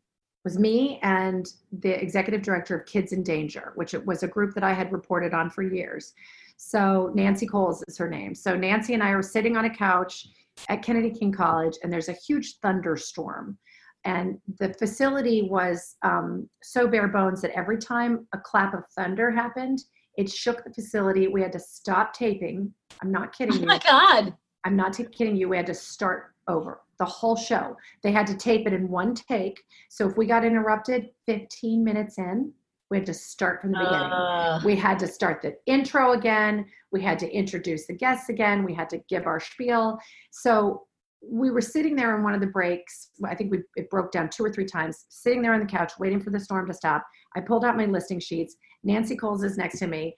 was 0.45 0.59
me 0.59 0.99
and 1.03 1.49
the 1.81 2.01
executive 2.01 2.43
director 2.43 2.77
of 2.79 2.87
Kids 2.87 3.13
in 3.13 3.23
Danger, 3.23 3.73
which 3.77 3.95
it 3.95 4.05
was 4.05 4.23
a 4.23 4.29
group 4.29 4.55
that 4.55 4.63
I 4.63 4.75
had 4.75 4.93
reported 4.93 5.33
on 5.33 5.51
for 5.51 5.63
years. 5.63 6.13
So 6.57 7.11
Nancy 7.15 7.47
Cowles 7.47 7.83
is 7.89 7.97
her 7.99 8.09
name. 8.09 8.35
So 8.35 8.55
Nancy 8.55 8.95
and 8.95 9.03
I 9.03 9.15
were 9.15 9.23
sitting 9.23 9.57
on 9.57 9.65
a 9.65 9.75
couch 9.75 10.29
at 10.69 10.83
Kennedy 10.83 11.11
King 11.11 11.33
College, 11.33 11.75
and 11.83 11.93
there's 11.93 12.11
a 12.11 12.13
huge 12.13 12.59
thunderstorm. 12.61 13.59
And 14.05 14.39
the 14.59 14.75
facility 14.75 15.49
was 15.51 15.97
um, 16.03 16.49
so 16.63 16.87
bare 16.87 17.09
bones 17.09 17.41
that 17.41 17.57
every 17.57 17.79
time 17.79 18.27
a 18.35 18.39
clap 18.39 18.75
of 18.75 18.85
thunder 18.95 19.31
happened, 19.31 19.81
it 20.17 20.31
shook 20.31 20.63
the 20.63 20.73
facility. 20.73 21.27
We 21.27 21.41
had 21.41 21.53
to 21.53 21.59
stop 21.59 22.13
taping. 22.13 22.73
I'm 23.03 23.11
not 23.11 23.37
kidding 23.37 23.57
you. 23.57 23.63
Oh 23.63 23.67
my 23.67 23.79
God. 23.79 24.35
I'm 24.65 24.77
not 24.77 24.93
t- 24.93 25.05
kidding 25.05 25.37
you. 25.37 25.49
We 25.49 25.57
had 25.57 25.67
to 25.67 25.75
start 25.75 26.35
over 26.49 26.83
the 26.99 27.05
whole 27.05 27.37
show. 27.37 27.77
They 28.03 28.13
had 28.13 28.27
to 28.29 28.37
tape 28.37 28.67
it 28.67 28.73
in 28.73 28.89
one 28.89 29.15
take. 29.15 29.63
So 29.89 30.09
if 30.09 30.17
we 30.17 30.27
got 30.27 30.45
interrupted 30.45 31.11
15 31.27 31.83
minutes 31.85 32.19
in, 32.19 32.53
we 32.91 32.99
had 32.99 33.07
to 33.07 33.15
start 33.15 33.61
from 33.61 33.73
the 33.73 33.79
beginning. 33.79 34.13
Uh, 34.13 34.61
We 34.65 34.77
had 34.77 34.99
to 35.01 35.07
start 35.07 35.43
the 35.43 35.55
intro 35.67 36.13
again. 36.13 36.67
We 36.93 37.03
had 37.03 37.19
to 37.21 37.31
introduce 37.31 37.87
the 37.87 37.95
guests 37.95 38.29
again. 38.29 38.63
We 38.63 38.75
had 38.75 38.89
to 38.91 38.99
give 39.09 39.27
our 39.27 39.41
spiel. 39.41 39.99
So 40.31 40.87
we 41.29 41.51
were 41.51 41.61
sitting 41.61 41.97
there 41.97 42.17
in 42.17 42.23
one 42.23 42.35
of 42.35 42.41
the 42.41 42.47
breaks. 42.47 43.11
I 43.25 43.35
think 43.35 43.51
we, 43.51 43.61
it 43.77 43.89
broke 43.91 44.13
down 44.13 44.29
two 44.29 44.45
or 44.45 44.53
three 44.53 44.67
times, 44.67 45.07
sitting 45.09 45.43
there 45.43 45.55
on 45.55 45.61
the 45.61 45.67
couch 45.67 45.93
waiting 45.99 46.21
for 46.21 46.31
the 46.31 46.39
storm 46.39 46.67
to 46.69 46.75
stop. 46.75 47.05
I 47.35 47.41
pulled 47.41 47.65
out 47.65 47.77
my 47.77 47.87
listing 47.87 48.21
sheets. 48.21 48.57
Nancy 48.85 49.17
Cowles 49.17 49.43
is 49.43 49.57
next 49.57 49.79
to 49.79 49.87
me. 49.87 50.15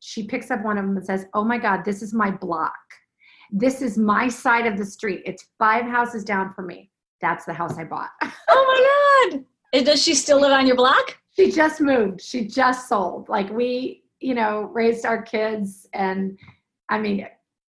She 0.00 0.26
picks 0.26 0.50
up 0.50 0.64
one 0.64 0.78
of 0.78 0.86
them 0.86 0.96
and 0.96 1.04
says, 1.06 1.26
Oh 1.34 1.44
my 1.44 1.58
God, 1.58 1.84
this 1.84 2.02
is 2.02 2.14
my 2.14 2.30
block. 2.30 2.72
This 3.50 3.82
is 3.82 3.96
my 3.96 4.28
side 4.28 4.66
of 4.66 4.76
the 4.76 4.84
street. 4.84 5.22
It's 5.24 5.48
five 5.58 5.84
houses 5.84 6.24
down 6.24 6.52
from 6.54 6.66
me. 6.66 6.90
That's 7.20 7.44
the 7.44 7.52
house 7.54 7.78
I 7.78 7.84
bought. 7.84 8.10
oh 8.48 9.28
my 9.30 9.36
God. 9.36 9.44
And 9.72 9.86
Does 9.86 10.02
she 10.02 10.14
still 10.14 10.40
live 10.40 10.52
on 10.52 10.66
your 10.66 10.76
block? 10.76 11.16
she 11.36 11.50
just 11.50 11.80
moved 11.80 12.20
she 12.20 12.46
just 12.46 12.88
sold 12.88 13.28
like 13.28 13.50
we 13.50 14.02
you 14.20 14.34
know 14.34 14.70
raised 14.72 15.04
our 15.04 15.22
kids 15.22 15.86
and 15.92 16.38
i 16.88 16.98
mean 16.98 17.26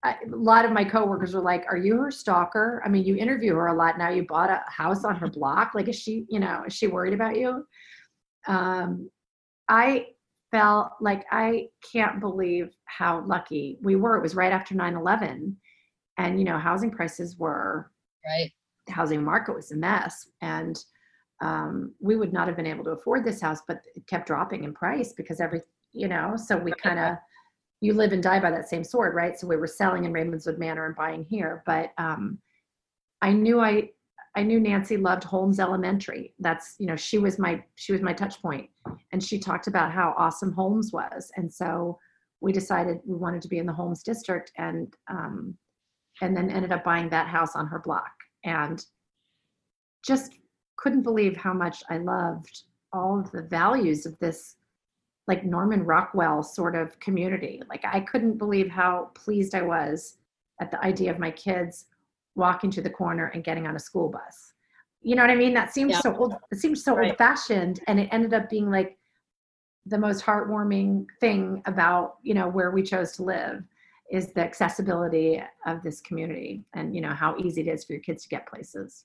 a 0.04 0.14
lot 0.28 0.64
of 0.64 0.72
my 0.72 0.82
coworkers 0.82 1.34
were 1.34 1.42
like 1.42 1.64
are 1.68 1.76
you 1.76 1.96
her 1.96 2.10
stalker 2.10 2.82
i 2.84 2.88
mean 2.88 3.04
you 3.04 3.16
interview 3.16 3.54
her 3.54 3.68
a 3.68 3.76
lot 3.76 3.98
now 3.98 4.08
you 4.08 4.24
bought 4.26 4.50
a 4.50 4.62
house 4.66 5.04
on 5.04 5.14
her 5.14 5.28
block 5.28 5.72
like 5.74 5.88
is 5.88 5.96
she 5.96 6.24
you 6.28 6.40
know 6.40 6.62
is 6.66 6.72
she 6.72 6.86
worried 6.86 7.12
about 7.12 7.36
you 7.36 7.64
um 8.46 9.10
i 9.68 10.06
felt 10.50 10.92
like 11.00 11.24
i 11.30 11.66
can't 11.92 12.20
believe 12.20 12.74
how 12.86 13.24
lucky 13.26 13.78
we 13.82 13.96
were. 13.96 14.16
It 14.16 14.22
was 14.22 14.34
right 14.34 14.52
after 14.52 14.74
9-11 14.74 15.54
and 16.18 16.38
you 16.38 16.44
know 16.44 16.58
housing 16.58 16.90
prices 16.90 17.36
were 17.38 17.90
Right. 18.24 18.50
housing 18.88 19.24
market 19.24 19.54
was 19.54 19.72
a 19.72 19.76
mess 19.76 20.28
and 20.42 20.78
um, 21.42 21.94
we 22.00 22.16
would 22.16 22.34
not 22.34 22.48
have 22.48 22.56
been 22.56 22.66
able 22.66 22.84
to 22.84 22.90
afford 22.90 23.24
this 23.24 23.40
house 23.40 23.60
but 23.66 23.80
it 23.94 24.06
kept 24.06 24.26
dropping 24.26 24.64
in 24.64 24.74
price 24.74 25.12
because 25.14 25.40
every 25.40 25.62
you 25.92 26.08
know 26.08 26.34
so 26.36 26.56
we 26.56 26.72
kind 26.72 26.98
of 26.98 27.16
you 27.80 27.94
live 27.94 28.12
and 28.12 28.22
die 28.22 28.38
by 28.38 28.50
that 28.50 28.68
same 28.68 28.84
sword 28.84 29.14
right? 29.14 29.38
So 29.38 29.46
we 29.46 29.56
were 29.56 29.66
selling 29.66 30.04
in 30.04 30.12
ravenswood 30.12 30.58
manor 30.58 30.84
and 30.86 30.94
buying 30.96 31.24
here 31.24 31.62
but 31.64 31.92
um, 31.96 32.38
i 33.22 33.32
knew 33.32 33.60
i 33.60 33.88
i 34.36 34.42
knew 34.42 34.60
nancy 34.60 34.96
loved 34.96 35.24
holmes 35.24 35.60
elementary. 35.60 36.34
That's 36.38 36.76
you 36.78 36.86
know 36.86 36.96
she 36.96 37.18
was 37.18 37.38
my 37.38 37.62
she 37.76 37.92
was 37.92 38.02
my 38.02 38.12
touch 38.12 38.40
point. 38.40 38.68
And 39.12 39.22
she 39.22 39.38
talked 39.38 39.66
about 39.66 39.92
how 39.92 40.14
awesome 40.16 40.52
holmes 40.52 40.92
was. 40.92 41.30
And 41.36 41.52
so 41.52 41.98
we 42.40 42.52
decided 42.52 43.00
we 43.04 43.16
wanted 43.16 43.42
to 43.42 43.48
be 43.48 43.58
in 43.58 43.66
the 43.66 43.72
holmes 43.72 44.02
district 44.02 44.52
and 44.56 44.94
um, 45.10 45.56
and 46.22 46.36
then 46.36 46.50
ended 46.50 46.72
up 46.72 46.84
buying 46.84 47.08
that 47.10 47.28
house 47.28 47.56
on 47.56 47.66
her 47.66 47.78
block. 47.78 48.12
And 48.44 48.84
just 50.06 50.32
couldn't 50.76 51.02
believe 51.02 51.36
how 51.36 51.52
much 51.52 51.82
I 51.90 51.98
loved 51.98 52.62
all 52.92 53.20
of 53.20 53.30
the 53.30 53.42
values 53.42 54.06
of 54.06 54.18
this 54.18 54.56
like 55.28 55.44
Norman 55.44 55.84
Rockwell 55.84 56.42
sort 56.42 56.74
of 56.74 56.98
community. 56.98 57.62
Like 57.68 57.84
I 57.84 58.00
couldn't 58.00 58.38
believe 58.38 58.68
how 58.68 59.10
pleased 59.14 59.54
I 59.54 59.62
was 59.62 60.16
at 60.60 60.70
the 60.70 60.82
idea 60.82 61.10
of 61.10 61.18
my 61.18 61.30
kids 61.30 61.86
walking 62.34 62.70
to 62.72 62.82
the 62.82 62.90
corner 62.90 63.26
and 63.26 63.44
getting 63.44 63.66
on 63.66 63.76
a 63.76 63.80
school 63.80 64.08
bus. 64.08 64.52
You 65.02 65.16
know 65.16 65.22
what 65.22 65.30
I 65.30 65.36
mean? 65.36 65.54
That 65.54 65.72
seems 65.72 65.92
yeah. 65.92 66.00
so 66.00 66.16
old. 66.16 66.34
It 66.50 66.58
seems 66.58 66.84
so 66.84 66.94
right. 66.94 67.08
old 67.08 67.18
fashioned 67.18 67.80
and 67.86 67.98
it 67.98 68.08
ended 68.12 68.34
up 68.34 68.50
being 68.50 68.70
like 68.70 68.98
the 69.86 69.98
most 69.98 70.24
heartwarming 70.24 71.06
thing 71.20 71.62
about, 71.66 72.16
you 72.22 72.34
know, 72.34 72.48
where 72.48 72.70
we 72.70 72.82
chose 72.82 73.12
to 73.12 73.22
live 73.22 73.62
is 74.10 74.32
the 74.32 74.40
accessibility 74.40 75.40
of 75.66 75.82
this 75.82 76.00
community 76.00 76.64
and 76.74 76.94
you 76.94 77.00
know 77.00 77.14
how 77.14 77.36
easy 77.38 77.60
it 77.62 77.68
is 77.68 77.84
for 77.84 77.92
your 77.92 78.02
kids 78.02 78.24
to 78.24 78.28
get 78.28 78.46
places 78.46 79.04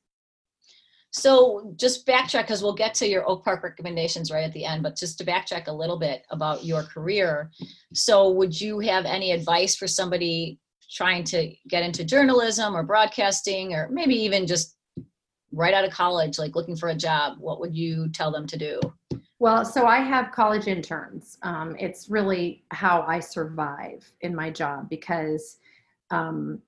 so 1.12 1.74
just 1.78 2.06
backtrack 2.06 2.42
because 2.42 2.62
we'll 2.62 2.74
get 2.74 2.94
to 2.94 3.08
your 3.08 3.28
oak 3.30 3.44
park 3.44 3.64
recommendations 3.64 4.32
right 4.32 4.44
at 4.44 4.54
the 4.54 4.66
end 4.66 4.84
but 4.84 4.98
just 4.98 5.18
to 5.18 5.24
backtrack 5.24 5.68
a 5.68 5.72
little 5.72 5.98
bit 5.98 6.24
about 6.32 6.66
your 6.66 6.84
career 6.84 7.52
so 7.94 8.32
would 8.32 8.60
you 8.60 8.80
have 8.80 9.06
any 9.06 9.32
advice 9.32 9.76
for 9.76 9.88
somebody 9.88 10.60
trying 10.92 11.24
to 11.24 11.54
get 11.68 11.84
into 11.84 12.04
journalism 12.04 12.76
or 12.76 12.84
broadcasting 12.84 13.74
or 13.74 13.90
maybe 13.90 14.16
even 14.16 14.46
just 14.46 14.78
right 15.52 15.74
out 15.74 15.86
of 15.86 15.92
college 15.92 16.38
like 16.38 16.56
looking 16.56 16.76
for 16.76 16.90
a 16.90 16.96
job 16.96 17.38
what 17.40 17.60
would 17.60 17.76
you 17.76 18.10
tell 18.10 18.32
them 18.32 18.46
to 18.46 18.58
do 18.58 18.80
well, 19.40 19.66
so 19.66 19.86
I 19.86 19.98
have 19.98 20.32
college 20.32 20.68
interns. 20.68 21.38
Um, 21.44 21.76
it's 21.78 22.10
really 22.10 22.64
how 22.72 23.02
I 23.02 23.20
survive 23.20 24.10
in 24.22 24.34
my 24.34 24.50
job 24.50 24.90
because, 24.90 25.58
um, 26.10 26.62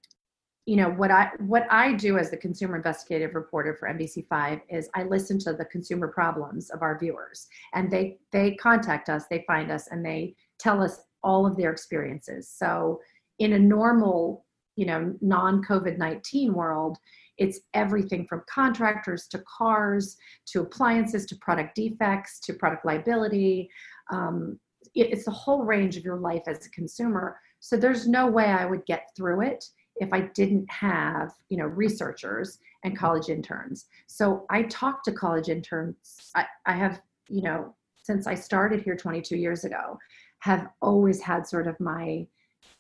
you 0.66 0.76
know, 0.76 0.90
what 0.90 1.10
I 1.10 1.32
what 1.40 1.66
I 1.72 1.94
do 1.94 2.18
as 2.18 2.30
the 2.30 2.36
consumer 2.36 2.76
investigative 2.76 3.36
reporter 3.36 3.74
for 3.74 3.88
NBC5 3.88 4.62
is 4.70 4.90
I 4.96 5.04
listen 5.04 5.40
to 5.40 5.54
the 5.54 5.64
consumer 5.64 6.10
problems 6.10 6.70
of 6.70 6.82
our 6.82 7.00
viewers, 7.00 7.48
and 7.74 7.90
they 7.90 8.20
they 8.34 8.56
contact 8.56 9.08
us, 9.08 9.24
they 9.30 9.46
find 9.48 9.72
us, 9.72 9.88
and 9.88 10.06
they 10.06 10.36
tell 10.60 10.84
us 10.84 11.00
all 11.24 11.46
of 11.46 11.56
their 11.56 11.72
experiences. 11.72 12.50
So, 12.50 13.00
in 13.40 13.54
a 13.54 13.60
normal, 13.60 14.46
you 14.76 14.86
know, 14.86 15.14
non 15.22 15.64
COVID 15.64 15.98
nineteen 15.98 16.54
world, 16.54 16.98
it's 17.38 17.60
everything 17.74 18.26
from 18.28 18.44
contractors 18.50 19.28
to 19.28 19.44
cars 19.58 20.18
to 20.48 20.62
appliances 20.62 21.26
to 21.28 21.36
product 21.38 21.76
defects 21.76 22.40
to 22.42 22.54
product 22.54 22.86
liability. 22.86 23.70
Um, 24.12 24.60
it, 24.96 25.12
it's 25.12 25.26
the 25.26 25.32
whole 25.32 25.64
range 25.64 25.98
of 25.98 26.04
your 26.04 26.18
life 26.18 26.44
as 26.48 26.66
a 26.66 26.70
consumer. 26.72 27.38
So 27.60 27.78
there's 27.78 28.08
no 28.08 28.28
way 28.28 28.46
I 28.46 28.66
would 28.66 28.86
get 28.86 29.10
through 29.16 29.42
it 29.42 29.66
if 29.98 30.14
I 30.14 30.22
didn't 30.22 30.70
have, 30.70 31.32
you 31.50 31.58
know, 31.58 31.66
researchers 31.66 32.60
and 32.84 32.98
college 32.98 33.30
interns. 33.30 33.86
So 34.08 34.46
I 34.50 34.64
talk 34.64 35.04
to 35.04 35.12
college 35.12 35.50
interns. 35.50 35.96
I, 36.36 36.46
I 36.66 36.74
have, 36.74 37.02
you 37.28 37.42
know, 37.42 37.76
since 38.04 38.28
I 38.28 38.36
started 38.36 38.82
here 38.82 38.96
22 38.96 39.36
years 39.36 39.66
ago, 39.66 39.98
have 40.40 40.68
always 40.82 41.22
had 41.22 41.48
sort 41.48 41.68
of 41.68 41.80
my, 41.80 42.28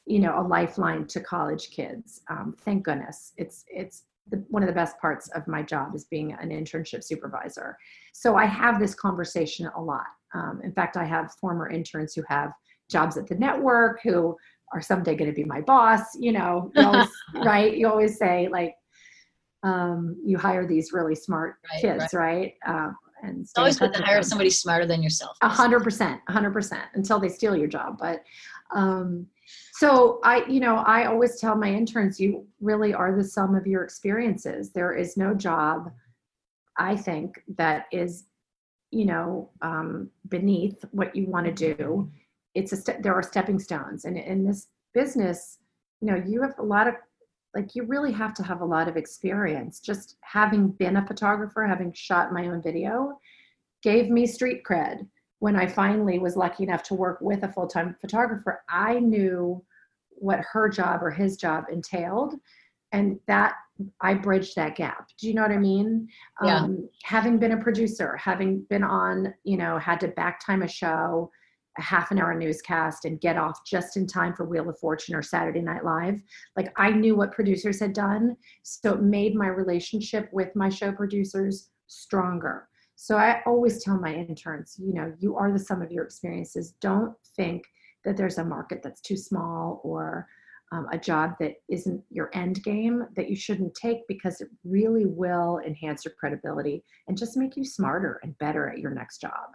you 0.05 0.19
know, 0.19 0.39
a 0.39 0.41
lifeline 0.41 1.05
to 1.07 1.19
college 1.19 1.69
kids. 1.71 2.21
Um, 2.29 2.55
thank 2.61 2.83
goodness. 2.83 3.33
It's 3.37 3.65
it's 3.67 4.03
the, 4.29 4.37
one 4.49 4.63
of 4.63 4.67
the 4.67 4.73
best 4.73 4.97
parts 4.99 5.29
of 5.29 5.47
my 5.47 5.61
job 5.61 5.95
is 5.95 6.05
being 6.05 6.33
an 6.33 6.49
internship 6.49 7.03
supervisor. 7.03 7.77
So 8.13 8.35
I 8.35 8.45
have 8.45 8.79
this 8.79 8.93
conversation 8.93 9.69
a 9.75 9.81
lot. 9.81 10.05
Um, 10.33 10.61
in 10.63 10.71
fact, 10.71 10.97
I 10.97 11.05
have 11.05 11.33
former 11.35 11.69
interns 11.69 12.13
who 12.13 12.23
have 12.27 12.51
jobs 12.89 13.17
at 13.17 13.27
the 13.27 13.35
network 13.35 13.99
who 14.03 14.35
are 14.73 14.81
someday 14.81 15.15
going 15.15 15.29
to 15.29 15.35
be 15.35 15.45
my 15.45 15.61
boss. 15.61 16.15
You 16.19 16.33
know, 16.33 16.71
you 16.75 16.83
always, 16.83 17.09
right? 17.45 17.77
You 17.77 17.87
always 17.87 18.17
say 18.17 18.49
like, 18.51 18.75
um, 19.63 20.15
you 20.23 20.37
hire 20.37 20.67
these 20.67 20.93
really 20.93 21.15
smart 21.15 21.55
right, 21.71 21.81
kids, 21.81 22.13
right? 22.13 22.53
right? 22.65 22.75
Um, 22.75 22.95
and 23.23 23.41
it's 23.41 23.53
always 23.57 23.79
good 23.79 23.93
to 23.93 24.03
hire 24.03 24.21
somebody 24.21 24.49
smarter 24.49 24.85
than 24.85 25.01
yourself. 25.01 25.37
A 25.41 25.49
hundred 25.49 25.83
percent, 25.83 26.21
a 26.27 26.31
hundred 26.31 26.51
percent, 26.51 26.83
until 26.93 27.19
they 27.19 27.29
steal 27.29 27.55
your 27.55 27.67
job. 27.67 27.97
But 27.99 28.23
um, 28.71 29.25
so 29.77 30.19
I, 30.23 30.43
you 30.45 30.59
know, 30.59 30.77
I 30.77 31.05
always 31.05 31.39
tell 31.39 31.55
my 31.55 31.71
interns, 31.71 32.19
you 32.19 32.47
really 32.59 32.95
are 32.95 33.15
the 33.15 33.23
sum 33.23 33.53
of 33.53 33.67
your 33.67 33.83
experiences. 33.83 34.71
There 34.71 34.93
is 34.93 35.17
no 35.17 35.35
job, 35.35 35.91
I 36.79 36.95
think, 36.95 37.43
that 37.59 37.85
is, 37.91 38.23
you 38.89 39.05
know, 39.05 39.51
um, 39.61 40.09
beneath 40.29 40.83
what 40.89 41.15
you 41.15 41.27
want 41.27 41.45
to 41.45 41.75
do. 41.75 42.11
It's 42.55 42.73
a 42.73 43.01
there 43.01 43.13
are 43.13 43.21
stepping 43.21 43.59
stones, 43.59 44.05
and 44.05 44.17
in 44.17 44.43
this 44.43 44.69
business, 44.95 45.59
you 46.01 46.07
know, 46.07 46.23
you 46.25 46.41
have 46.41 46.55
a 46.57 46.63
lot 46.63 46.87
of 46.87 46.95
like 47.53 47.75
you 47.75 47.83
really 47.83 48.11
have 48.11 48.33
to 48.33 48.43
have 48.43 48.61
a 48.61 48.65
lot 48.65 48.87
of 48.87 48.97
experience. 48.97 49.79
Just 49.79 50.17
having 50.21 50.69
been 50.69 50.97
a 50.97 51.05
photographer, 51.05 51.67
having 51.67 51.93
shot 51.93 52.33
my 52.33 52.47
own 52.47 52.63
video, 52.63 53.19
gave 53.83 54.09
me 54.09 54.25
street 54.25 54.63
cred 54.67 55.05
when 55.39 55.55
I 55.55 55.67
finally 55.67 56.19
was 56.19 56.35
lucky 56.35 56.63
enough 56.63 56.83
to 56.83 56.93
work 56.93 57.19
with 57.21 57.43
a 57.43 57.51
full 57.51 57.67
time 57.67 57.95
photographer, 58.01 58.63
I 58.69 58.99
knew 58.99 59.63
what 60.09 60.39
her 60.51 60.67
job 60.69 61.03
or 61.03 61.11
his 61.11 61.37
job 61.37 61.65
entailed. 61.71 62.35
And 62.91 63.19
that 63.27 63.55
I 64.01 64.13
bridged 64.15 64.55
that 64.55 64.75
gap. 64.75 65.09
Do 65.19 65.27
you 65.27 65.33
know 65.33 65.41
what 65.41 65.51
I 65.51 65.57
mean? 65.57 66.07
Yeah. 66.43 66.61
Um, 66.61 66.89
having 67.03 67.37
been 67.37 67.51
a 67.51 67.61
producer, 67.61 68.15
having 68.15 68.61
been 68.69 68.83
on, 68.83 69.33
you 69.43 69.57
know, 69.57 69.77
had 69.77 69.99
to 69.99 70.07
back 70.07 70.43
time 70.43 70.63
a 70.63 70.67
show, 70.67 71.29
a 71.77 71.81
half 71.81 72.09
an 72.09 72.17
hour 72.17 72.33
newscast, 72.33 73.05
and 73.05 73.21
get 73.21 73.37
off 73.37 73.59
just 73.65 73.97
in 73.97 74.07
time 74.07 74.33
for 74.33 74.45
Wheel 74.45 74.69
of 74.69 74.79
Fortune 74.79 75.15
or 75.15 75.21
Saturday 75.21 75.61
Night 75.61 75.83
Live. 75.83 76.23
Like 76.55 76.73
I 76.77 76.89
knew 76.91 77.15
what 77.15 77.33
producers 77.33 77.79
had 77.79 77.93
done. 77.93 78.35
So 78.63 78.93
it 78.93 79.01
made 79.01 79.35
my 79.35 79.47
relationship 79.47 80.29
with 80.31 80.55
my 80.55 80.69
show 80.69 80.91
producers 80.91 81.69
stronger. 81.87 82.67
So 82.99 83.15
I 83.15 83.41
always 83.45 83.83
tell 83.83 83.99
my 83.99 84.13
interns, 84.13 84.75
you 84.79 84.91
know, 84.91 85.13
you 85.19 85.37
are 85.37 85.51
the 85.51 85.59
sum 85.59 85.83
of 85.83 85.91
your 85.91 86.03
experiences. 86.03 86.73
Don't 86.81 87.13
think 87.35 87.63
that 88.03 88.17
there's 88.17 88.39
a 88.39 88.43
market 88.43 88.81
that's 88.83 89.01
too 89.01 89.15
small 89.15 89.79
or 89.83 90.27
um, 90.71 90.87
a 90.91 90.97
job 90.97 91.35
that 91.39 91.57
isn't 91.69 92.03
your 92.09 92.31
end 92.33 92.63
game 92.63 93.05
that 93.15 93.29
you 93.29 93.35
shouldn't 93.35 93.75
take 93.75 93.99
because 94.07 94.41
it 94.41 94.49
really 94.63 95.05
will 95.05 95.59
enhance 95.59 96.05
your 96.05 96.15
credibility 96.19 96.83
and 97.07 97.15
just 97.15 97.37
make 97.37 97.55
you 97.55 97.63
smarter 97.63 98.19
and 98.23 98.35
better 98.39 98.67
at 98.67 98.79
your 98.79 98.91
next 98.91 99.21
job. 99.21 99.51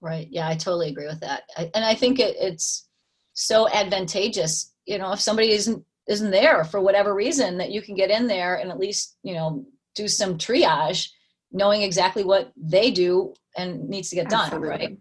Right. 0.00 0.26
Yeah, 0.30 0.48
I 0.48 0.54
totally 0.54 0.88
agree 0.88 1.06
with 1.06 1.20
that. 1.20 1.42
I, 1.58 1.70
and 1.74 1.84
I 1.84 1.94
think 1.94 2.18
it, 2.18 2.36
it's 2.40 2.88
so 3.34 3.68
advantageous, 3.68 4.72
you 4.86 4.96
know, 4.96 5.12
if 5.12 5.20
somebody 5.20 5.50
isn't 5.50 5.84
isn't 6.08 6.30
there 6.30 6.64
for 6.64 6.80
whatever 6.80 7.14
reason 7.14 7.58
that 7.58 7.70
you 7.70 7.82
can 7.82 7.94
get 7.94 8.10
in 8.10 8.28
there 8.28 8.54
and 8.54 8.70
at 8.70 8.78
least, 8.78 9.18
you 9.22 9.34
know, 9.34 9.66
do 9.94 10.08
some 10.08 10.38
triage 10.38 11.10
knowing 11.52 11.82
exactly 11.82 12.24
what 12.24 12.52
they 12.56 12.90
do 12.90 13.34
and 13.56 13.88
needs 13.88 14.10
to 14.10 14.16
get 14.16 14.32
Absolutely. 14.32 14.68
done, 14.68 14.78
right? 14.78 14.98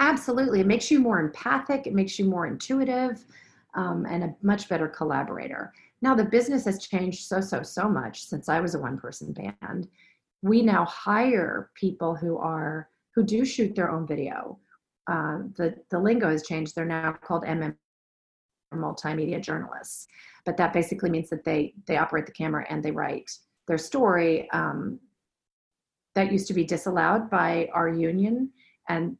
Absolutely. 0.00 0.60
It 0.60 0.66
makes 0.66 0.90
you 0.90 0.98
more 0.98 1.20
empathic, 1.20 1.86
it 1.86 1.94
makes 1.94 2.18
you 2.18 2.24
more 2.24 2.46
intuitive, 2.46 3.24
um, 3.74 4.06
and 4.06 4.24
a 4.24 4.34
much 4.42 4.68
better 4.68 4.88
collaborator. 4.88 5.72
Now, 6.02 6.14
the 6.14 6.24
business 6.24 6.64
has 6.64 6.78
changed 6.84 7.26
so, 7.26 7.40
so, 7.40 7.62
so 7.62 7.88
much 7.88 8.24
since 8.24 8.48
I 8.48 8.60
was 8.60 8.74
a 8.74 8.78
one 8.78 8.98
person 8.98 9.32
band. 9.32 9.88
We 10.42 10.62
now 10.62 10.86
hire 10.86 11.70
people 11.74 12.14
who 12.14 12.38
are 12.38 12.88
who 13.14 13.24
do 13.24 13.44
shoot 13.44 13.74
their 13.74 13.90
own 13.90 14.06
video. 14.06 14.58
Uh, 15.06 15.40
the 15.56 15.74
the 15.90 15.98
lingo 15.98 16.30
has 16.30 16.46
changed. 16.46 16.74
They're 16.74 16.86
now 16.86 17.12
called 17.12 17.44
MM 17.44 17.74
multimedia 18.72 19.40
journalists, 19.42 20.06
but 20.46 20.56
that 20.56 20.72
basically 20.72 21.10
means 21.10 21.28
that 21.28 21.44
they 21.44 21.74
they 21.86 21.98
operate 21.98 22.24
the 22.24 22.32
camera 22.32 22.64
and 22.70 22.82
they 22.82 22.92
write 22.92 23.30
their 23.66 23.76
story. 23.78 24.50
Um, 24.52 24.98
that 26.14 26.32
used 26.32 26.46
to 26.48 26.54
be 26.54 26.64
disallowed 26.64 27.30
by 27.30 27.68
our 27.72 27.88
union. 27.88 28.50
And 28.88 29.16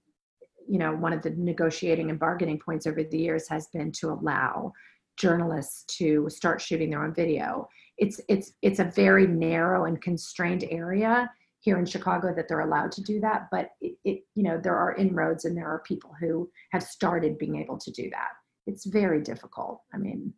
you 0.69 0.79
know 0.79 0.95
one 0.95 1.13
of 1.13 1.23
the 1.23 1.31
negotiating 1.31 2.11
and 2.11 2.19
bargaining 2.19 2.59
points 2.59 2.87
over 2.87 3.03
the 3.03 3.19
years 3.19 3.49
has 3.49 3.67
been 3.69 3.91
to 3.93 4.11
allow 4.11 4.73
journalists 5.17 5.85
to 5.99 6.29
start 6.31 6.61
shooting 6.61 6.91
their 6.91 7.05
own 7.05 7.15
video. 7.15 7.69
It's 7.99 8.21
it's 8.29 8.53
it's 8.63 8.79
a 8.79 8.85
very 8.85 9.27
narrow 9.27 9.85
and 9.85 10.01
constrained 10.01 10.65
area 10.71 11.31
here 11.63 11.79
in 11.79 11.85
chicago 11.85 12.33
that 12.35 12.49
they're 12.49 12.61
allowed 12.61 12.91
to 12.91 13.03
do 13.03 13.21
that 13.21 13.47
but 13.53 13.69
it, 13.83 13.95
it 14.03 14.21
you 14.35 14.43
know 14.43 14.59
there 14.59 14.79
are 14.79 14.97
inroads 14.97 15.45
and 15.45 15.55
there 15.55 15.69
are 15.69 15.83
people 15.87 16.11
who 16.19 16.49
have 16.73 16.83
started 16.83 17.37
being 17.37 17.57
able 17.57 17.77
to 17.77 17.91
do 17.91 18.09
that. 18.09 18.31
It's 18.67 18.87
very 18.87 19.21
difficult 19.21 19.83
i 19.93 19.99
mean 19.99 20.33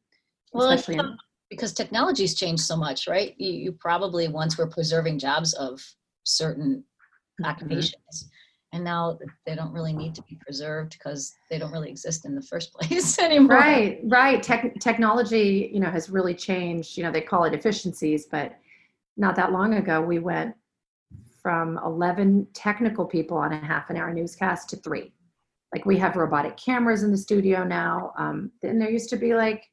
well, 0.53 0.71
especially 0.71 0.99
in, 0.99 1.17
because 1.51 1.73
technology's 1.73 2.35
changed 2.35 2.63
so 2.63 2.77
much, 2.77 3.07
right? 3.07 3.35
You, 3.39 3.53
you 3.53 3.73
probably 3.73 4.29
once 4.29 4.57
were 4.57 4.67
preserving 4.67 5.19
jobs 5.19 5.53
of 5.55 5.81
certain 6.25 6.85
Mhm. 7.41 7.49
occupations. 7.49 8.31
And 8.75 8.85
now 8.85 9.19
they 9.45 9.55
don't 9.55 9.73
really 9.73 9.93
need 9.93 10.15
to 10.15 10.23
be 10.23 10.37
preserved 10.37 10.93
because 10.93 11.35
they 11.51 11.59
don't 11.59 11.73
really 11.73 11.91
exist 11.91 12.25
in 12.25 12.35
the 12.35 12.41
first 12.43 12.73
place 12.75 13.19
anymore. 13.19 13.57
Right, 13.59 14.01
right. 14.05 14.43
Tech, 14.43 14.75
technology, 14.81 15.71
you 15.73 15.81
know, 15.81 15.91
has 15.91 16.09
really 16.09 16.35
changed. 16.35 16.97
You 16.97 17.05
know, 17.05 17.13
they 17.13 17.21
call 17.21 17.45
it 17.45 17.53
efficiencies, 17.53 18.27
but 18.27 18.59
not 19.17 19.37
that 19.37 19.53
long 19.53 19.75
ago, 19.75 20.01
we 20.01 20.19
went 20.19 20.55
from 21.43 21.79
11 21.85 22.47
technical 22.55 23.05
people 23.05 23.37
on 23.37 23.53
a 23.53 23.57
half 23.67 23.91
an 23.91 23.97
hour 23.97 24.13
newscast 24.15 24.71
to 24.71 24.77
three. 24.77 25.13
Like 25.75 25.85
we 25.85 25.99
have 25.99 26.17
robotic 26.17 26.57
cameras 26.57 27.03
in 27.03 27.11
the 27.11 27.17
studio 27.19 27.65
now. 27.65 28.13
Um, 28.17 28.53
and 28.63 28.81
there 28.81 28.91
used 28.91 29.11
to 29.11 29.17
be 29.17 29.35
like 29.35 29.65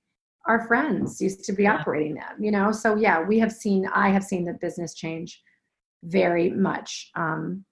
our 0.45 0.67
friends 0.67 1.21
used 1.21 1.43
to 1.45 1.53
be 1.53 1.63
Yeah. 1.63 1.75
operating 1.75 2.15
them, 2.15 2.41
you 2.43 2.51
know? 2.51 2.71
So 2.71 2.95
yeah, 2.95 3.21
we 3.21 3.39
have 3.39 3.51
seen, 3.51 3.85
I 3.93 4.09
have 4.09 4.23
seen 4.23 4.45
the 4.45 4.53
business 4.53 4.93
change 4.93 5.41
very 6.03 6.49
much, 6.49 7.11
um, 7.15 7.65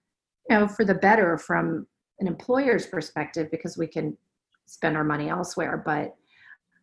you 0.49 0.57
know, 0.57 0.67
for 0.67 0.85
the 0.85 0.95
better 0.95 1.37
from 1.37 1.87
an 2.19 2.27
employer's 2.27 2.85
perspective 2.87 3.49
because 3.51 3.77
we 3.77 3.87
can 3.87 4.17
spend 4.65 4.97
our 4.97 5.03
money 5.03 5.29
elsewhere. 5.29 5.81
But 5.85 6.15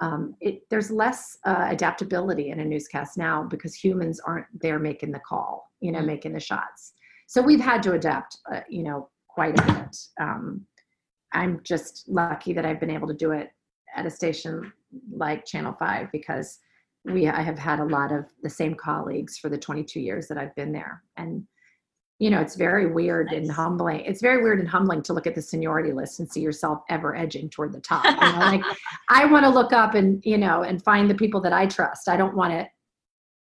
um, 0.01 0.35
it, 0.41 0.63
there's 0.71 0.91
less 0.91 1.39
uh, 1.45 1.67
adaptability 1.69 2.51
in 2.51 2.61
a 2.61 2.65
newscast 2.65 3.17
now 3.17 3.45
because 3.45 3.75
humans 3.75 4.21
aren't 4.27 4.47
there 4.61 4.79
making 4.79 5.13
the 5.13 5.21
call, 5.21 5.71
you 5.81 5.93
know, 5.93 6.01
Mm. 6.01 6.07
making 6.07 6.33
the 6.33 6.41
shots. 6.41 6.95
So 7.27 7.41
we've 7.41 7.61
had 7.61 7.83
to 7.85 7.93
adapt, 7.93 8.39
uh, 8.53 8.61
you 8.69 8.83
know, 8.83 9.09
quite 9.29 9.59
a 9.59 9.63
bit. 9.65 9.97
Um, 10.21 10.67
I'm 11.33 11.61
just 11.65 12.09
lucky 12.09 12.53
that 12.53 12.65
I've 12.65 12.81
been 12.81 12.91
able 12.91 13.09
to 13.09 13.15
do 13.15 13.33
it 13.33 13.51
at 13.97 14.07
a 14.07 14.11
station 14.11 14.73
like 15.11 15.45
Channel 15.45 15.75
5 15.79 16.13
because 16.13 16.59
we 17.05 17.29
I 17.29 17.43
have 17.43 17.59
had 17.59 17.81
a 17.81 17.85
lot 17.85 18.13
of 18.13 18.27
the 18.43 18.51
same 18.51 18.75
colleagues 18.75 19.39
for 19.39 19.49
the 19.49 19.59
22 19.59 20.01
years 20.01 20.27
that 20.29 20.39
I've 20.39 20.55
been 20.55 20.73
there. 20.73 21.03
And 21.17 21.47
you 22.21 22.31
know, 22.31 22.41
it's 22.41 22.55
very 22.55 22.93
weird 22.93 23.33
and 23.33 23.51
humbling. 23.51 24.01
It's 24.01 24.23
very 24.23 24.43
weird 24.43 24.61
and 24.61 24.69
humbling 24.69 25.03
to 25.03 25.13
look 25.13 25.27
at 25.27 25.35
the 25.35 25.43
seniority 25.43 25.93
list 25.93 26.21
and 26.21 26.31
see 26.31 26.41
yourself 26.41 26.81
ever 26.89 27.15
edging 27.17 27.51
toward 27.51 27.73
the 27.73 27.81
top. 27.81 28.05
You 28.05 28.13
know, 28.13 28.39
like 28.39 28.63
I 29.11 29.27
want 29.27 29.45
to 29.45 29.51
look 29.51 29.73
up 29.73 29.95
and, 29.95 30.25
you 30.25 30.39
know, 30.39 30.63
and 30.63 30.83
find 30.83 31.11
the 31.11 31.15
people 31.15 31.41
that 31.41 31.53
I 31.53 31.67
trust. 31.67 32.09
I 32.09 32.17
don't 32.17 32.37
want 32.37 32.53
to 32.53 32.69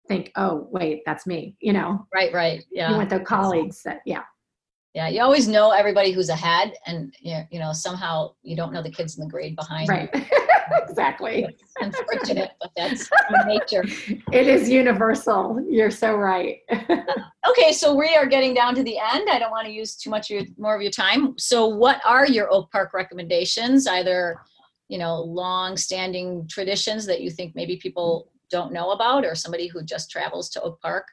think, 0.06 0.30
oh, 0.36 0.68
wait, 0.70 1.02
that's 1.04 1.26
me. 1.26 1.56
You 1.60 1.72
know, 1.72 2.06
Right, 2.14 2.32
right. 2.32 2.64
Yeah. 2.70 2.90
you 2.90 2.96
want 2.96 3.10
the 3.10 3.20
colleagues 3.20 3.82
that, 3.82 4.00
yeah. 4.06 4.22
Yeah, 4.94 5.08
you 5.08 5.22
always 5.22 5.46
know 5.46 5.70
everybody 5.70 6.10
who's 6.10 6.30
ahead, 6.30 6.72
and 6.86 7.14
you 7.20 7.38
you 7.50 7.60
know 7.60 7.72
somehow 7.72 8.32
you 8.42 8.56
don't 8.56 8.72
know 8.72 8.82
the 8.82 8.90
kids 8.90 9.16
in 9.16 9.24
the 9.24 9.30
grade 9.30 9.54
behind. 9.54 9.86
you. 9.86 9.94
Right. 9.94 10.26
exactly. 10.88 11.44
It's 11.44 11.72
unfortunate, 11.80 12.52
but 12.60 12.72
that's 12.76 13.08
nature. 13.46 13.84
It 14.32 14.48
is 14.48 14.68
universal. 14.68 15.64
You're 15.68 15.90
so 15.90 16.16
right. 16.16 16.58
Okay, 17.48 17.72
so 17.72 17.94
we 17.94 18.14
are 18.14 18.26
getting 18.26 18.52
down 18.52 18.74
to 18.74 18.82
the 18.82 18.98
end. 18.98 19.28
I 19.30 19.38
don't 19.38 19.50
want 19.50 19.66
to 19.66 19.72
use 19.72 19.96
too 19.96 20.10
much 20.10 20.30
of 20.30 20.36
your, 20.36 20.46
more 20.58 20.76
of 20.76 20.82
your 20.82 20.90
time. 20.90 21.34
So, 21.38 21.66
what 21.66 22.00
are 22.04 22.26
your 22.26 22.52
Oak 22.52 22.70
Park 22.70 22.92
recommendations? 22.92 23.86
Either 23.86 24.38
you 24.88 24.98
know, 24.98 25.22
long-standing 25.22 26.46
traditions 26.48 27.06
that 27.06 27.22
you 27.22 27.30
think 27.30 27.54
maybe 27.54 27.76
people 27.76 28.30
don't 28.50 28.72
know 28.72 28.90
about, 28.90 29.24
or 29.24 29.34
somebody 29.34 29.68
who 29.68 29.82
just 29.82 30.10
travels 30.10 30.50
to 30.50 30.60
Oak 30.62 30.80
Park 30.82 31.06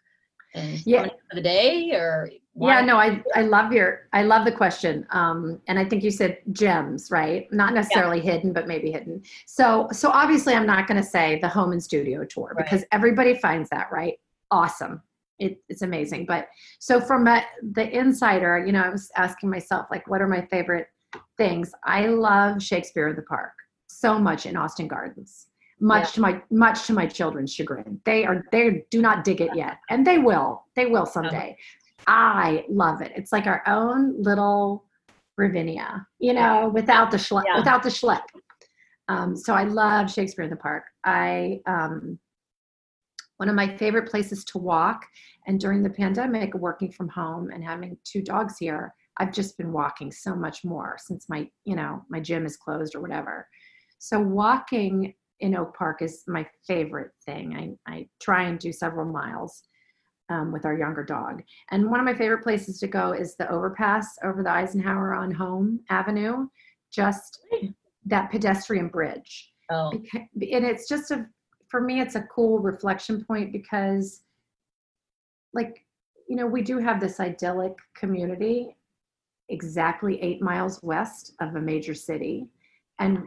Yeah. 0.53 1.03
for 1.29 1.35
the 1.35 1.41
day, 1.41 1.91
or 1.91 2.29
yeah, 2.59 2.81
no, 2.81 2.97
I, 2.97 3.21
I 3.35 3.43
love 3.43 3.71
your, 3.71 4.07
I 4.13 4.23
love 4.23 4.43
the 4.43 4.51
question. 4.51 5.05
Um, 5.11 5.61
and 5.67 5.77
I 5.77 5.85
think 5.85 6.03
you 6.03 6.09
said 6.09 6.39
gems, 6.51 7.11
right? 7.11 7.51
Not 7.53 7.73
necessarily 7.75 8.19
hidden, 8.19 8.51
but 8.51 8.67
maybe 8.67 8.91
hidden. 8.91 9.21
So, 9.45 9.87
so 9.91 10.09
obviously 10.09 10.55
I'm 10.55 10.65
not 10.65 10.87
going 10.87 10.99
to 10.99 11.07
say 11.07 11.37
the 11.39 11.47
home 11.47 11.71
and 11.71 11.83
studio 11.83 12.23
tour 12.23 12.53
Right. 12.55 12.65
because 12.65 12.83
everybody 12.91 13.35
finds 13.35 13.69
that, 13.69 13.91
right? 13.91 14.19
Awesome. 14.49 15.03
It, 15.37 15.61
it's 15.69 15.83
amazing. 15.83 16.25
But 16.25 16.47
so 16.79 16.99
from 16.99 17.27
a, 17.27 17.43
the 17.73 17.95
insider, 17.95 18.65
you 18.65 18.71
know, 18.71 18.81
I 18.81 18.89
was 18.89 19.11
asking 19.15 19.51
myself, 19.51 19.85
like, 19.91 20.07
what 20.07 20.19
are 20.21 20.27
my 20.27 20.41
favorite 20.41 20.87
things? 21.37 21.71
I 21.85 22.07
love 22.07 22.63
Shakespeare 22.63 23.07
in 23.09 23.15
the 23.15 23.21
Park 23.21 23.53
so 23.87 24.17
much 24.17 24.45
in 24.47 24.55
Austin 24.57 24.87
Gardens. 24.87 25.46
Much 25.79 26.03
Yeah. 26.03 26.11
to 26.11 26.21
my 26.21 26.41
much 26.49 26.87
to 26.87 26.93
my 26.93 27.05
children's 27.05 27.53
chagrin. 27.53 28.01
They 28.03 28.25
are 28.25 28.43
they 28.51 28.85
do 28.89 29.01
not 29.01 29.23
dig 29.23 29.41
it 29.41 29.55
yet. 29.55 29.77
And 29.89 30.05
they 30.05 30.17
will. 30.17 30.65
They 30.75 30.87
will 30.87 31.05
someday. 31.05 31.55
I 32.07 32.65
love 32.69 33.01
it. 33.01 33.11
It's 33.15 33.31
like 33.31 33.45
our 33.47 33.61
own 33.67 34.21
little 34.21 34.85
Ravinia, 35.37 36.07
you 36.19 36.33
know, 36.33 36.69
without 36.73 37.11
the 37.11 37.17
schlep, 37.17 37.43
Yeah. 37.45 37.57
without 37.57 37.83
the 37.83 37.89
schlep. 37.89 38.23
Um, 39.07 39.35
so 39.35 39.53
I 39.53 39.63
love 39.65 40.11
Shakespeare 40.11 40.43
in 40.45 40.49
the 40.49 40.55
Park. 40.55 40.85
I 41.05 41.61
um, 41.67 42.17
one 43.37 43.49
of 43.49 43.55
my 43.55 43.77
favorite 43.77 44.09
places 44.09 44.43
to 44.45 44.57
walk. 44.57 45.05
And 45.45 45.59
during 45.59 45.83
the 45.83 45.89
pandemic, 45.91 46.53
working 46.55 46.91
from 46.91 47.07
home 47.07 47.51
and 47.51 47.63
having 47.63 47.97
two 48.03 48.21
dogs 48.21 48.57
here, 48.57 48.93
I've 49.17 49.31
just 49.31 49.57
been 49.57 49.71
walking 49.71 50.11
so 50.11 50.35
much 50.35 50.63
more 50.65 50.97
since 50.99 51.29
my, 51.29 51.47
you 51.63 51.75
know, 51.75 52.03
my 52.09 52.19
gym 52.19 52.45
is 52.45 52.57
closed 52.57 52.95
or 52.95 52.99
whatever. 53.01 53.47
So 53.99 54.19
walking 54.19 55.13
in 55.39 55.55
Oak 55.55 55.75
Park 55.77 56.01
is 56.01 56.23
my 56.27 56.47
favorite 56.65 57.11
thing. 57.25 57.77
I, 57.87 57.91
I 57.91 58.07
try 58.21 58.43
and 58.43 58.59
do 58.59 58.71
several 58.71 59.05
miles 59.05 59.63
um, 60.29 60.51
with 60.51 60.65
our 60.65 60.77
younger 60.77 61.03
dog. 61.03 61.43
And 61.71 61.89
one 61.89 61.99
of 61.99 62.05
my 62.05 62.13
favorite 62.13 62.43
places 62.43 62.79
to 62.79 62.87
go 62.87 63.13
is 63.13 63.35
the 63.35 63.49
overpass 63.49 64.17
over 64.23 64.43
the 64.43 64.51
Eisenhower 64.51 65.13
on 65.13 65.31
Home 65.31 65.79
Avenue, 65.89 66.47
just 66.91 67.39
that 68.05 68.31
pedestrian 68.31 68.87
bridge. 68.87 69.51
Oh, 69.71 69.91
Beca- 69.93 70.27
And 70.53 70.65
it's 70.65 70.87
just 70.87 71.11
a, 71.11 71.27
for 71.69 71.81
me, 71.81 72.01
it's 72.01 72.15
a 72.15 72.23
cool 72.23 72.59
reflection 72.59 73.23
point 73.23 73.51
because, 73.51 74.23
like, 75.53 75.85
you 76.27 76.35
know, 76.35 76.47
we 76.47 76.61
do 76.61 76.77
have 76.79 76.99
this 76.99 77.19
idyllic 77.19 77.75
community 77.95 78.75
exactly 79.49 80.21
eight 80.21 80.41
miles 80.41 80.83
west 80.83 81.33
of 81.39 81.55
a 81.55 81.61
major 81.61 81.93
city. 81.93 82.47
And 82.99 83.23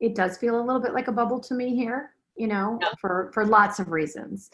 it 0.00 0.14
does 0.14 0.36
feel 0.38 0.60
a 0.60 0.64
little 0.64 0.80
bit 0.80 0.94
like 0.94 1.08
a 1.08 1.12
bubble 1.12 1.40
to 1.40 1.54
me 1.54 1.74
here, 1.74 2.10
you 2.36 2.46
know, 2.46 2.78
Yeah. 2.82 2.90
for, 3.00 3.30
for 3.32 3.44
lots 3.46 3.78
of 3.78 3.90
reasons. 3.90 4.50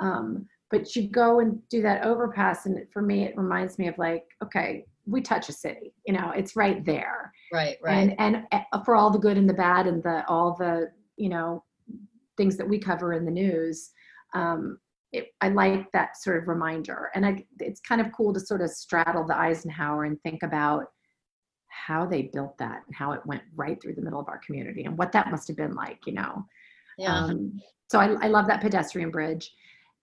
Um, 0.00 0.46
but 0.70 0.96
you 0.96 1.08
go 1.08 1.40
and 1.40 1.60
do 1.68 1.80
that 1.82 2.04
overpass, 2.04 2.66
and 2.66 2.78
for 2.92 3.00
me, 3.02 3.24
it 3.24 3.36
reminds 3.36 3.78
me 3.78 3.86
of 3.88 3.96
like, 3.98 4.24
okay, 4.42 4.84
we 5.06 5.20
touch 5.20 5.48
a 5.48 5.52
city, 5.52 5.94
you 6.06 6.12
know, 6.12 6.32
it's 6.34 6.56
right 6.56 6.84
there 6.84 7.32
right, 7.52 7.76
right. 7.82 7.96
and 8.18 8.18
and 8.18 8.64
uh, 8.72 8.82
for 8.82 8.96
all 8.96 9.10
the 9.10 9.18
good 9.18 9.38
and 9.38 9.48
the 9.48 9.54
bad 9.54 9.86
and 9.86 10.02
the 10.02 10.26
all 10.28 10.56
the 10.58 10.90
you 11.16 11.28
know 11.28 11.62
things 12.36 12.56
that 12.56 12.68
we 12.68 12.78
cover 12.78 13.12
in 13.12 13.24
the 13.24 13.30
news 13.30 13.90
um 14.34 14.78
it, 15.12 15.28
i 15.40 15.48
like 15.48 15.90
that 15.92 16.20
sort 16.20 16.36
of 16.42 16.48
reminder 16.48 17.10
and 17.14 17.24
I, 17.24 17.46
it's 17.60 17.80
kind 17.80 18.00
of 18.00 18.10
cool 18.12 18.34
to 18.34 18.40
sort 18.40 18.60
of 18.60 18.70
straddle 18.70 19.24
the 19.24 19.36
eisenhower 19.36 20.04
and 20.04 20.20
think 20.22 20.42
about 20.42 20.86
how 21.86 22.06
they 22.06 22.22
built 22.22 22.56
that 22.58 22.82
and 22.86 22.94
how 22.96 23.12
it 23.12 23.20
went 23.26 23.42
right 23.54 23.80
through 23.80 23.94
the 23.94 24.02
middle 24.02 24.18
of 24.20 24.28
our 24.28 24.38
community 24.38 24.84
and 24.84 24.96
what 24.96 25.12
that 25.12 25.30
must 25.30 25.46
have 25.48 25.56
been 25.56 25.74
like 25.74 25.98
you 26.06 26.12
know 26.12 26.44
yeah. 26.98 27.24
um, 27.24 27.60
so 27.88 27.98
I, 28.00 28.06
I 28.24 28.28
love 28.28 28.46
that 28.46 28.60
pedestrian 28.60 29.10
bridge 29.10 29.52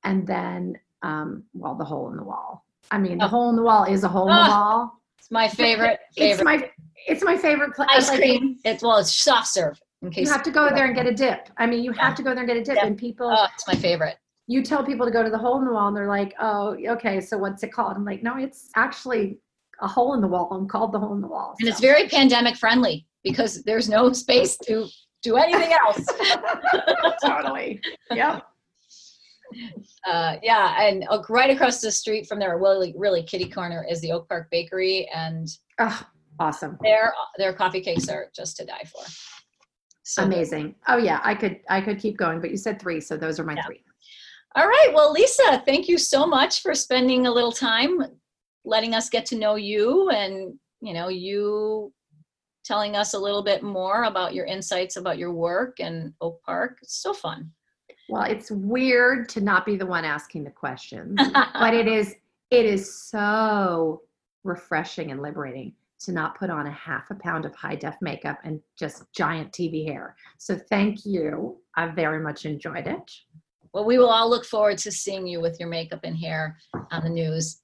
and 0.04 0.26
then 0.28 0.78
um 1.02 1.44
well 1.54 1.76
the 1.76 1.84
hole 1.84 2.10
in 2.12 2.18
the 2.18 2.24
wall 2.24 2.66
i 2.92 2.98
mean 2.98 3.18
the 3.18 3.26
Oh. 3.26 3.30
hole 3.30 3.50
in 3.50 3.56
the 3.56 3.64
wall 3.64 3.84
is 3.86 4.04
a 4.04 4.08
hole 4.08 4.30
in 4.30 4.36
the 4.36 4.42
Ah, 4.44 4.50
wall 4.50 5.02
it's 5.18 5.32
my 5.32 5.48
favorite. 5.48 6.00
it's 6.18 6.44
my 6.44 6.70
it's 7.08 7.24
my 7.24 7.38
favorite 7.38 7.74
place 7.76 7.90
ice 7.92 8.10
cream. 8.18 8.58
It's 8.64 8.84
well, 8.84 8.98
it's 8.98 9.14
soft 9.14 9.48
serve. 9.48 9.82
In 10.02 10.10
case 10.10 10.26
you 10.28 10.32
have 10.32 10.44
to 10.44 10.52
go 10.52 10.70
there 10.74 10.86
and 10.86 10.96
get 10.96 11.06
a 11.06 11.14
dip. 11.14 11.50
I 11.58 11.66
mean, 11.66 11.84
you 11.84 11.92
have 11.94 12.14
to 12.16 12.24
go 12.24 12.30
there 12.32 12.40
and 12.44 12.48
get 12.48 12.58
a 12.58 12.64
dip. 12.64 12.76
Yeah. 12.76 12.86
And 12.86 12.98
people, 12.98 13.30
Oh, 13.30 13.48
it's 13.54 13.68
my 13.68 13.76
favorite. 13.76 14.18
you 14.48 14.62
tell 14.64 14.84
people 14.86 15.06
to 15.06 15.12
go 15.12 15.22
to 15.24 15.30
the 15.30 15.38
hole 15.38 15.60
in 15.60 15.66
the 15.66 15.72
wall, 15.74 15.88
and 15.90 15.96
they're 15.98 16.08
like, 16.08 16.34
"Oh, 16.40 16.78
okay. 16.96 17.20
So 17.22 17.38
what's 17.38 17.64
it 17.64 17.72
called?" 17.74 17.96
I'm 17.98 18.06
like, 18.06 18.22
"No, 18.24 18.38
it's 18.38 18.70
actually 18.76 19.40
a 19.84 19.88
hole 19.88 20.14
in 20.16 20.22
the 20.22 20.28
wall. 20.28 20.50
I'm 20.52 20.68
called 20.68 20.92
the 20.92 21.00
hole 21.00 21.14
in 21.14 21.22
the 21.22 21.28
wall." 21.28 21.56
And 21.60 21.70
it's 21.70 21.80
very 21.80 22.08
pandemic 22.08 22.56
friendly 22.56 23.06
because 23.24 23.64
there's 23.64 23.88
no 23.90 24.12
space 24.14 24.58
to 24.66 24.88
do 25.22 25.38
anything 25.38 25.74
else. 25.86 26.04
totally. 27.24 27.80
Yep. 28.12 28.44
uh, 30.08 30.36
yeah, 30.42 30.82
and 30.82 31.06
uh, 31.10 31.22
right 31.30 31.50
across 31.50 31.82
the 31.82 31.92
street 31.92 32.28
from 32.28 32.40
there, 32.40 32.58
really, 32.58 32.94
really 32.98 33.24
kitty 33.24 33.50
corner 33.50 33.86
is 33.90 34.02
the 34.02 34.12
Oak 34.12 34.28
Park 34.28 34.48
Bakery, 34.52 35.08
and 35.14 35.48
Oh, 35.80 36.02
awesome. 36.40 36.78
their 36.82 37.14
their 37.38 37.54
coffee 37.54 37.82
cakes 37.82 38.10
are 38.10 38.28
just 38.36 38.58
to 38.58 38.66
die 38.66 38.84
for. 38.92 39.04
So 40.04 40.24
Amazing. 40.24 40.76
Oh 40.88 40.98
yeah, 40.98 41.20
I 41.24 41.34
could 41.36 41.62
I 41.70 41.80
could 41.82 42.00
keep 42.00 42.18
going, 42.18 42.42
but 42.42 42.52
you 42.52 42.58
said 42.58 42.82
three, 42.82 43.00
so 43.00 43.16
those 43.16 43.40
are 43.40 43.46
my 43.46 43.54
Yeah. 43.56 43.66
three. 43.66 43.84
All 44.56 44.68
right. 44.68 44.92
Well, 44.94 45.12
Lisa, 45.12 45.64
thank 45.66 45.88
you 45.88 45.98
so 45.98 46.28
much 46.28 46.62
for 46.62 46.76
spending 46.76 47.26
a 47.26 47.32
little 47.32 47.52
time 47.52 48.04
letting 48.66 48.94
us 48.94 49.10
get 49.10 49.26
to 49.28 49.38
know 49.38 49.56
you 49.56 50.10
and, 50.10 50.58
you 50.82 50.94
know, 50.94 51.10
you 51.10 51.92
telling 52.64 52.96
us 52.96 53.14
a 53.14 53.20
little 53.20 53.44
bit 53.44 53.62
more 53.62 54.06
about 54.06 54.34
your 54.34 54.46
insights 54.46 54.96
about 54.96 55.18
your 55.18 55.34
work 55.34 55.80
and 55.80 56.14
Oak 56.22 56.42
Park. 56.44 56.78
It's 56.82 57.02
so 57.02 57.14
fun. 57.14 57.52
Well, 58.10 58.24
it's 58.24 58.52
weird 58.52 59.30
to 59.30 59.42
not 59.42 59.66
be 59.66 59.76
the 59.76 59.86
one 59.86 60.06
asking 60.06 60.44
the 60.44 60.52
questions, 60.52 61.20
but 61.34 61.74
it 61.74 61.88
is 61.88 62.16
it 62.52 62.66
is 62.66 62.94
so 62.94 64.02
refreshing 64.44 65.12
and 65.12 65.22
liberating 65.22 65.74
to 66.02 66.12
not 66.12 66.38
put 66.38 66.50
on 66.50 66.68
a 66.68 66.72
half 66.72 67.10
a 67.10 67.16
pound 67.16 67.46
of 67.46 67.56
high 67.56 67.76
def 67.76 67.96
makeup 68.02 68.38
and 68.44 68.62
just 68.78 69.04
giant 69.16 69.52
TV 69.52 69.88
hair. 69.88 70.16
So 70.38 70.60
thank 70.70 71.06
you. 71.06 71.58
I 71.76 71.88
very 71.88 72.20
much 72.20 72.46
enjoyed 72.46 72.88
it. 72.88 73.12
Well, 73.74 73.86
we 73.86 73.98
will 73.98 74.10
all 74.10 74.30
look 74.30 74.46
forward 74.46 74.78
to 74.80 74.92
seeing 74.92 75.26
you 75.26 75.42
with 75.42 75.60
your 75.60 75.70
makeup 75.70 76.02
and 76.04 76.16
hair 76.16 76.58
on 76.92 77.04
the 77.04 77.10
news 77.10 77.63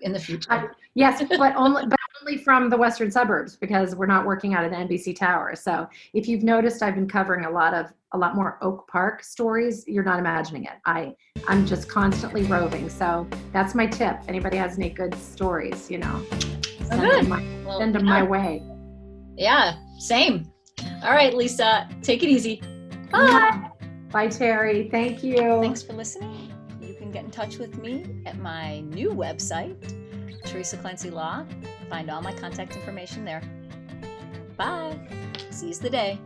in 0.00 0.12
the 0.12 0.18
future. 0.18 0.52
I- 0.52 0.68
Yes, 0.94 1.22
but 1.28 1.54
only 1.56 1.84
but 1.86 1.98
only 2.22 2.38
from 2.38 2.70
the 2.70 2.76
western 2.78 3.10
suburbs 3.10 3.54
because 3.54 3.94
we're 3.94 4.06
not 4.06 4.24
working 4.24 4.54
out 4.54 4.64
of 4.64 4.70
the 4.70 4.78
NBC 4.78 5.14
Tower. 5.14 5.54
So 5.54 5.86
if 6.14 6.26
you've 6.26 6.42
noticed, 6.42 6.82
I've 6.82 6.94
been 6.94 7.06
covering 7.06 7.44
a 7.44 7.50
lot 7.50 7.74
of 7.74 7.92
a 8.12 8.18
lot 8.18 8.34
more 8.34 8.56
Oak 8.62 8.88
Park 8.88 9.22
stories. 9.22 9.84
You're 9.86 10.04
not 10.04 10.18
imagining 10.18 10.64
it. 10.64 10.72
I 10.86 11.14
I'm 11.48 11.66
just 11.66 11.90
constantly 11.90 12.44
roving. 12.44 12.88
So 12.88 13.26
that's 13.52 13.74
my 13.74 13.86
tip. 13.86 14.16
Anybody 14.26 14.56
has 14.56 14.78
any 14.78 14.88
good 14.88 15.14
stories, 15.16 15.90
you 15.90 15.98
know, 15.98 16.22
oh, 16.32 16.38
send 16.88 17.00
good. 17.02 17.10
them 17.24 17.28
my, 17.28 17.44
Well, 17.66 17.78
send 17.78 17.94
them 17.94 18.06
yeah. 18.06 18.10
my 18.10 18.22
way. 18.22 18.62
Yeah, 19.36 19.74
same. 19.98 20.50
All 21.02 21.12
right, 21.12 21.34
Lisa, 21.34 21.90
take 22.00 22.22
it 22.22 22.30
easy. 22.30 22.62
Bye. 23.12 23.70
Bye, 24.10 24.28
Terry. 24.28 24.88
Thank 24.90 25.22
you. 25.22 25.60
Thanks 25.60 25.82
for 25.82 25.92
listening. 25.92 26.54
Can 27.06 27.12
get 27.12 27.24
in 27.24 27.30
touch 27.30 27.58
with 27.58 27.78
me 27.78 28.04
at 28.26 28.36
my 28.38 28.80
new 28.80 29.10
website, 29.10 29.76
Teresa 30.44 30.76
Clancy 30.76 31.08
Law. 31.08 31.44
Find 31.88 32.10
all 32.10 32.20
my 32.20 32.32
contact 32.32 32.74
information 32.74 33.24
there. 33.24 33.42
Bye. 34.56 34.98
Seize 35.50 35.78
the 35.78 35.88
day. 35.88 36.18